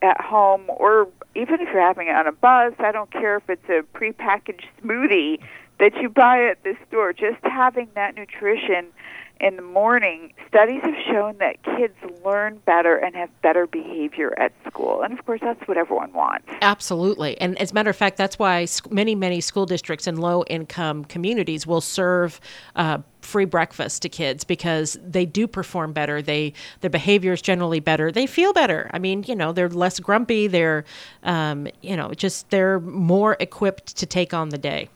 at 0.05 0.21
home 0.21 0.65
or 0.69 1.09
even 1.35 1.61
if 1.61 1.69
you're 1.73 1.81
having 1.81 2.09
it 2.09 2.15
on 2.15 2.27
a 2.27 2.33
bus, 2.33 2.75
I 2.79 2.93
don't 2.93 3.11
care 3.11 3.37
if 3.37 3.49
it's 3.49 3.69
a 3.69 3.83
prepackaged 3.97 4.65
smoothie 4.83 5.41
that 5.81 5.97
you 5.97 6.09
buy 6.09 6.45
at 6.45 6.63
the 6.63 6.77
store, 6.87 7.13
just 7.13 7.43
having 7.43 7.89
that 7.95 8.15
nutrition 8.15 8.87
in 9.41 9.57
the 9.57 9.63
morning, 9.63 10.33
studies 10.49 10.81
have 10.85 10.95
shown 11.07 11.37
that 11.39 11.63
kids 11.63 11.95
learn 12.25 12.61
better 12.65 12.97
and 12.97 13.15
have 13.15 13.29
better 13.43 13.67
behavior 13.67 14.33
at 14.39 14.53
school. 14.67 15.03
And 15.03 15.19
of 15.19 15.25
course, 15.27 15.41
that's 15.43 15.67
what 15.67 15.77
everyone 15.77 16.13
wants. 16.13 16.49
Absolutely. 16.63 17.39
And 17.41 17.59
as 17.59 17.73
a 17.73 17.75
matter 17.75 17.91
of 17.91 17.97
fact, 17.97 18.17
that's 18.17 18.39
why 18.39 18.67
many, 18.91 19.15
many 19.15 19.41
school 19.41 19.67
districts 19.67 20.07
in 20.07 20.17
low 20.17 20.45
income 20.45 21.05
communities 21.05 21.67
will 21.67 21.81
serve 21.81 22.41
uh, 22.77 22.99
free 23.23 23.45
breakfast 23.45 24.03
to 24.03 24.09
kids 24.09 24.45
because 24.45 24.99
they 25.05 25.27
do 25.27 25.47
perform 25.47 25.93
better. 25.93 26.23
They 26.23 26.53
Their 26.81 26.91
behavior 26.91 27.33
is 27.33 27.43
generally 27.43 27.81
better. 27.81 28.13
They 28.13 28.27
feel 28.27 28.53
better. 28.53 28.91
I 28.95 28.99
mean, 28.99 29.25
you 29.27 29.35
know, 29.35 29.53
they're 29.53 29.69
less 29.69 29.99
grumpy. 29.99 30.47
They're, 30.47 30.85
um, 31.25 31.67
you 31.83 31.97
know, 31.97 32.13
just 32.13 32.51
they're 32.51 32.81
more 32.81 33.37
equipped 33.41 33.97
to 33.97 34.07
take 34.07 34.33
on 34.33 34.51
the 34.51 34.59
day. 34.59 34.89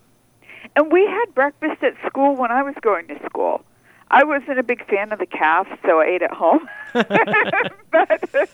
And 0.76 0.92
we 0.92 1.04
had 1.06 1.34
breakfast 1.34 1.82
at 1.82 1.94
school 2.06 2.36
when 2.36 2.52
I 2.52 2.62
was 2.62 2.74
going 2.82 3.08
to 3.08 3.18
school. 3.26 3.64
I 4.10 4.24
wasn't 4.24 4.58
a 4.58 4.62
big 4.62 4.86
fan 4.86 5.12
of 5.12 5.18
the 5.18 5.26
calf, 5.26 5.66
so 5.84 6.00
I 6.00 6.06
ate 6.06 6.22
at 6.22 6.32
home. 6.32 6.68
but 6.92 8.50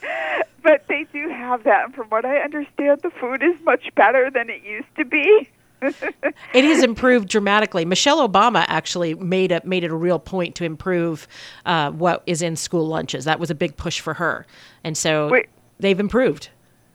but 0.63 0.85
they 0.89 1.07
do 1.13 1.29
have 1.29 1.65
that, 1.65 1.85
and 1.85 1.95
from 1.95 2.09
what 2.09 2.25
I 2.25 2.39
understand, 2.39 3.03
the 3.03 3.11
food 3.11 3.43
is 3.43 3.55
much 3.65 3.95
better 3.95 4.31
than 4.31 4.51
it 4.51 4.65
used 4.65 4.95
to 4.97 5.05
be. 5.05 5.49
it 5.83 6.65
has 6.65 6.83
improved 6.83 7.29
dramatically. 7.29 7.85
Michelle 7.85 8.27
Obama 8.27 8.65
actually 8.69 9.15
made 9.15 9.53
a 9.53 9.61
made 9.65 9.85
it 9.85 9.91
a 9.91 9.97
real 9.97 10.19
point 10.19 10.55
to 10.57 10.65
improve 10.65 11.29
uh, 11.67 11.91
what 11.91 12.23
is 12.27 12.43
in 12.43 12.57
school 12.57 12.87
lunches. 12.87 13.25
That 13.25 13.39
was 13.39 13.51
a 13.51 13.55
big 13.55 13.77
push 13.77 14.01
for 14.01 14.15
her, 14.15 14.47
and 14.83 14.97
so 14.97 15.29
Wait. 15.29 15.49
they've 15.79 16.01
improved. 16.01 16.49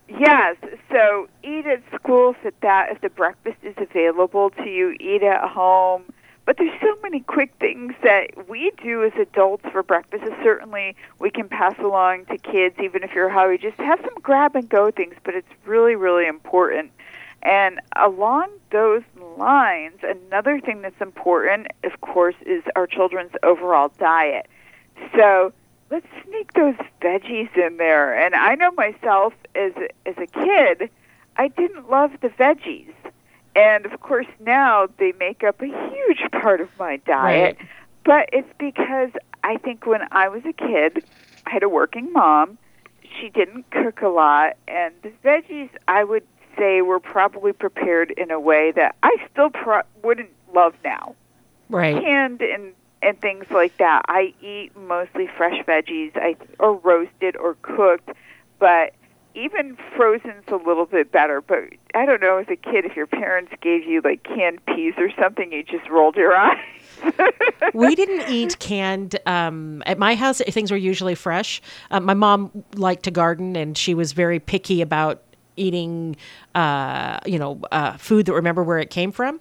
Yes. 0.10 0.58
So 0.92 1.30
eat 1.44 1.68
at 1.68 1.84
school 1.94 2.36
if 2.44 2.60
that 2.62 2.92
if 2.92 3.02
the 3.02 3.10
breakfast 3.10 3.58
is 3.62 3.76
available 3.78 4.50
to 4.52 4.66
you, 4.68 4.96
eat 5.00 5.24
at 5.24 5.48
home. 5.48 6.04
But 6.50 6.58
there's 6.58 6.82
so 6.82 6.96
many 7.04 7.20
quick 7.20 7.54
things 7.60 7.94
that 8.02 8.50
we 8.50 8.72
do 8.82 9.04
as 9.04 9.12
adults 9.22 9.66
for 9.72 9.84
breakfast. 9.84 10.24
And 10.24 10.34
certainly, 10.42 10.96
we 11.20 11.30
can 11.30 11.48
pass 11.48 11.78
along 11.78 12.26
to 12.26 12.40
kids, 12.40 12.76
even 12.82 13.04
if 13.04 13.14
you're 13.14 13.30
hungry. 13.30 13.60
Just 13.60 13.78
have 13.78 14.00
some 14.02 14.16
grab 14.24 14.56
and 14.56 14.68
go 14.68 14.90
things, 14.90 15.14
but 15.24 15.36
it's 15.36 15.48
really, 15.68 15.96
really 15.96 16.26
important. 16.26 16.92
And 17.44 17.80
along 17.96 18.50
those 18.72 19.04
lines, 19.38 20.00
another 20.02 20.60
thing 20.60 20.82
that's 20.82 21.00
important, 21.00 21.68
of 21.84 22.02
course, 22.02 22.34
is 22.48 22.64
our 22.76 22.88
children's 22.88 23.34
overall 23.44 23.92
diet. 24.00 24.48
So 25.16 25.54
let's 25.92 26.08
sneak 26.26 26.54
those 26.54 26.74
veggies 27.00 27.56
in 27.56 27.78
there. 27.78 28.20
And 28.20 28.34
I 28.34 28.56
know 28.56 28.72
myself 28.72 29.36
as 29.54 29.74
as 30.08 30.16
a 30.18 30.26
kid, 30.26 30.90
I 31.38 31.50
didn't 31.50 31.92
love 31.92 32.14
the 32.22 32.30
veggies. 32.30 32.92
And 33.56 33.86
of 33.86 34.00
course 34.02 34.28
now 34.40 34.88
they 34.98 35.14
make 35.20 35.44
up 35.44 35.62
a 35.62 35.66
huge 35.66 36.32
part 36.32 36.62
of 36.62 36.70
my 36.78 36.98
diet. 36.98 37.58
Right. 37.58 37.68
But 38.06 38.30
it's 38.32 38.52
because 38.58 39.10
I 39.44 39.58
think 39.58 39.86
when 39.86 40.02
I 40.12 40.30
was 40.30 40.44
a 40.46 40.54
kid, 40.54 41.04
I 41.46 41.52
had 41.52 41.64
a 41.64 41.70
working 41.70 42.12
mom. 42.14 42.58
She 43.20 43.30
didn't 43.30 43.70
cook 43.72 44.02
a 44.02 44.08
lot 44.08 44.54
and 44.68 44.94
the 45.02 45.12
veggies 45.24 45.70
I 45.88 46.04
would 46.04 46.24
say 46.58 46.82
were 46.82 47.00
probably 47.00 47.54
prepared 47.54 48.12
in 48.12 48.32
a 48.32 48.40
way 48.40 48.72
that 48.72 48.96
I 49.04 49.16
still 49.32 49.50
pro- 49.50 49.82
wouldn't 50.04 50.30
love 50.54 50.74
now 50.84 51.16
Right. 51.70 52.02
canned 52.02 52.42
and 52.42 52.74
and 53.02 53.20
things 53.22 53.46
like 53.50 53.78
that. 53.78 54.02
I 54.10 54.34
eat 54.42 54.76
mostly 54.76 55.28
fresh 55.38 55.64
veggies, 55.66 56.12
I 56.16 56.36
or 56.60 56.74
roasted 56.76 57.38
or 57.38 57.56
cooked, 57.62 58.10
but 58.60 58.94
even 59.36 59.78
frozen's 59.96 60.48
a 60.48 60.56
little 60.56 60.86
bit 60.86 61.12
better. 61.12 61.42
But 61.42 61.70
I 61.96 62.06
don't 62.06 62.22
know, 62.22 62.38
as 62.38 62.48
a 62.50 62.56
kid, 62.56 62.86
if 62.86 62.96
your 62.96 63.08
parents 63.08 63.52
gave 63.62 63.86
you 63.86 64.02
like 64.04 64.24
canned 64.24 64.66
peas 64.66 64.94
or 64.98 65.10
something, 65.20 65.52
you 65.52 65.64
just 65.64 65.90
rolled 65.90 66.16
your 66.16 66.36
eyes. 66.36 66.58
we 67.74 67.96
didn't 67.96 68.30
eat 68.30 68.60
canned 68.60 69.18
um, 69.26 69.84
at 69.86 69.98
my 69.98 70.16
house. 70.16 70.40
Things 70.40 70.72
were 70.72 70.78
usually 70.78 71.16
fresh. 71.16 71.62
Uh, 71.92 72.00
my 72.00 72.14
mom 72.14 72.64
liked 72.76 73.04
to 73.04 73.12
garden, 73.12 73.56
and 73.56 73.78
she 73.78 73.94
was 73.94 74.12
very 74.12 74.40
picky 74.40 74.82
about 74.82 75.22
eating, 75.56 76.16
uh, 76.56 77.20
you 77.26 77.38
know, 77.38 77.60
uh, 77.72 77.98
food 77.98 78.26
that 78.26 78.34
remember 78.34 78.64
where 78.64 78.80
it 78.80 78.90
came 78.90 79.12
from. 79.12 79.40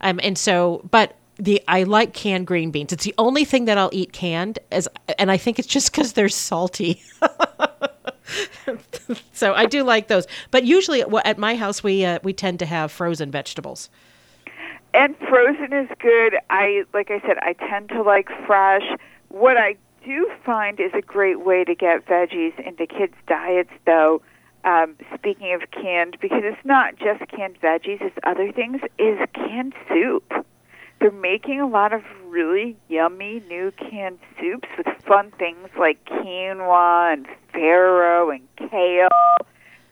Um, 0.00 0.20
and 0.22 0.36
so, 0.36 0.86
but 0.90 1.16
the 1.36 1.62
I 1.66 1.84
like 1.84 2.12
canned 2.12 2.46
green 2.46 2.70
beans. 2.70 2.92
It's 2.92 3.04
the 3.04 3.14
only 3.16 3.44
thing 3.44 3.64
that 3.64 3.78
I'll 3.78 3.90
eat 3.92 4.12
canned, 4.12 4.58
as 4.70 4.88
and 5.18 5.30
I 5.30 5.36
think 5.36 5.58
it's 5.58 5.68
just 5.68 5.90
because 5.90 6.12
they're 6.12 6.28
salty. 6.28 7.02
so 9.32 9.54
I 9.54 9.66
do 9.66 9.82
like 9.82 10.08
those. 10.08 10.26
But 10.50 10.64
usually, 10.64 11.02
at 11.24 11.38
my 11.38 11.56
house, 11.56 11.82
we 11.82 12.04
uh, 12.04 12.18
we 12.22 12.32
tend 12.32 12.58
to 12.60 12.66
have 12.66 12.90
frozen 12.92 13.30
vegetables. 13.30 13.88
and 14.94 15.16
frozen 15.28 15.72
is 15.72 15.88
good. 15.98 16.36
I 16.50 16.84
like 16.92 17.10
I 17.10 17.20
said, 17.20 17.38
I 17.38 17.52
tend 17.54 17.88
to 17.90 18.02
like 18.02 18.28
fresh. 18.46 18.84
What 19.28 19.56
I 19.56 19.76
do 20.04 20.30
find 20.44 20.80
is 20.80 20.92
a 20.94 21.02
great 21.02 21.40
way 21.40 21.64
to 21.64 21.74
get 21.74 22.06
veggies 22.06 22.58
into 22.66 22.86
kids' 22.86 23.14
diets, 23.26 23.70
though. 23.86 24.22
Um, 24.64 24.96
speaking 25.14 25.54
of 25.54 25.70
canned, 25.70 26.18
because 26.20 26.42
it's 26.44 26.64
not 26.64 26.96
just 26.96 27.26
canned 27.30 27.58
veggies, 27.60 28.02
it's 28.02 28.16
other 28.24 28.52
things. 28.52 28.80
Is 28.98 29.18
canned 29.34 29.74
soup. 29.88 30.46
They're 31.00 31.10
making 31.10 31.60
a 31.60 31.66
lot 31.66 31.92
of 31.92 32.02
really 32.26 32.76
yummy 32.88 33.42
new 33.48 33.72
canned 33.72 34.18
soups 34.38 34.68
with 34.76 34.86
fun 35.06 35.32
things 35.38 35.68
like 35.78 36.04
quinoa 36.04 37.14
and 37.14 37.26
farro 37.54 38.34
and 38.34 38.70
kale. 38.70 39.08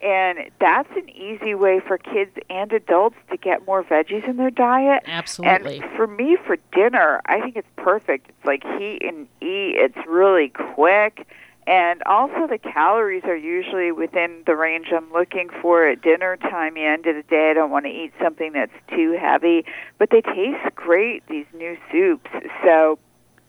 And 0.00 0.38
that's 0.60 0.90
an 0.94 1.08
easy 1.08 1.54
way 1.54 1.80
for 1.84 1.98
kids 1.98 2.30
and 2.48 2.72
adults 2.72 3.16
to 3.30 3.36
get 3.36 3.66
more 3.66 3.82
veggies 3.82 4.28
in 4.28 4.36
their 4.36 4.50
diet. 4.50 5.02
Absolutely. 5.06 5.80
And 5.80 5.96
for 5.96 6.06
me, 6.06 6.36
for 6.46 6.56
dinner, 6.72 7.20
I 7.26 7.40
think 7.40 7.56
it's 7.56 7.68
perfect. 7.76 8.28
It's 8.28 8.46
like 8.46 8.62
heat 8.78 9.02
and 9.02 9.26
eat. 9.40 9.74
It's 9.76 9.98
really 10.06 10.50
quick. 10.50 11.26
And 11.68 12.02
also, 12.06 12.46
the 12.46 12.56
calories 12.56 13.24
are 13.24 13.36
usually 13.36 13.92
within 13.92 14.42
the 14.46 14.56
range 14.56 14.86
I'm 14.90 15.12
looking 15.12 15.50
for 15.60 15.86
at 15.86 16.00
dinner 16.00 16.38
time. 16.38 16.74
The 16.74 16.86
end 16.86 17.04
of 17.04 17.14
the 17.14 17.22
day, 17.24 17.50
I 17.50 17.52
don't 17.52 17.70
want 17.70 17.84
to 17.84 17.90
eat 17.90 18.10
something 18.22 18.52
that's 18.54 18.72
too 18.88 19.18
heavy, 19.20 19.66
but 19.98 20.08
they 20.08 20.22
taste 20.22 20.74
great. 20.74 21.26
These 21.28 21.44
new 21.54 21.76
soups, 21.92 22.30
so 22.64 22.98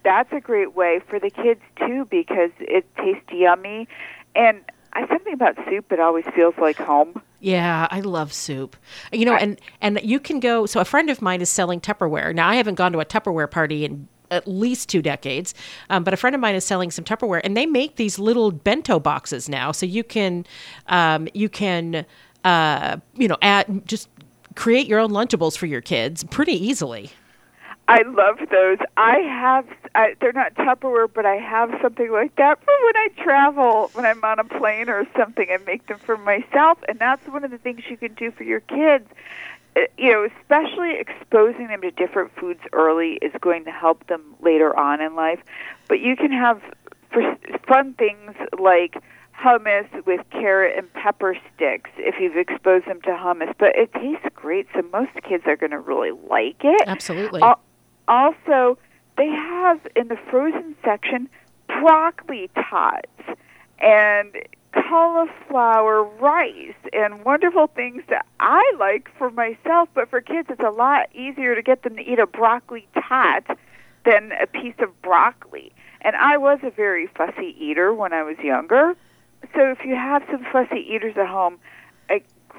that's 0.03 0.34
a 0.34 0.41
great 0.41 0.76
way 0.76 0.99
for 1.07 1.17
the 1.17 1.30
kids 1.30 1.61
too 1.78 2.07
because 2.11 2.51
it 2.59 2.86
tastes 2.97 3.32
yummy. 3.32 3.88
And 4.36 4.59
I 4.91 5.07
something 5.07 5.34
about 5.34 5.55
soup; 5.70 5.89
it 5.89 6.01
always 6.01 6.26
feels 6.36 6.55
like 6.57 6.76
home. 6.76 7.22
Yeah, 7.39 7.88
I 7.89 8.01
love 8.01 8.34
soup. 8.34 8.76
You 9.13 9.24
know, 9.24 9.36
and 9.36 9.57
and 9.80 9.97
you 10.03 10.20
can 10.20 10.41
go. 10.41 10.65
So 10.65 10.82
a 10.82 10.86
friend 10.86 11.09
of 11.09 11.22
mine 11.22 11.39
is 11.39 11.49
selling 11.49 11.80
Tupperware. 11.80 12.36
Now 12.36 12.49
I 12.49 12.55
haven't 12.55 12.76
gone 12.76 12.91
to 12.91 12.99
a 12.99 13.05
Tupperware 13.05 13.49
party 13.49 13.86
in 13.86 14.09
at 14.32 14.48
least 14.48 14.90
two 14.90 15.02
decades, 15.02 15.54
um, 15.90 16.04
but 16.04 16.14
a 16.14 16.18
friend 16.18 16.36
of 16.36 16.42
mine 16.42 16.56
is 16.56 16.66
selling 16.66 16.92
some 16.92 17.06
Tupperware, 17.06 17.42
and 17.44 17.56
they 17.56 17.66
make 17.66 17.96
these 17.96 18.20
little 18.20 18.52
bento 18.52 19.00
boxes 19.00 19.50
now. 19.50 19.72
So 19.72 19.86
you 19.86 20.04
can 20.04 20.46
um, 20.88 21.28
you 21.34 21.50
can 21.50 22.06
uh, 22.44 22.98
you 23.16 23.28
know 23.28 23.38
add 23.42 23.88
just 23.88 24.10
create 24.56 24.88
your 24.88 25.00
own 25.00 25.12
Lunchables 25.12 25.58
for 25.58 25.66
your 25.66 25.82
kids 25.82 26.24
pretty 26.26 26.54
easily. 26.54 27.12
I 27.88 28.04
love 28.04 28.38
those. 28.52 28.78
I 28.98 29.18
have. 29.20 29.66
I, 29.96 30.14
they're 30.22 30.32
not 30.32 30.54
Tupperware, 30.54 31.10
but 31.12 31.26
I 31.26 31.38
have 31.38 31.72
something 31.82 32.12
like 32.12 32.36
that 32.36 32.60
for 32.64 32.74
when 32.86 32.96
I 32.96 33.08
travel, 33.18 33.90
when 33.94 34.06
I'm 34.06 34.24
on 34.24 34.38
a 34.38 34.44
plane 34.44 34.90
or 34.90 35.08
something. 35.18 35.48
I 35.50 35.58
make 35.66 35.88
them 35.88 35.98
for 35.98 36.16
myself, 36.16 36.78
and 36.88 37.00
that's 37.00 37.28
one 37.28 37.44
of 37.44 37.50
the 37.50 37.58
things 37.58 37.82
you 37.90 37.98
can 37.98 38.14
do 38.14 38.30
for 38.30 38.44
your 38.44 38.60
kids. 38.60 39.08
Uh, 39.80 39.86
You 39.98 40.12
know, 40.12 40.28
especially 40.42 40.96
exposing 41.00 41.68
them 41.68 41.82
to 41.82 41.92
different 41.92 42.32
foods 42.36 42.62
early 42.74 43.14
is 43.22 43.32
going 43.42 43.66
to 43.66 43.72
help 43.72 44.08
them 44.08 44.36
later 44.42 44.76
on 44.78 45.02
in 45.02 45.16
life. 45.16 45.40
But 45.88 46.00
you 46.00 46.16
can 46.16 46.32
have 46.32 46.62
fun 47.68 47.94
things 47.94 48.36
like 48.60 48.98
hummus 49.38 49.88
with 50.06 50.22
carrot 50.32 50.78
and 50.78 50.92
pepper 50.94 51.36
sticks 51.56 51.90
if 51.98 52.20
you've 52.20 52.38
exposed 52.38 52.86
them 52.88 53.02
to 53.02 53.12
hummus. 53.12 53.54
But 53.58 53.76
it 53.76 53.94
tastes 53.94 54.26
great, 54.36 54.68
so 54.74 54.82
most 54.92 55.12
kids 55.28 55.44
are 55.48 55.56
going 55.56 55.72
to 55.72 55.80
really 55.80 56.12
like 56.12 56.62
it. 56.64 56.84
Absolutely. 56.88 57.42
Al- 57.42 57.62
also, 58.08 58.78
they 59.18 59.28
have 59.28 59.80
in 59.96 60.08
the 60.08 60.18
frozen 60.30 60.76
section 60.84 61.30
broccoli 61.68 62.50
tots 62.56 63.08
and 63.80 64.36
cauliflower 64.90 66.04
rice 66.04 66.74
and 66.94 67.24
wonderful 67.24 67.68
things 67.68 68.02
that 68.10 68.26
I 68.40 68.74
like 68.80 69.10
for 69.18 69.30
myself, 69.30 69.88
but 69.94 70.10
for 70.10 70.20
kids 70.20 70.48
it's 70.50 70.64
a 70.64 70.72
lot 70.72 71.14
easier 71.14 71.54
to 71.54 71.62
get 71.62 71.84
them 71.84 71.96
to 71.98 72.02
eat 72.02 72.18
a 72.18 72.26
broccoli 72.26 72.88
tot 72.96 73.58
than 74.06 74.32
a 74.42 74.48
piece 74.48 74.74
of 74.80 75.00
broccoli. 75.02 75.72
And 76.02 76.16
I 76.16 76.38
was 76.38 76.60
a 76.64 76.72
very 76.72 77.08
fussy 77.08 77.56
eater 77.60 77.94
when 77.94 78.14
I 78.14 78.24
was 78.24 78.38
younger. 78.40 78.96
So 79.54 79.72
if 79.72 79.86
you 79.86 79.96
have 79.96 80.24
some 80.32 80.46
fussy 80.52 80.80
eaters 80.80 81.16
at 81.18 81.28
home, 81.28 81.60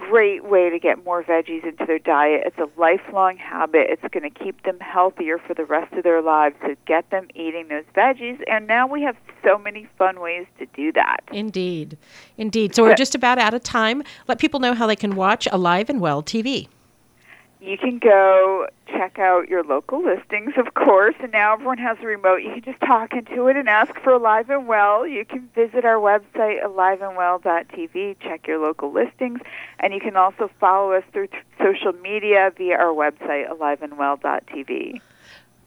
great 0.09 0.45
way 0.45 0.71
to 0.71 0.79
get 0.79 1.05
more 1.05 1.23
veggies 1.23 1.65
into 1.65 1.85
their 1.87 1.99
diet. 1.99 2.43
It's 2.47 2.59
a 2.59 2.69
lifelong 2.81 3.37
habit. 3.37 3.87
It's 3.91 4.03
going 4.13 4.31
to 4.31 4.45
keep 4.45 4.63
them 4.65 4.79
healthier 4.81 5.39
for 5.39 5.55
the 5.55 5.65
rest 5.65 5.93
of 5.95 6.03
their 6.03 6.23
lives 6.23 6.57
to 6.67 6.77
get 6.87 7.11
them 7.11 7.29
eating 7.35 7.69
those 7.69 7.85
veggies. 7.95 8.43
And 8.49 8.67
now 8.67 8.87
we 8.87 9.03
have 9.03 9.17
so 9.45 9.59
many 9.59 9.89
fun 9.99 10.21
ways 10.21 10.47
to 10.59 10.67
do 10.67 10.93
that. 10.93 11.19
Indeed, 11.33 11.97
indeed. 12.37 12.75
So 12.75 12.83
we're 12.83 12.95
just 12.95 13.15
about 13.15 13.39
out 13.39 13.55
of 13.55 13.63
time. 13.63 14.03
Let 14.29 14.39
people 14.39 14.61
know 14.61 14.75
how 14.75 14.87
they 14.87 14.97
can 14.97 15.15
watch 15.15 15.47
Alive 15.51 15.91
and 15.91 16.01
Well 16.01 16.23
TV. 16.23 16.69
You 17.61 17.77
can 17.77 17.99
go 17.99 18.69
check 18.87 19.19
out 19.19 19.49
your 19.49 19.63
local 19.63 20.03
listings, 20.03 20.55
of 20.57 20.73
course, 20.75 21.15
and 21.21 21.31
now 21.31 21.53
everyone 21.53 21.77
has 21.77 21.99
a 22.01 22.07
remote. 22.07 22.37
You 22.37 22.53
can 22.55 22.63
just 22.63 22.81
talk 22.81 23.13
into 23.13 23.49
it 23.49 23.57
and 23.57 23.69
ask 23.69 23.95
for 24.03 24.15
Alive 24.15 24.49
and 24.49 24.67
Well. 24.67 25.07
You 25.07 25.27
can 25.27 25.49
visit 25.55 25.85
our 25.85 25.97
website, 25.97 26.65
aliveandwell.tv, 26.65 28.17
check 28.21 28.47
your 28.47 28.59
local 28.59 28.93
listings, 28.93 29.41
and 29.79 29.93
you 29.93 30.01
can 30.01 30.17
also 30.17 30.51
follow 30.59 30.93
us 30.93 31.05
through 31.13 31.27
t- 31.27 31.37
social 31.59 31.93
media 31.93 32.51
via 32.57 32.77
our 32.77 32.95
website, 32.95 33.51
aliveandwell.tv. 33.51 35.01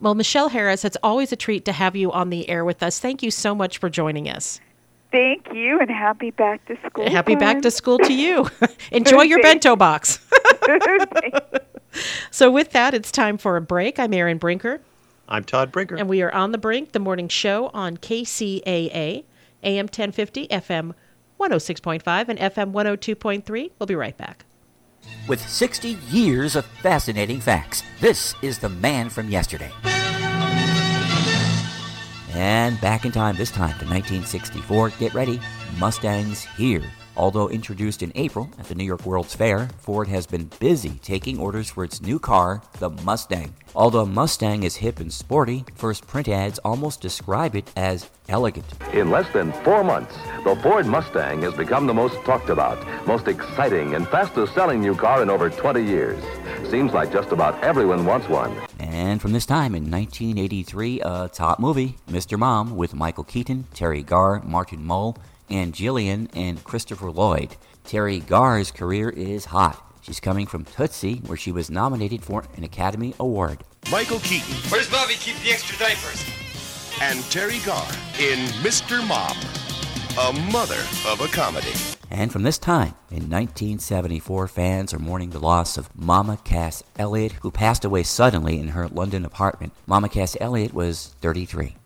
Well, 0.00 0.16
Michelle 0.16 0.48
Harris, 0.48 0.84
it's 0.84 0.98
always 1.02 1.30
a 1.30 1.36
treat 1.36 1.64
to 1.66 1.72
have 1.72 1.94
you 1.94 2.10
on 2.10 2.30
the 2.30 2.48
air 2.48 2.64
with 2.64 2.82
us. 2.82 2.98
Thank 2.98 3.22
you 3.22 3.30
so 3.30 3.54
much 3.54 3.78
for 3.78 3.88
joining 3.88 4.28
us. 4.28 4.60
Thank 5.12 5.46
you, 5.52 5.78
and 5.78 5.88
happy 5.88 6.32
back 6.32 6.66
to 6.66 6.76
school. 6.86 7.08
Happy 7.08 7.36
back 7.36 7.62
to 7.62 7.70
school 7.70 7.98
to 8.00 8.12
you. 8.12 8.50
Enjoy 8.90 9.22
your 9.22 9.40
bento 9.40 9.76
box. 9.76 10.18
so, 12.30 12.50
with 12.50 12.72
that, 12.72 12.94
it's 12.94 13.10
time 13.10 13.38
for 13.38 13.56
a 13.56 13.60
break. 13.60 13.98
I'm 13.98 14.12
Erin 14.12 14.38
Brinker. 14.38 14.80
I'm 15.28 15.44
Todd 15.44 15.72
Brinker. 15.72 15.96
And 15.96 16.08
we 16.08 16.22
are 16.22 16.32
on 16.32 16.52
the 16.52 16.58
brink, 16.58 16.92
the 16.92 16.98
morning 16.98 17.28
show 17.28 17.70
on 17.72 17.96
KCAA, 17.96 19.24
AM 19.62 19.86
1050, 19.86 20.48
FM 20.48 20.94
106.5, 21.40 22.28
and 22.28 22.38
FM 22.38 22.72
102.3. 22.72 23.70
We'll 23.78 23.86
be 23.86 23.94
right 23.94 24.16
back. 24.16 24.44
With 25.28 25.46
60 25.46 25.98
years 26.08 26.56
of 26.56 26.64
fascinating 26.64 27.40
facts, 27.40 27.82
this 28.00 28.34
is 28.42 28.58
the 28.58 28.68
man 28.68 29.10
from 29.10 29.28
yesterday. 29.28 29.70
And 32.34 32.80
back 32.80 33.04
in 33.04 33.12
time, 33.12 33.36
this 33.36 33.50
time 33.50 33.78
to 33.78 33.86
1964. 33.86 34.90
Get 34.98 35.14
ready, 35.14 35.40
Mustang's 35.78 36.44
here. 36.56 36.82
Although 37.16 37.48
introduced 37.48 38.02
in 38.02 38.10
April 38.16 38.50
at 38.58 38.66
the 38.66 38.74
New 38.74 38.84
York 38.84 39.06
World's 39.06 39.34
Fair, 39.34 39.68
Ford 39.78 40.08
has 40.08 40.26
been 40.26 40.50
busy 40.58 40.98
taking 41.02 41.38
orders 41.38 41.70
for 41.70 41.84
its 41.84 42.02
new 42.02 42.18
car, 42.18 42.62
the 42.80 42.90
Mustang. 42.90 43.54
Although 43.74 44.06
Mustang 44.06 44.64
is 44.64 44.76
hip 44.76 44.98
and 44.98 45.12
sporty, 45.12 45.64
first 45.76 46.06
print 46.06 46.28
ads 46.28 46.58
almost 46.60 47.00
describe 47.00 47.54
it 47.54 47.70
as 47.76 48.10
elegant. 48.28 48.66
In 48.92 49.10
less 49.10 49.32
than 49.32 49.52
four 49.62 49.84
months, 49.84 50.14
the 50.44 50.56
Ford 50.56 50.86
Mustang 50.86 51.42
has 51.42 51.54
become 51.54 51.86
the 51.86 51.94
most 51.94 52.16
talked 52.24 52.50
about, 52.50 53.06
most 53.06 53.28
exciting, 53.28 53.94
and 53.94 54.08
fastest 54.08 54.54
selling 54.54 54.80
new 54.80 54.96
car 54.96 55.22
in 55.22 55.30
over 55.30 55.50
20 55.50 55.82
years. 55.84 56.22
Seems 56.68 56.92
like 56.92 57.12
just 57.12 57.30
about 57.30 57.62
everyone 57.62 58.06
wants 58.06 58.28
one. 58.28 58.56
And 58.80 59.20
from 59.20 59.32
this 59.32 59.46
time 59.46 59.74
in 59.74 59.90
1983, 59.90 61.00
a 61.00 61.30
top 61.32 61.60
movie, 61.60 61.96
Mr. 62.08 62.38
Mom, 62.38 62.76
with 62.76 62.94
Michael 62.94 63.24
Keaton, 63.24 63.66
Teri 63.74 64.04
Garr, 64.04 64.40
Martin 64.44 64.84
Mull, 64.84 65.16
Ann 65.50 65.72
Jillian 65.72 66.28
and 66.34 66.62
Christopher 66.64 67.10
Lloyd. 67.10 67.56
Teri 67.84 68.26
Garr's 68.26 68.70
career 68.70 69.10
is 69.10 69.46
hot. 69.46 69.80
She's 70.00 70.20
coming 70.20 70.46
from 70.46 70.64
Tootsie, 70.64 71.22
where 71.26 71.38
she 71.38 71.52
was 71.52 71.70
nominated 71.70 72.22
for 72.22 72.44
an 72.56 72.64
Academy 72.64 73.14
Award. 73.18 73.64
Michael 73.90 74.18
Keaton. 74.20 74.54
Where's 74.70 74.90
Bobby 74.90 75.14
keep 75.14 75.36
the 75.38 75.50
extra 75.50 75.78
diapers? 75.78 76.24
And 77.00 77.20
Teri 77.24 77.64
Garr 77.64 77.88
in 78.20 78.46
Mr. 78.62 79.06
Mom, 79.06 79.36
a 80.18 80.50
mother 80.52 80.82
of 81.08 81.20
a 81.20 81.28
comedy. 81.28 81.72
And 82.10 82.30
from 82.30 82.42
this 82.42 82.58
time, 82.58 82.94
in 83.10 83.28
1974, 83.30 84.46
fans 84.48 84.94
are 84.94 84.98
mourning 84.98 85.30
the 85.30 85.40
loss 85.40 85.76
of 85.76 85.94
Mama 85.96 86.38
Cass 86.44 86.82
Elliot, 86.96 87.32
who 87.40 87.50
passed 87.50 87.84
away 87.84 88.02
suddenly 88.02 88.58
in 88.60 88.68
her 88.68 88.88
London 88.88 89.24
apartment. 89.24 89.72
Mama 89.86 90.08
Cass 90.08 90.36
Elliot 90.40 90.72
was 90.74 91.14
33. 91.22 91.76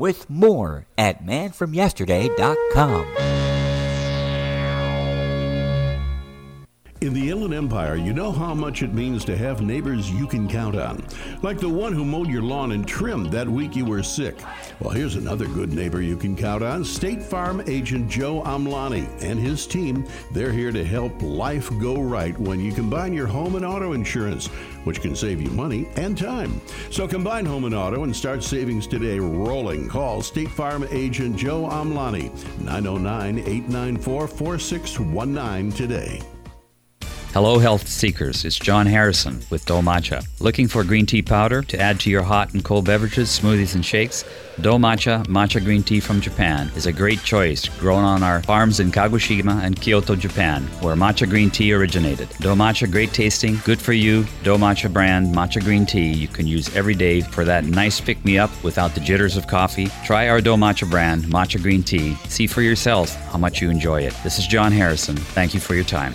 With 0.00 0.30
more 0.30 0.86
at 0.96 1.26
manfromyesterday.com. 1.26 3.39
In 7.02 7.14
the 7.14 7.30
Inland 7.30 7.54
Empire, 7.54 7.96
you 7.96 8.12
know 8.12 8.30
how 8.30 8.52
much 8.52 8.82
it 8.82 8.92
means 8.92 9.24
to 9.24 9.34
have 9.34 9.62
neighbors 9.62 10.10
you 10.10 10.26
can 10.26 10.46
count 10.46 10.76
on. 10.76 11.02
Like 11.40 11.58
the 11.58 11.66
one 11.66 11.94
who 11.94 12.04
mowed 12.04 12.28
your 12.28 12.42
lawn 12.42 12.72
and 12.72 12.86
trimmed 12.86 13.32
that 13.32 13.48
week 13.48 13.74
you 13.74 13.86
were 13.86 14.02
sick. 14.02 14.36
Well, 14.80 14.90
here's 14.90 15.14
another 15.14 15.46
good 15.46 15.72
neighbor 15.72 16.02
you 16.02 16.18
can 16.18 16.36
count 16.36 16.62
on 16.62 16.84
State 16.84 17.22
Farm 17.22 17.62
agent 17.66 18.10
Joe 18.10 18.42
Amlani 18.42 19.08
and 19.22 19.40
his 19.40 19.66
team. 19.66 20.06
They're 20.32 20.52
here 20.52 20.72
to 20.72 20.84
help 20.84 21.22
life 21.22 21.70
go 21.80 22.02
right 22.02 22.38
when 22.38 22.60
you 22.60 22.70
combine 22.70 23.14
your 23.14 23.26
home 23.26 23.56
and 23.56 23.64
auto 23.64 23.94
insurance, 23.94 24.48
which 24.84 25.00
can 25.00 25.16
save 25.16 25.40
you 25.40 25.48
money 25.52 25.88
and 25.96 26.18
time. 26.18 26.60
So 26.90 27.08
combine 27.08 27.46
home 27.46 27.64
and 27.64 27.74
auto 27.74 28.04
and 28.04 28.14
start 28.14 28.44
savings 28.44 28.86
today 28.86 29.18
rolling. 29.18 29.88
Call 29.88 30.20
State 30.20 30.50
Farm 30.50 30.86
agent 30.90 31.38
Joe 31.38 31.62
Amlani, 31.62 32.30
909 32.60 33.38
894 33.38 34.28
4619 34.28 35.72
today. 35.72 36.20
Hello, 37.32 37.60
health 37.60 37.86
seekers. 37.86 38.44
It's 38.44 38.58
John 38.58 38.86
Harrison 38.86 39.38
with 39.50 39.64
Do 39.64 39.74
Matcha. 39.74 40.26
Looking 40.40 40.66
for 40.66 40.82
green 40.82 41.06
tea 41.06 41.22
powder 41.22 41.62
to 41.62 41.80
add 41.80 42.00
to 42.00 42.10
your 42.10 42.24
hot 42.24 42.54
and 42.54 42.64
cold 42.64 42.86
beverages, 42.86 43.28
smoothies, 43.28 43.76
and 43.76 43.86
shakes? 43.86 44.24
Do 44.60 44.70
Matcha 44.70 45.24
Matcha 45.26 45.64
Green 45.64 45.84
Tea 45.84 46.00
from 46.00 46.20
Japan 46.20 46.72
is 46.74 46.86
a 46.86 46.92
great 46.92 47.22
choice, 47.22 47.68
grown 47.78 48.02
on 48.02 48.24
our 48.24 48.42
farms 48.42 48.80
in 48.80 48.90
Kagoshima 48.90 49.62
and 49.62 49.80
Kyoto, 49.80 50.16
Japan, 50.16 50.64
where 50.80 50.96
matcha 50.96 51.30
green 51.30 51.50
tea 51.50 51.72
originated. 51.72 52.28
Do 52.40 52.48
Matcha, 52.56 52.90
great 52.90 53.12
tasting, 53.12 53.60
good 53.64 53.80
for 53.80 53.92
you. 53.92 54.24
Do 54.42 54.56
Matcha 54.56 54.92
brand 54.92 55.32
matcha 55.32 55.62
green 55.62 55.86
tea 55.86 56.12
you 56.12 56.26
can 56.26 56.48
use 56.48 56.74
every 56.74 56.96
day 56.96 57.20
for 57.20 57.44
that 57.44 57.64
nice 57.64 58.00
pick 58.00 58.22
me 58.24 58.38
up 58.38 58.50
without 58.64 58.92
the 58.96 59.00
jitters 59.00 59.36
of 59.36 59.46
coffee. 59.46 59.86
Try 60.04 60.28
our 60.28 60.40
Do 60.40 60.56
Matcha 60.56 60.90
brand 60.90 61.26
matcha 61.26 61.62
green 61.62 61.84
tea. 61.84 62.16
See 62.28 62.48
for 62.48 62.60
yourself 62.60 63.14
how 63.30 63.38
much 63.38 63.62
you 63.62 63.70
enjoy 63.70 64.02
it. 64.02 64.16
This 64.24 64.40
is 64.40 64.48
John 64.48 64.72
Harrison. 64.72 65.16
Thank 65.16 65.54
you 65.54 65.60
for 65.60 65.76
your 65.76 65.84
time. 65.84 66.12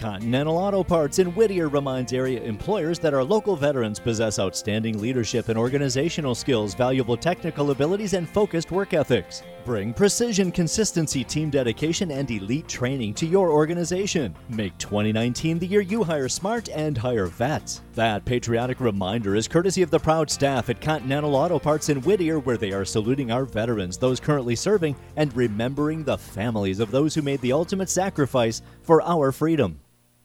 Continental 0.00 0.56
Auto 0.56 0.82
Parts 0.82 1.18
in 1.18 1.26
Whittier 1.34 1.68
reminds 1.68 2.14
area 2.14 2.40
employers 2.40 2.98
that 3.00 3.12
our 3.12 3.22
local 3.22 3.54
veterans 3.54 4.00
possess 4.00 4.38
outstanding 4.38 4.98
leadership 4.98 5.50
and 5.50 5.58
organizational 5.58 6.34
skills, 6.34 6.72
valuable 6.72 7.18
technical 7.18 7.70
abilities, 7.70 8.14
and 8.14 8.26
focused 8.26 8.70
work 8.70 8.94
ethics. 8.94 9.42
Bring 9.62 9.92
precision, 9.92 10.52
consistency, 10.52 11.22
team 11.22 11.50
dedication, 11.50 12.12
and 12.12 12.30
elite 12.30 12.66
training 12.66 13.12
to 13.14 13.26
your 13.26 13.50
organization. 13.50 14.34
Make 14.48 14.78
2019 14.78 15.58
the 15.58 15.66
year 15.66 15.82
you 15.82 16.02
hire 16.02 16.30
smart 16.30 16.70
and 16.70 16.96
hire 16.96 17.26
vets. 17.26 17.82
That 17.92 18.24
patriotic 18.24 18.80
reminder 18.80 19.36
is 19.36 19.48
courtesy 19.48 19.82
of 19.82 19.90
the 19.90 19.98
proud 19.98 20.30
staff 20.30 20.70
at 20.70 20.80
Continental 20.80 21.36
Auto 21.36 21.58
Parts 21.58 21.90
in 21.90 22.00
Whittier, 22.00 22.38
where 22.38 22.56
they 22.56 22.72
are 22.72 22.86
saluting 22.86 23.30
our 23.30 23.44
veterans, 23.44 23.98
those 23.98 24.18
currently 24.18 24.56
serving, 24.56 24.96
and 25.16 25.36
remembering 25.36 26.04
the 26.04 26.16
families 26.16 26.80
of 26.80 26.90
those 26.90 27.14
who 27.14 27.20
made 27.20 27.42
the 27.42 27.52
ultimate 27.52 27.90
sacrifice 27.90 28.62
for 28.80 29.02
our 29.02 29.30
freedom. 29.30 29.78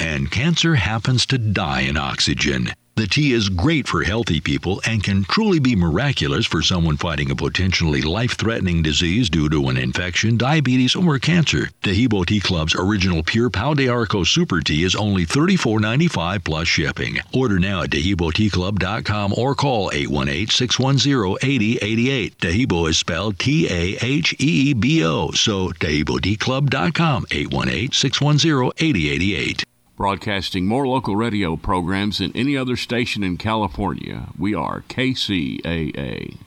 and 0.00 0.28
cancer 0.32 0.74
happens 0.74 1.24
to 1.26 1.38
die 1.38 1.82
in 1.82 1.96
oxygen. 1.96 2.72
The 3.00 3.06
tea 3.06 3.32
is 3.32 3.48
great 3.48 3.88
for 3.88 4.02
healthy 4.02 4.42
people 4.42 4.82
and 4.86 5.02
can 5.02 5.24
truly 5.24 5.58
be 5.58 5.74
miraculous 5.74 6.44
for 6.44 6.60
someone 6.60 6.98
fighting 6.98 7.30
a 7.30 7.34
potentially 7.34 8.02
life 8.02 8.32
threatening 8.32 8.82
disease 8.82 9.30
due 9.30 9.48
to 9.48 9.70
an 9.70 9.78
infection, 9.78 10.36
diabetes, 10.36 10.94
or 10.94 11.18
cancer. 11.18 11.70
Taheebo 11.82 12.26
Tea 12.26 12.40
Club's 12.40 12.74
original 12.74 13.22
pure 13.22 13.48
Pau 13.48 13.72
d'Arco 13.72 14.22
Super 14.22 14.60
Tea 14.60 14.82
is 14.82 14.94
only 14.94 15.24
$34.95 15.24 16.44
plus 16.44 16.68
shipping. 16.68 17.16
Order 17.32 17.58
now 17.58 17.84
at 17.84 17.88
TaheeboTeaClub.com 17.88 19.32
or 19.32 19.54
call 19.54 19.90
818 19.94 20.48
610 20.48 21.38
8088. 21.40 22.36
Taheebo 22.36 22.90
is 22.90 22.98
spelled 22.98 23.38
T 23.38 23.66
A 23.70 23.96
H 24.04 24.34
E 24.34 24.70
E 24.70 24.74
B 24.74 25.06
O, 25.06 25.30
so 25.30 25.68
TaheeboTeaClub.com 25.68 27.24
818 27.30 27.92
610 27.92 28.72
8088. 28.76 29.64
Broadcasting 30.00 30.64
more 30.66 30.88
local 30.88 31.14
radio 31.14 31.56
programs 31.56 32.16
than 32.20 32.34
any 32.34 32.56
other 32.56 32.74
station 32.74 33.22
in 33.22 33.36
California, 33.36 34.28
we 34.38 34.54
are 34.54 34.80
KCAA. 34.88 36.38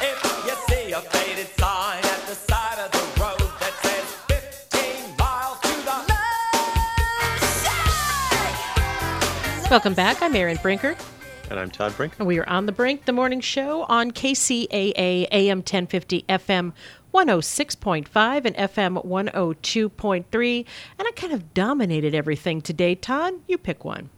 If 0.00 0.18
you 0.44 0.56
see 0.66 0.90
a 0.90 1.00
faded 1.00 1.46
sign 1.56 1.98
at 1.98 2.26
the 2.26 2.34
side 2.34 2.80
of 2.80 2.90
the 2.90 3.06
road 3.20 3.52
that 3.60 3.72
says 3.84 4.16
15 4.26 5.16
miles 5.16 5.60
to 5.60 5.68
the 9.62 9.70
Welcome 9.70 9.94
back. 9.94 10.20
I'm 10.22 10.34
Erin 10.34 10.58
Brinker. 10.60 10.96
And 11.48 11.60
I'm 11.60 11.70
Todd 11.70 11.96
Brink. 11.96 12.14
And 12.18 12.26
we 12.26 12.38
are 12.38 12.48
on 12.48 12.66
the 12.66 12.72
brink, 12.72 13.04
the 13.04 13.12
morning 13.12 13.40
show 13.40 13.84
on 13.84 14.10
KCAA 14.10 15.28
AM 15.30 15.58
1050 15.58 16.24
FM 16.28 16.72
106.5 17.14 18.44
and 18.44 18.56
FM 18.56 19.06
102.3. 19.06 20.64
And 20.98 21.08
I 21.08 21.10
kind 21.12 21.32
of 21.32 21.54
dominated 21.54 22.14
everything 22.14 22.60
today. 22.60 22.96
Todd, 22.96 23.34
you 23.46 23.58
pick 23.58 23.84
one. 23.84 24.10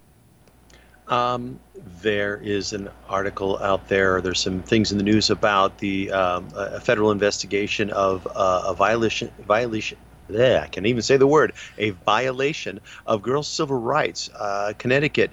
Um, 1.08 1.60
there 2.02 2.36
is 2.36 2.72
an 2.72 2.88
article 3.08 3.58
out 3.58 3.88
there. 3.88 4.22
There's 4.22 4.40
some 4.40 4.62
things 4.62 4.90
in 4.90 4.98
the 4.98 5.04
news 5.04 5.28
about 5.28 5.78
the 5.78 6.10
um, 6.10 6.48
a 6.54 6.80
federal 6.80 7.10
investigation 7.10 7.90
of 7.90 8.26
uh, 8.34 8.62
a 8.66 8.74
violation 8.74 9.30
violation 9.46 9.98
yeah, 10.30 10.60
I 10.62 10.66
can't 10.68 10.86
even 10.86 11.02
say 11.02 11.16
the 11.16 11.26
word, 11.26 11.54
a 11.78 11.90
violation 11.90 12.80
of 13.06 13.22
girls' 13.22 13.48
civil 13.48 13.78
rights. 13.78 14.28
Uh, 14.34 14.72
Connecticut, 14.76 15.30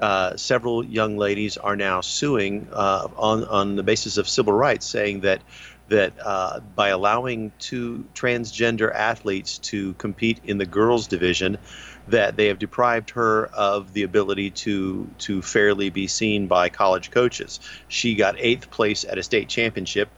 uh, 0.00 0.36
several 0.36 0.84
young 0.84 1.16
ladies 1.16 1.56
are 1.56 1.76
now 1.76 2.00
suing 2.00 2.68
uh, 2.72 3.08
on 3.16 3.44
on 3.44 3.76
the 3.76 3.82
basis 3.82 4.16
of 4.16 4.28
civil 4.28 4.52
rights, 4.52 4.86
saying 4.86 5.20
that 5.20 5.42
that 5.88 6.12
uh, 6.22 6.60
by 6.74 6.88
allowing 6.88 7.50
two 7.58 8.04
transgender 8.14 8.94
athletes 8.94 9.58
to 9.58 9.94
compete 9.94 10.40
in 10.44 10.58
the 10.58 10.66
girls' 10.66 11.06
division, 11.06 11.58
that 12.08 12.36
they 12.36 12.46
have 12.46 12.58
deprived 12.58 13.10
her 13.10 13.46
of 13.46 13.92
the 13.92 14.02
ability 14.02 14.50
to 14.50 15.08
to 15.18 15.42
fairly 15.42 15.90
be 15.90 16.06
seen 16.06 16.46
by 16.46 16.68
college 16.68 17.10
coaches. 17.10 17.60
She 17.88 18.14
got 18.14 18.36
eighth 18.38 18.70
place 18.70 19.04
at 19.04 19.18
a 19.18 19.22
state 19.22 19.48
championship. 19.48 20.08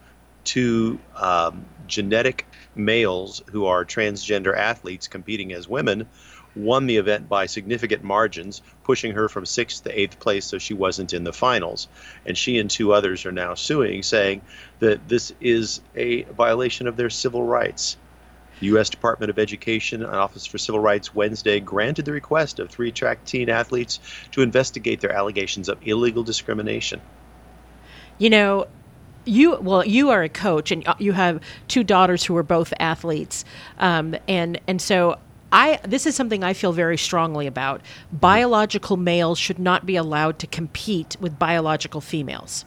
Two 0.43 0.99
um, 1.17 1.67
genetic 1.87 2.47
males 2.75 3.43
who 3.51 3.67
are 3.67 3.85
transgender 3.85 4.57
athletes 4.57 5.07
competing 5.07 5.53
as 5.53 5.69
women 5.69 6.07
won 6.57 6.87
the 6.87 6.97
event 6.97 7.29
by 7.29 7.47
significant 7.47 8.03
margins, 8.03 8.63
pushing 8.85 9.13
her 9.13 9.29
from 9.29 9.47
sixth 9.47 9.85
to 9.85 10.01
eighth 10.01 10.19
place, 10.19 10.45
so 10.45 10.59
she 10.59 10.75
wasn't 10.75 11.13
in 11.13 11.25
the 11.25 11.33
finals. 11.33 11.89
And 12.27 12.37
she 12.37 12.59
and 12.59 12.71
two 12.71 12.93
others 12.93 13.25
are 13.27 13.33
now 13.33 13.55
suing, 13.55 14.03
saying 14.03 14.43
that 14.81 15.09
this 15.09 15.33
is 15.41 15.81
a 15.97 16.23
violation 16.23 16.87
of 16.87 16.97
their 16.97 17.11
civil 17.11 17.43
rights. 17.43 17.97
The 18.61 18.67
U.S. 18.67 18.91
Department 18.91 19.31
of 19.31 19.39
Education 19.39 20.03
and 20.03 20.15
Office 20.15 20.45
for 20.45 20.59
Civil 20.59 20.81
Rights 20.81 21.15
Wednesday 21.15 21.61
granted 21.61 22.05
the 22.05 22.13
request 22.13 22.59
of 22.59 22.69
three 22.69 22.93
track 22.93 23.25
teen 23.25 23.49
athletes 23.49 24.01
to 24.33 24.43
investigate 24.43 25.01
their 25.01 25.13
allegations 25.13 25.69
of 25.69 25.79
illegal 25.83 26.23
discrimination. 26.23 27.01
You 28.19 28.29
know, 28.29 28.67
you 29.25 29.59
well, 29.61 29.85
you 29.87 30.11
are 30.11 30.23
a 30.23 30.29
coach, 30.29 30.71
and 30.71 30.87
you 30.99 31.13
have 31.13 31.41
two 31.69 31.85
daughters 31.85 32.25
who 32.25 32.37
are 32.37 32.43
both 32.43 32.73
athletes, 32.79 33.45
um, 33.79 34.15
and 34.29 34.61
and 34.67 34.81
so. 34.81 35.19
I, 35.53 35.81
this 35.83 36.07
is 36.07 36.15
something 36.15 36.45
I 36.45 36.53
feel 36.53 36.73
very 36.73 36.97
strongly 36.97 37.47
about. 37.47 37.81
Biological 38.13 38.97
males 38.97 39.39
should 39.39 39.59
not 39.59 39.85
be 39.87 39.97
allowed 39.97 40.39
to 40.41 40.47
compete 40.47 41.17
with 41.21 41.39
biological 41.39 42.01
females. 42.01 42.65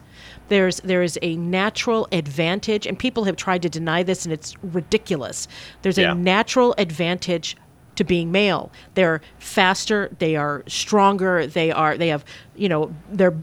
There's 0.49 0.79
there 0.81 1.01
is 1.03 1.17
a 1.21 1.35
natural 1.37 2.07
advantage, 2.11 2.85
and 2.85 2.99
people 2.99 3.23
have 3.23 3.35
tried 3.35 3.61
to 3.61 3.69
deny 3.69 4.03
this, 4.03 4.25
and 4.25 4.33
it's 4.33 4.55
ridiculous. 4.61 5.47
There's 5.81 5.97
Yeah. 5.97 6.11
a 6.11 6.15
natural 6.15 6.75
advantage 6.77 7.55
to 7.95 8.03
being 8.03 8.31
male. 8.31 8.71
They're 8.95 9.21
faster, 9.39 10.09
they 10.19 10.35
are 10.35 10.63
stronger, 10.67 11.47
they 11.47 11.71
are 11.71 11.97
they 11.97 12.09
have 12.09 12.25
you 12.55 12.67
know 12.69 12.93
they're 13.11 13.35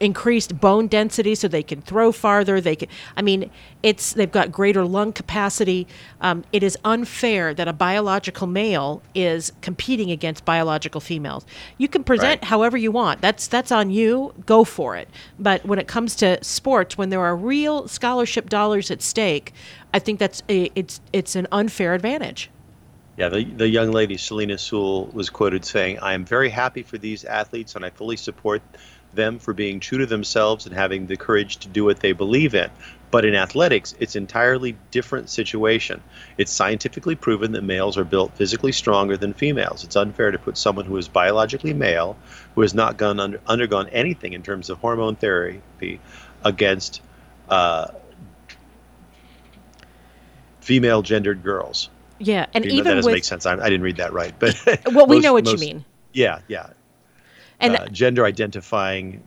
increased 0.00 0.60
bone 0.60 0.86
density 0.86 1.34
so 1.34 1.48
they 1.48 1.62
can 1.62 1.80
throw 1.82 2.12
farther 2.12 2.60
they 2.60 2.76
can 2.76 2.88
i 3.16 3.22
mean 3.22 3.50
it's 3.82 4.12
they've 4.14 4.32
got 4.32 4.50
greater 4.50 4.84
lung 4.84 5.12
capacity. 5.12 5.86
Um, 6.20 6.44
it 6.52 6.62
is 6.64 6.76
unfair 6.84 7.54
that 7.54 7.68
a 7.68 7.72
biological 7.72 8.46
male 8.48 9.02
is 9.14 9.52
competing 9.60 10.10
against 10.10 10.44
biological 10.44 11.00
females. 11.00 11.46
You 11.76 11.86
can 11.86 12.02
present 12.02 12.40
Right. 12.42 12.44
however 12.44 12.76
you 12.76 12.90
want. 12.90 13.20
That's 13.20 13.46
that's 13.46 13.70
on 13.70 13.90
you. 13.90 14.34
Go 14.46 14.64
for 14.64 14.96
it. 14.96 15.08
But 15.38 15.64
when 15.64 15.78
it 15.78 15.86
comes 15.86 16.16
to 16.16 16.42
sports 16.42 16.98
when 16.98 17.10
there 17.10 17.20
are 17.20 17.36
real 17.36 17.86
scholarship 17.86 18.48
dollars 18.48 18.90
at 18.90 19.00
stake 19.02 19.52
i 19.94 19.98
think 19.98 20.18
that's 20.18 20.42
a, 20.48 20.70
it's 20.74 21.00
it's 21.12 21.36
an 21.36 21.46
unfair 21.52 21.94
advantage. 21.94 22.50
Yeah, 23.16 23.28
the, 23.30 23.42
the 23.44 23.68
young 23.68 23.90
lady, 23.90 24.16
Selina 24.16 24.58
Soule, 24.58 25.06
was 25.12 25.28
quoted 25.28 25.64
saying, 25.64 25.98
I 25.98 26.12
am 26.12 26.24
very 26.24 26.48
happy 26.48 26.84
for 26.84 26.98
these 26.98 27.24
athletes 27.24 27.74
and 27.74 27.84
I 27.84 27.90
fully 27.90 28.16
support 28.16 28.62
them 29.18 29.38
for 29.38 29.52
being 29.52 29.80
true 29.80 29.98
to 29.98 30.06
themselves 30.06 30.64
and 30.64 30.74
having 30.74 31.06
the 31.06 31.16
courage 31.18 31.58
to 31.58 31.68
do 31.68 31.84
what 31.84 32.00
they 32.00 32.12
believe 32.12 32.54
in. 32.54 32.70
But 33.10 33.24
in 33.24 33.34
athletics, 33.34 33.94
it's 33.98 34.16
entirely 34.16 34.76
different 34.90 35.28
situation. 35.28 36.02
It's 36.38 36.52
scientifically 36.52 37.16
proven 37.16 37.52
that 37.52 37.62
males 37.62 37.98
are 37.98 38.04
built 38.04 38.32
physically 38.34 38.72
stronger 38.72 39.16
than 39.16 39.34
females. 39.34 39.82
It's 39.84 39.96
unfair 39.96 40.30
to 40.30 40.38
put 40.38 40.56
someone 40.56 40.84
who 40.84 40.96
is 40.96 41.08
biologically 41.08 41.74
male, 41.74 42.16
who 42.54 42.60
has 42.62 42.74
not 42.74 42.96
gone 42.96 43.18
under, 43.18 43.40
undergone 43.46 43.88
anything 43.88 44.34
in 44.34 44.42
terms 44.42 44.70
of 44.70 44.78
hormone 44.78 45.16
therapy, 45.16 46.00
against 46.44 47.00
uh, 47.48 47.88
female 50.60 51.02
gendered 51.02 51.42
girls. 51.42 51.88
yeah 52.18 52.46
and 52.52 52.64
know, 52.64 52.76
that 52.76 52.84
doesn't 52.84 53.04
with 53.06 53.14
make 53.14 53.24
sense. 53.24 53.46
I, 53.46 53.54
I 53.54 53.70
didn't 53.70 53.82
read 53.82 53.96
that 53.96 54.12
right, 54.12 54.34
but 54.38 54.54
well 54.92 55.06
we 55.06 55.16
most- 55.16 55.24
know 55.24 55.32
what 55.32 55.50
you 55.50 55.58
mean 55.58 55.84
Yeah, 56.12 56.40
yeah. 56.46 56.68
And- 57.60 57.76
uh, 57.76 57.86
gender 57.88 58.24
identifying 58.24 59.22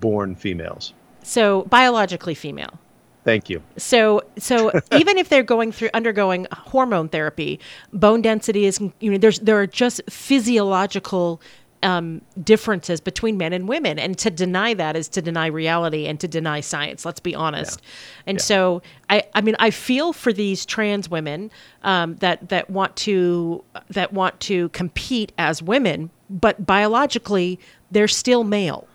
born 0.00 0.34
females. 0.34 0.94
so 1.22 1.62
biologically 1.64 2.34
female 2.34 2.78
Thank 3.24 3.48
you. 3.48 3.62
So, 3.76 4.22
so 4.38 4.72
even 4.92 5.16
if 5.16 5.28
they're 5.28 5.42
going 5.42 5.72
through 5.72 5.90
undergoing 5.94 6.46
hormone 6.52 7.08
therapy, 7.08 7.60
bone 7.92 8.22
density 8.22 8.64
is 8.66 8.80
you 9.00 9.10
know 9.10 9.18
there's 9.18 9.38
there 9.40 9.58
are 9.60 9.66
just 9.66 10.00
physiological 10.10 11.40
um, 11.82 12.22
differences 12.42 13.00
between 13.00 13.36
men 13.36 13.52
and 13.52 13.68
women, 13.68 13.98
and 13.98 14.16
to 14.18 14.30
deny 14.30 14.74
that 14.74 14.96
is 14.96 15.08
to 15.08 15.22
deny 15.22 15.46
reality 15.46 16.06
and 16.06 16.18
to 16.20 16.28
deny 16.28 16.60
science. 16.60 17.04
Let's 17.04 17.20
be 17.20 17.34
honest. 17.34 17.82
And 18.26 18.40
so, 18.40 18.82
I 19.10 19.24
I 19.34 19.40
mean 19.40 19.56
I 19.58 19.70
feel 19.70 20.12
for 20.12 20.32
these 20.32 20.64
trans 20.64 21.08
women 21.08 21.50
um, 21.82 22.16
that 22.16 22.48
that 22.48 22.70
want 22.70 22.96
to 22.96 23.64
that 23.90 24.12
want 24.12 24.38
to 24.40 24.68
compete 24.70 25.32
as 25.38 25.62
women, 25.62 26.10
but 26.30 26.64
biologically 26.64 27.58
they're 27.90 28.08
still 28.08 28.44
male, 28.44 28.86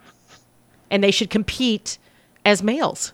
and 0.90 1.04
they 1.04 1.12
should 1.12 1.30
compete 1.30 1.98
as 2.46 2.64
males. 2.64 3.14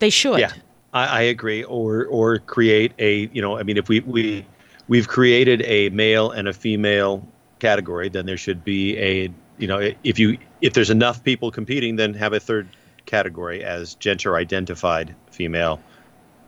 They 0.00 0.10
should. 0.10 0.40
Yeah, 0.40 0.52
I, 0.92 1.06
I 1.06 1.20
agree. 1.22 1.64
Or 1.64 2.06
or 2.06 2.38
create 2.38 2.92
a 2.98 3.30
you 3.32 3.40
know 3.40 3.56
I 3.56 3.62
mean 3.62 3.76
if 3.76 3.88
we 3.88 4.00
we 4.00 4.44
we've 4.88 5.08
created 5.08 5.62
a 5.62 5.90
male 5.90 6.30
and 6.30 6.48
a 6.48 6.52
female 6.52 7.26
category, 7.58 8.08
then 8.08 8.26
there 8.26 8.36
should 8.36 8.64
be 8.64 8.96
a 8.98 9.30
you 9.58 9.66
know 9.66 9.92
if 10.04 10.18
you 10.18 10.38
if 10.60 10.72
there's 10.72 10.90
enough 10.90 11.22
people 11.24 11.50
competing, 11.50 11.96
then 11.96 12.14
have 12.14 12.32
a 12.32 12.40
third 12.40 12.68
category 13.06 13.64
as 13.64 13.94
gender 13.94 14.36
identified 14.36 15.14
female 15.30 15.80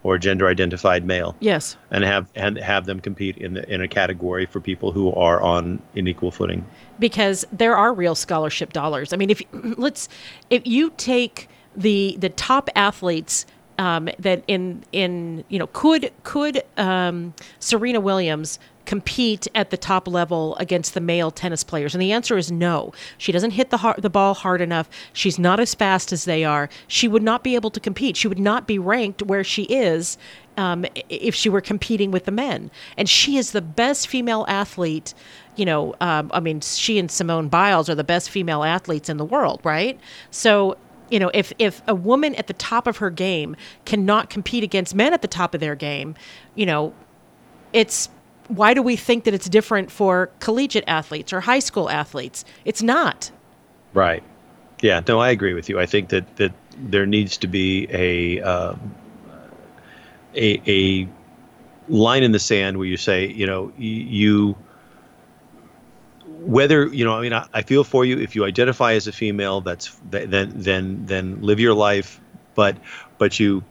or 0.02 0.18
gender 0.18 0.48
identified 0.48 1.04
male. 1.04 1.36
Yes. 1.40 1.76
And 1.90 2.04
have 2.04 2.30
and 2.34 2.56
have 2.58 2.86
them 2.86 3.00
compete 3.00 3.36
in 3.36 3.54
the, 3.54 3.72
in 3.72 3.80
a 3.80 3.88
category 3.88 4.46
for 4.46 4.60
people 4.60 4.92
who 4.92 5.12
are 5.12 5.40
on 5.42 5.82
an 5.94 6.08
equal 6.08 6.30
footing. 6.30 6.64
because 6.98 7.44
there 7.52 7.76
are 7.76 7.92
real 7.92 8.14
scholarship 8.14 8.72
dollars. 8.72 9.12
I 9.12 9.16
mean, 9.16 9.30
if 9.30 9.42
let's 9.52 10.08
if 10.48 10.66
you 10.66 10.92
take 10.96 11.48
the 11.76 12.16
the 12.18 12.28
top 12.30 12.68
athletes 12.74 13.46
um, 13.80 14.10
that 14.18 14.44
in 14.46 14.84
in 14.92 15.42
you 15.48 15.58
know 15.58 15.66
could 15.68 16.12
could 16.22 16.62
um, 16.76 17.32
Serena 17.58 17.98
Williams 17.98 18.58
compete 18.84 19.46
at 19.54 19.70
the 19.70 19.76
top 19.76 20.06
level 20.06 20.54
against 20.56 20.92
the 20.92 21.00
male 21.00 21.30
tennis 21.30 21.64
players? 21.64 21.94
And 21.94 22.02
the 22.02 22.12
answer 22.12 22.36
is 22.36 22.52
no. 22.52 22.92
She 23.16 23.32
doesn't 23.32 23.52
hit 23.52 23.70
the 23.70 23.78
har 23.78 23.94
the 23.96 24.10
ball 24.10 24.34
hard 24.34 24.60
enough. 24.60 24.90
She's 25.14 25.38
not 25.38 25.60
as 25.60 25.74
fast 25.74 26.12
as 26.12 26.26
they 26.26 26.44
are. 26.44 26.68
She 26.88 27.08
would 27.08 27.22
not 27.22 27.42
be 27.42 27.54
able 27.54 27.70
to 27.70 27.80
compete. 27.80 28.18
She 28.18 28.28
would 28.28 28.38
not 28.38 28.66
be 28.66 28.78
ranked 28.78 29.22
where 29.22 29.42
she 29.42 29.62
is 29.62 30.18
um, 30.58 30.84
if 31.08 31.34
she 31.34 31.48
were 31.48 31.62
competing 31.62 32.10
with 32.10 32.26
the 32.26 32.32
men. 32.32 32.70
And 32.98 33.08
she 33.08 33.38
is 33.38 33.52
the 33.52 33.62
best 33.62 34.08
female 34.08 34.44
athlete. 34.46 35.14
You 35.56 35.64
know, 35.64 35.94
um, 36.02 36.30
I 36.34 36.40
mean, 36.40 36.60
she 36.60 36.98
and 36.98 37.10
Simone 37.10 37.48
Biles 37.48 37.88
are 37.88 37.94
the 37.94 38.04
best 38.04 38.28
female 38.28 38.62
athletes 38.62 39.08
in 39.08 39.16
the 39.16 39.24
world, 39.24 39.62
right? 39.64 39.98
So. 40.30 40.76
You 41.10 41.18
know, 41.18 41.30
if, 41.34 41.52
if 41.58 41.82
a 41.86 41.94
woman 41.94 42.34
at 42.36 42.46
the 42.46 42.52
top 42.54 42.86
of 42.86 42.98
her 42.98 43.10
game 43.10 43.56
cannot 43.84 44.30
compete 44.30 44.62
against 44.64 44.94
men 44.94 45.12
at 45.12 45.22
the 45.22 45.28
top 45.28 45.54
of 45.54 45.60
their 45.60 45.74
game, 45.74 46.14
you 46.54 46.66
know, 46.66 46.94
it's 47.72 48.08
why 48.48 48.74
do 48.74 48.82
we 48.82 48.96
think 48.96 49.24
that 49.24 49.34
it's 49.34 49.48
different 49.48 49.90
for 49.90 50.30
collegiate 50.40 50.84
athletes 50.86 51.32
or 51.32 51.40
high 51.40 51.60
school 51.60 51.88
athletes? 51.88 52.44
It's 52.64 52.82
not. 52.82 53.30
Right. 53.94 54.22
Yeah. 54.82 55.02
No, 55.06 55.20
I 55.20 55.30
agree 55.30 55.54
with 55.54 55.68
you. 55.68 55.78
I 55.78 55.86
think 55.86 56.08
that 56.08 56.36
that 56.36 56.52
there 56.76 57.06
needs 57.06 57.36
to 57.38 57.46
be 57.46 57.86
a 57.90 58.40
um, 58.40 58.94
a 60.34 60.60
a 60.66 61.08
line 61.88 62.22
in 62.22 62.32
the 62.32 62.38
sand 62.38 62.78
where 62.78 62.86
you 62.86 62.96
say, 62.96 63.26
you 63.26 63.46
know, 63.46 63.72
you 63.76 64.56
whether 66.40 66.86
you 66.86 67.04
know, 67.04 67.14
I 67.14 67.20
mean, 67.22 67.32
I, 67.32 67.46
I 67.52 67.62
feel 67.62 67.84
for 67.84 68.04
you 68.04 68.18
if 68.18 68.34
you 68.34 68.44
identify 68.44 68.92
as 68.94 69.06
a 69.06 69.12
female. 69.12 69.60
That's 69.60 69.94
th- 70.10 70.28
then 70.28 70.52
then 70.54 71.06
then 71.06 71.40
live 71.42 71.60
your 71.60 71.74
life, 71.74 72.20
but 72.54 72.76
but 73.18 73.38
you 73.38 73.62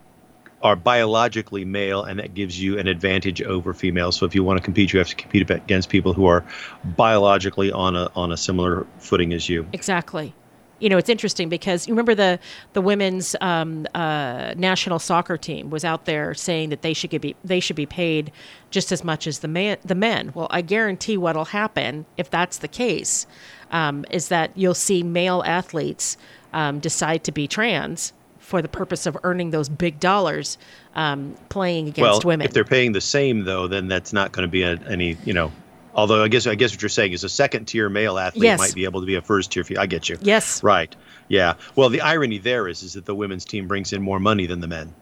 are 0.62 0.76
biologically 0.76 1.64
male, 1.64 2.04
and 2.04 2.18
that 2.18 2.34
gives 2.34 2.60
you 2.60 2.78
an 2.78 2.86
advantage 2.86 3.40
over 3.42 3.72
females. 3.72 4.16
So 4.16 4.26
if 4.26 4.34
you 4.34 4.44
want 4.44 4.58
to 4.58 4.62
compete, 4.62 4.92
you 4.92 4.98
have 4.98 5.08
to 5.08 5.16
compete 5.16 5.48
against 5.50 5.88
people 5.88 6.12
who 6.12 6.26
are 6.26 6.44
biologically 6.84 7.72
on 7.72 7.96
a 7.96 8.10
on 8.14 8.32
a 8.32 8.36
similar 8.36 8.86
footing 8.98 9.32
as 9.32 9.48
you. 9.48 9.66
Exactly. 9.72 10.34
You 10.80 10.88
know, 10.88 10.98
it's 10.98 11.08
interesting 11.08 11.48
because 11.48 11.86
you 11.86 11.92
remember 11.92 12.14
the 12.14 12.38
the 12.72 12.80
women's 12.80 13.36
um, 13.40 13.86
uh, 13.94 14.54
national 14.56 14.98
soccer 14.98 15.36
team 15.36 15.70
was 15.70 15.84
out 15.84 16.06
there 16.06 16.34
saying 16.34 16.70
that 16.70 16.82
they 16.82 16.92
should 16.92 17.10
be 17.20 17.36
they 17.44 17.60
should 17.60 17.76
be 17.76 17.86
paid 17.86 18.32
just 18.70 18.90
as 18.90 19.04
much 19.04 19.26
as 19.26 19.40
the 19.40 19.48
man 19.48 19.76
the 19.84 19.94
men. 19.94 20.32
Well, 20.34 20.48
I 20.50 20.62
guarantee 20.62 21.16
what'll 21.16 21.46
happen 21.46 22.06
if 22.16 22.30
that's 22.30 22.58
the 22.58 22.68
case 22.68 23.26
um, 23.70 24.04
is 24.10 24.28
that 24.28 24.50
you'll 24.56 24.74
see 24.74 25.02
male 25.02 25.42
athletes 25.46 26.16
um, 26.52 26.80
decide 26.80 27.24
to 27.24 27.32
be 27.32 27.46
trans 27.46 28.12
for 28.38 28.60
the 28.60 28.68
purpose 28.68 29.06
of 29.06 29.16
earning 29.22 29.50
those 29.50 29.68
big 29.68 30.00
dollars 30.00 30.58
um, 30.96 31.36
playing 31.50 31.86
against 31.86 32.00
well, 32.00 32.20
women. 32.24 32.44
if 32.44 32.52
they're 32.52 32.64
paying 32.64 32.92
the 32.92 33.00
same 33.00 33.44
though, 33.44 33.68
then 33.68 33.86
that's 33.86 34.12
not 34.12 34.32
going 34.32 34.42
to 34.42 34.50
be 34.50 34.62
a, 34.62 34.72
any 34.88 35.16
you 35.24 35.32
know. 35.32 35.52
Although 35.94 36.22
I 36.22 36.28
guess 36.28 36.46
I 36.46 36.54
guess 36.54 36.72
what 36.72 36.82
you're 36.82 36.88
saying 36.88 37.12
is 37.12 37.24
a 37.24 37.28
second 37.28 37.66
tier 37.66 37.88
male 37.88 38.18
athlete 38.18 38.44
Yes. 38.44 38.58
might 38.58 38.74
be 38.74 38.84
able 38.84 39.00
to 39.00 39.06
be 39.06 39.16
a 39.16 39.22
first 39.22 39.50
tier. 39.52 39.64
I 39.78 39.86
get 39.86 40.08
you. 40.08 40.18
Yes. 40.20 40.62
Right. 40.62 40.94
Yeah. 41.28 41.54
Well, 41.76 41.88
the 41.88 42.00
irony 42.00 42.38
there 42.38 42.68
is 42.68 42.82
is 42.82 42.92
that 42.94 43.04
the 43.06 43.14
women's 43.14 43.44
team 43.44 43.66
brings 43.66 43.92
in 43.92 44.00
more 44.02 44.20
money 44.20 44.46
than 44.46 44.60
the 44.60 44.68
men. 44.68 44.94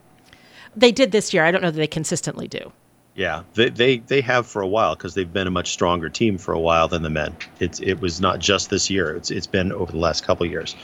they 0.75 0.91
did 0.91 1.11
this 1.11 1.33
year. 1.33 1.43
I 1.45 1.51
don't 1.51 1.61
know 1.61 1.71
that 1.71 1.77
they 1.77 1.87
consistently 1.87 2.47
do. 2.47 2.71
Yeah, 3.15 3.43
they 3.55 3.69
they, 3.69 3.97
they 3.97 4.21
have 4.21 4.47
for 4.47 4.61
a 4.61 4.67
while 4.67 4.95
because 4.95 5.13
they've 5.13 5.31
been 5.33 5.47
a 5.47 5.51
much 5.51 5.71
stronger 5.71 6.09
team 6.09 6.37
for 6.37 6.53
a 6.53 6.59
while 6.59 6.87
than 6.87 7.01
the 7.01 7.09
men. 7.09 7.35
It's 7.59 7.79
it 7.81 7.95
was 7.99 8.21
not 8.21 8.39
just 8.39 8.69
this 8.69 8.89
year. 8.89 9.15
It's 9.15 9.29
it's 9.31 9.47
been 9.47 9.71
over 9.73 9.91
the 9.91 9.97
last 9.97 10.23
couple 10.23 10.45
of 10.45 10.51
years. 10.51 10.75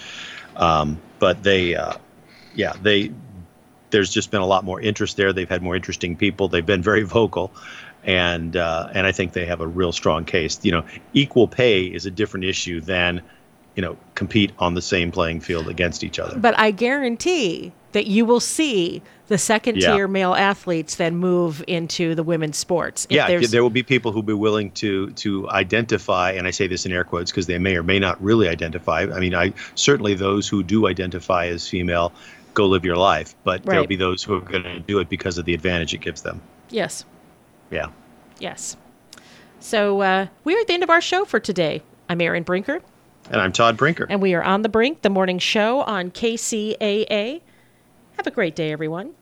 Um, 0.56 1.00
but 1.20 1.44
they, 1.44 1.76
uh, 1.76 1.94
yeah, 2.56 2.74
they 2.82 3.12
there's 3.92 4.10
just 4.10 4.32
been 4.32 4.42
a 4.42 4.46
lot 4.46 4.66
more 4.66 4.82
interest 4.82 5.16
there. 5.16 5.32
They've 5.32 5.48
had 5.48 5.62
more 5.62 5.76
interesting 5.76 6.18
people. 6.18 6.50
They've 6.50 6.66
been 6.66 6.82
very 6.82 7.04
vocal, 7.04 7.54
and 8.06 8.56
uh, 8.56 8.90
and 8.94 9.06
I 9.06 9.12
think 9.12 9.34
they 9.34 9.46
have 9.46 9.62
a 9.62 9.68
real 9.68 9.92
strong 9.92 10.26
case. 10.26 10.60
You 10.64 10.72
know, 10.72 10.86
equal 11.14 11.48
pay 11.48 11.84
is 11.86 12.06
a 12.06 12.12
different 12.12 12.46
issue 12.46 12.82
than 12.82 13.22
you 13.76 13.82
know 13.82 13.98
compete 14.16 14.52
on 14.60 14.74
the 14.74 14.82
same 14.82 15.12
playing 15.12 15.42
field 15.42 15.68
against 15.68 16.04
each 16.04 16.20
other. 16.20 16.38
But 16.40 16.58
I 16.58 16.72
guarantee 16.72 17.74
that 17.92 18.08
you 18.08 18.26
will 18.26 18.40
see 18.42 19.02
the 19.28 19.38
second 19.38 19.78
Yeah. 19.78 19.96
tier 19.96 20.08
male 20.08 20.36
athletes 20.36 20.96
then 20.96 21.16
move 21.16 21.64
into 21.66 22.14
the 22.14 22.24
women's 22.24 22.58
sports. 22.58 23.08
If 23.10 23.16
yeah, 23.16 23.40
there 23.48 23.64
will 23.64 23.70
be 23.70 23.84
people 23.84 24.12
who 24.12 24.18
will 24.18 24.24
be 24.24 24.34
willing 24.34 24.70
to 24.72 25.10
to 25.12 25.50
identify, 25.50 26.32
and 26.32 26.48
I 26.48 26.52
say 26.52 26.68
this 26.68 26.86
in 26.86 26.92
air 26.92 27.04
quotes 27.04 27.32
because 27.32 27.48
they 27.48 27.58
may 27.58 27.76
or 27.76 27.84
may 27.84 27.98
not 28.00 28.22
really 28.22 28.48
identify. 28.48 29.02
I 29.02 29.20
mean, 29.20 29.34
I 29.34 29.54
certainly 29.76 30.14
those 30.14 30.48
who 30.48 30.62
do 30.62 30.88
identify 30.88 31.48
as 31.48 31.68
female, 31.68 32.12
go 32.54 32.68
live 32.68 32.86
your 32.86 32.98
life, 32.98 33.34
but 33.44 33.66
there'll 33.66 33.88
be 33.88 33.96
those 33.96 34.22
who 34.22 34.36
are 34.36 34.42
going 34.42 34.64
to 34.64 34.80
do 34.80 35.00
it 35.00 35.10
because 35.10 35.38
of 35.38 35.46
the 35.46 35.54
advantage 35.54 35.94
it 35.94 36.02
gives 36.02 36.22
them. 36.22 36.40
yes, 36.70 37.04
Yeah. 37.72 37.88
yes. 38.40 38.78
So 39.60 40.02
uh, 40.02 40.28
we're 40.44 40.60
at 40.60 40.68
the 40.68 40.74
end 40.74 40.84
of 40.84 40.90
our 40.90 41.02
show 41.02 41.26
for 41.26 41.40
today. 41.40 41.82
I'm 42.08 42.22
Erin 42.22 42.44
Brinker, 42.44 42.82
And 43.32 43.42
I'm 43.42 43.52
Todd 43.52 43.78
Brinker. 43.78 44.06
and 44.10 44.22
we 44.22 44.34
are 44.36 44.44
on 44.44 44.62
the 44.62 44.70
brink, 44.70 45.02
the 45.02 45.10
morning 45.10 45.40
show 45.40 45.82
on 45.82 46.12
KCAA. 46.12 47.42
Have 48.18 48.28
a 48.28 48.32
great 48.32 48.56
day, 48.56 48.72
everyone. 48.72 49.14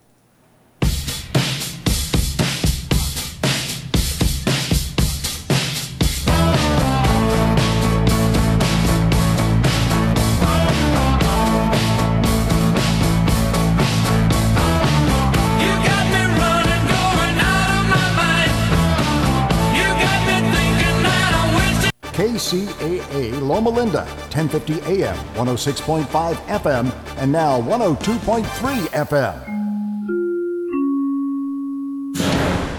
KCAA 22.34 23.39
Loma 23.41 23.69
Linda, 23.69 24.05
1050 24.34 25.03
AM, 25.03 25.15
106.5 25.36 26.34
FM, 26.47 26.91
and 27.17 27.31
now 27.31 27.61
102.3 27.61 28.43
FM. 28.88 29.53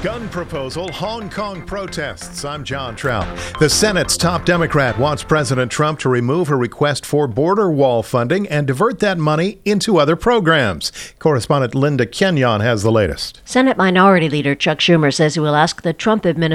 Gun 0.04 0.28
proposal, 0.28 0.92
Hong 0.92 1.30
Kong 1.30 1.64
protests. 1.64 2.44
I'm 2.44 2.62
John 2.62 2.94
Trout. 2.94 3.26
The 3.58 3.70
Senate's 3.70 4.18
top 4.18 4.44
Democrat 4.44 4.98
wants 4.98 5.22
President 5.24 5.72
Trump 5.72 5.98
to 6.00 6.10
remove 6.10 6.48
her 6.48 6.58
request 6.58 7.06
for 7.06 7.26
border 7.26 7.70
wall 7.70 8.02
funding 8.02 8.46
and 8.48 8.66
divert 8.66 8.98
that 8.98 9.16
money 9.16 9.60
into 9.64 9.96
other 9.96 10.14
programs. 10.14 10.92
Correspondent 11.18 11.74
Linda 11.74 12.04
Kenyon 12.04 12.60
has 12.60 12.82
the 12.82 12.92
latest. 12.92 13.40
Senate 13.46 13.78
Minority 13.78 14.28
Leader 14.28 14.54
Chuck 14.54 14.80
Schumer 14.80 15.10
says 15.10 15.36
he 15.36 15.40
will 15.40 15.56
ask 15.56 15.80
the 15.80 15.94
Trump 15.94 16.26
administration 16.26 16.52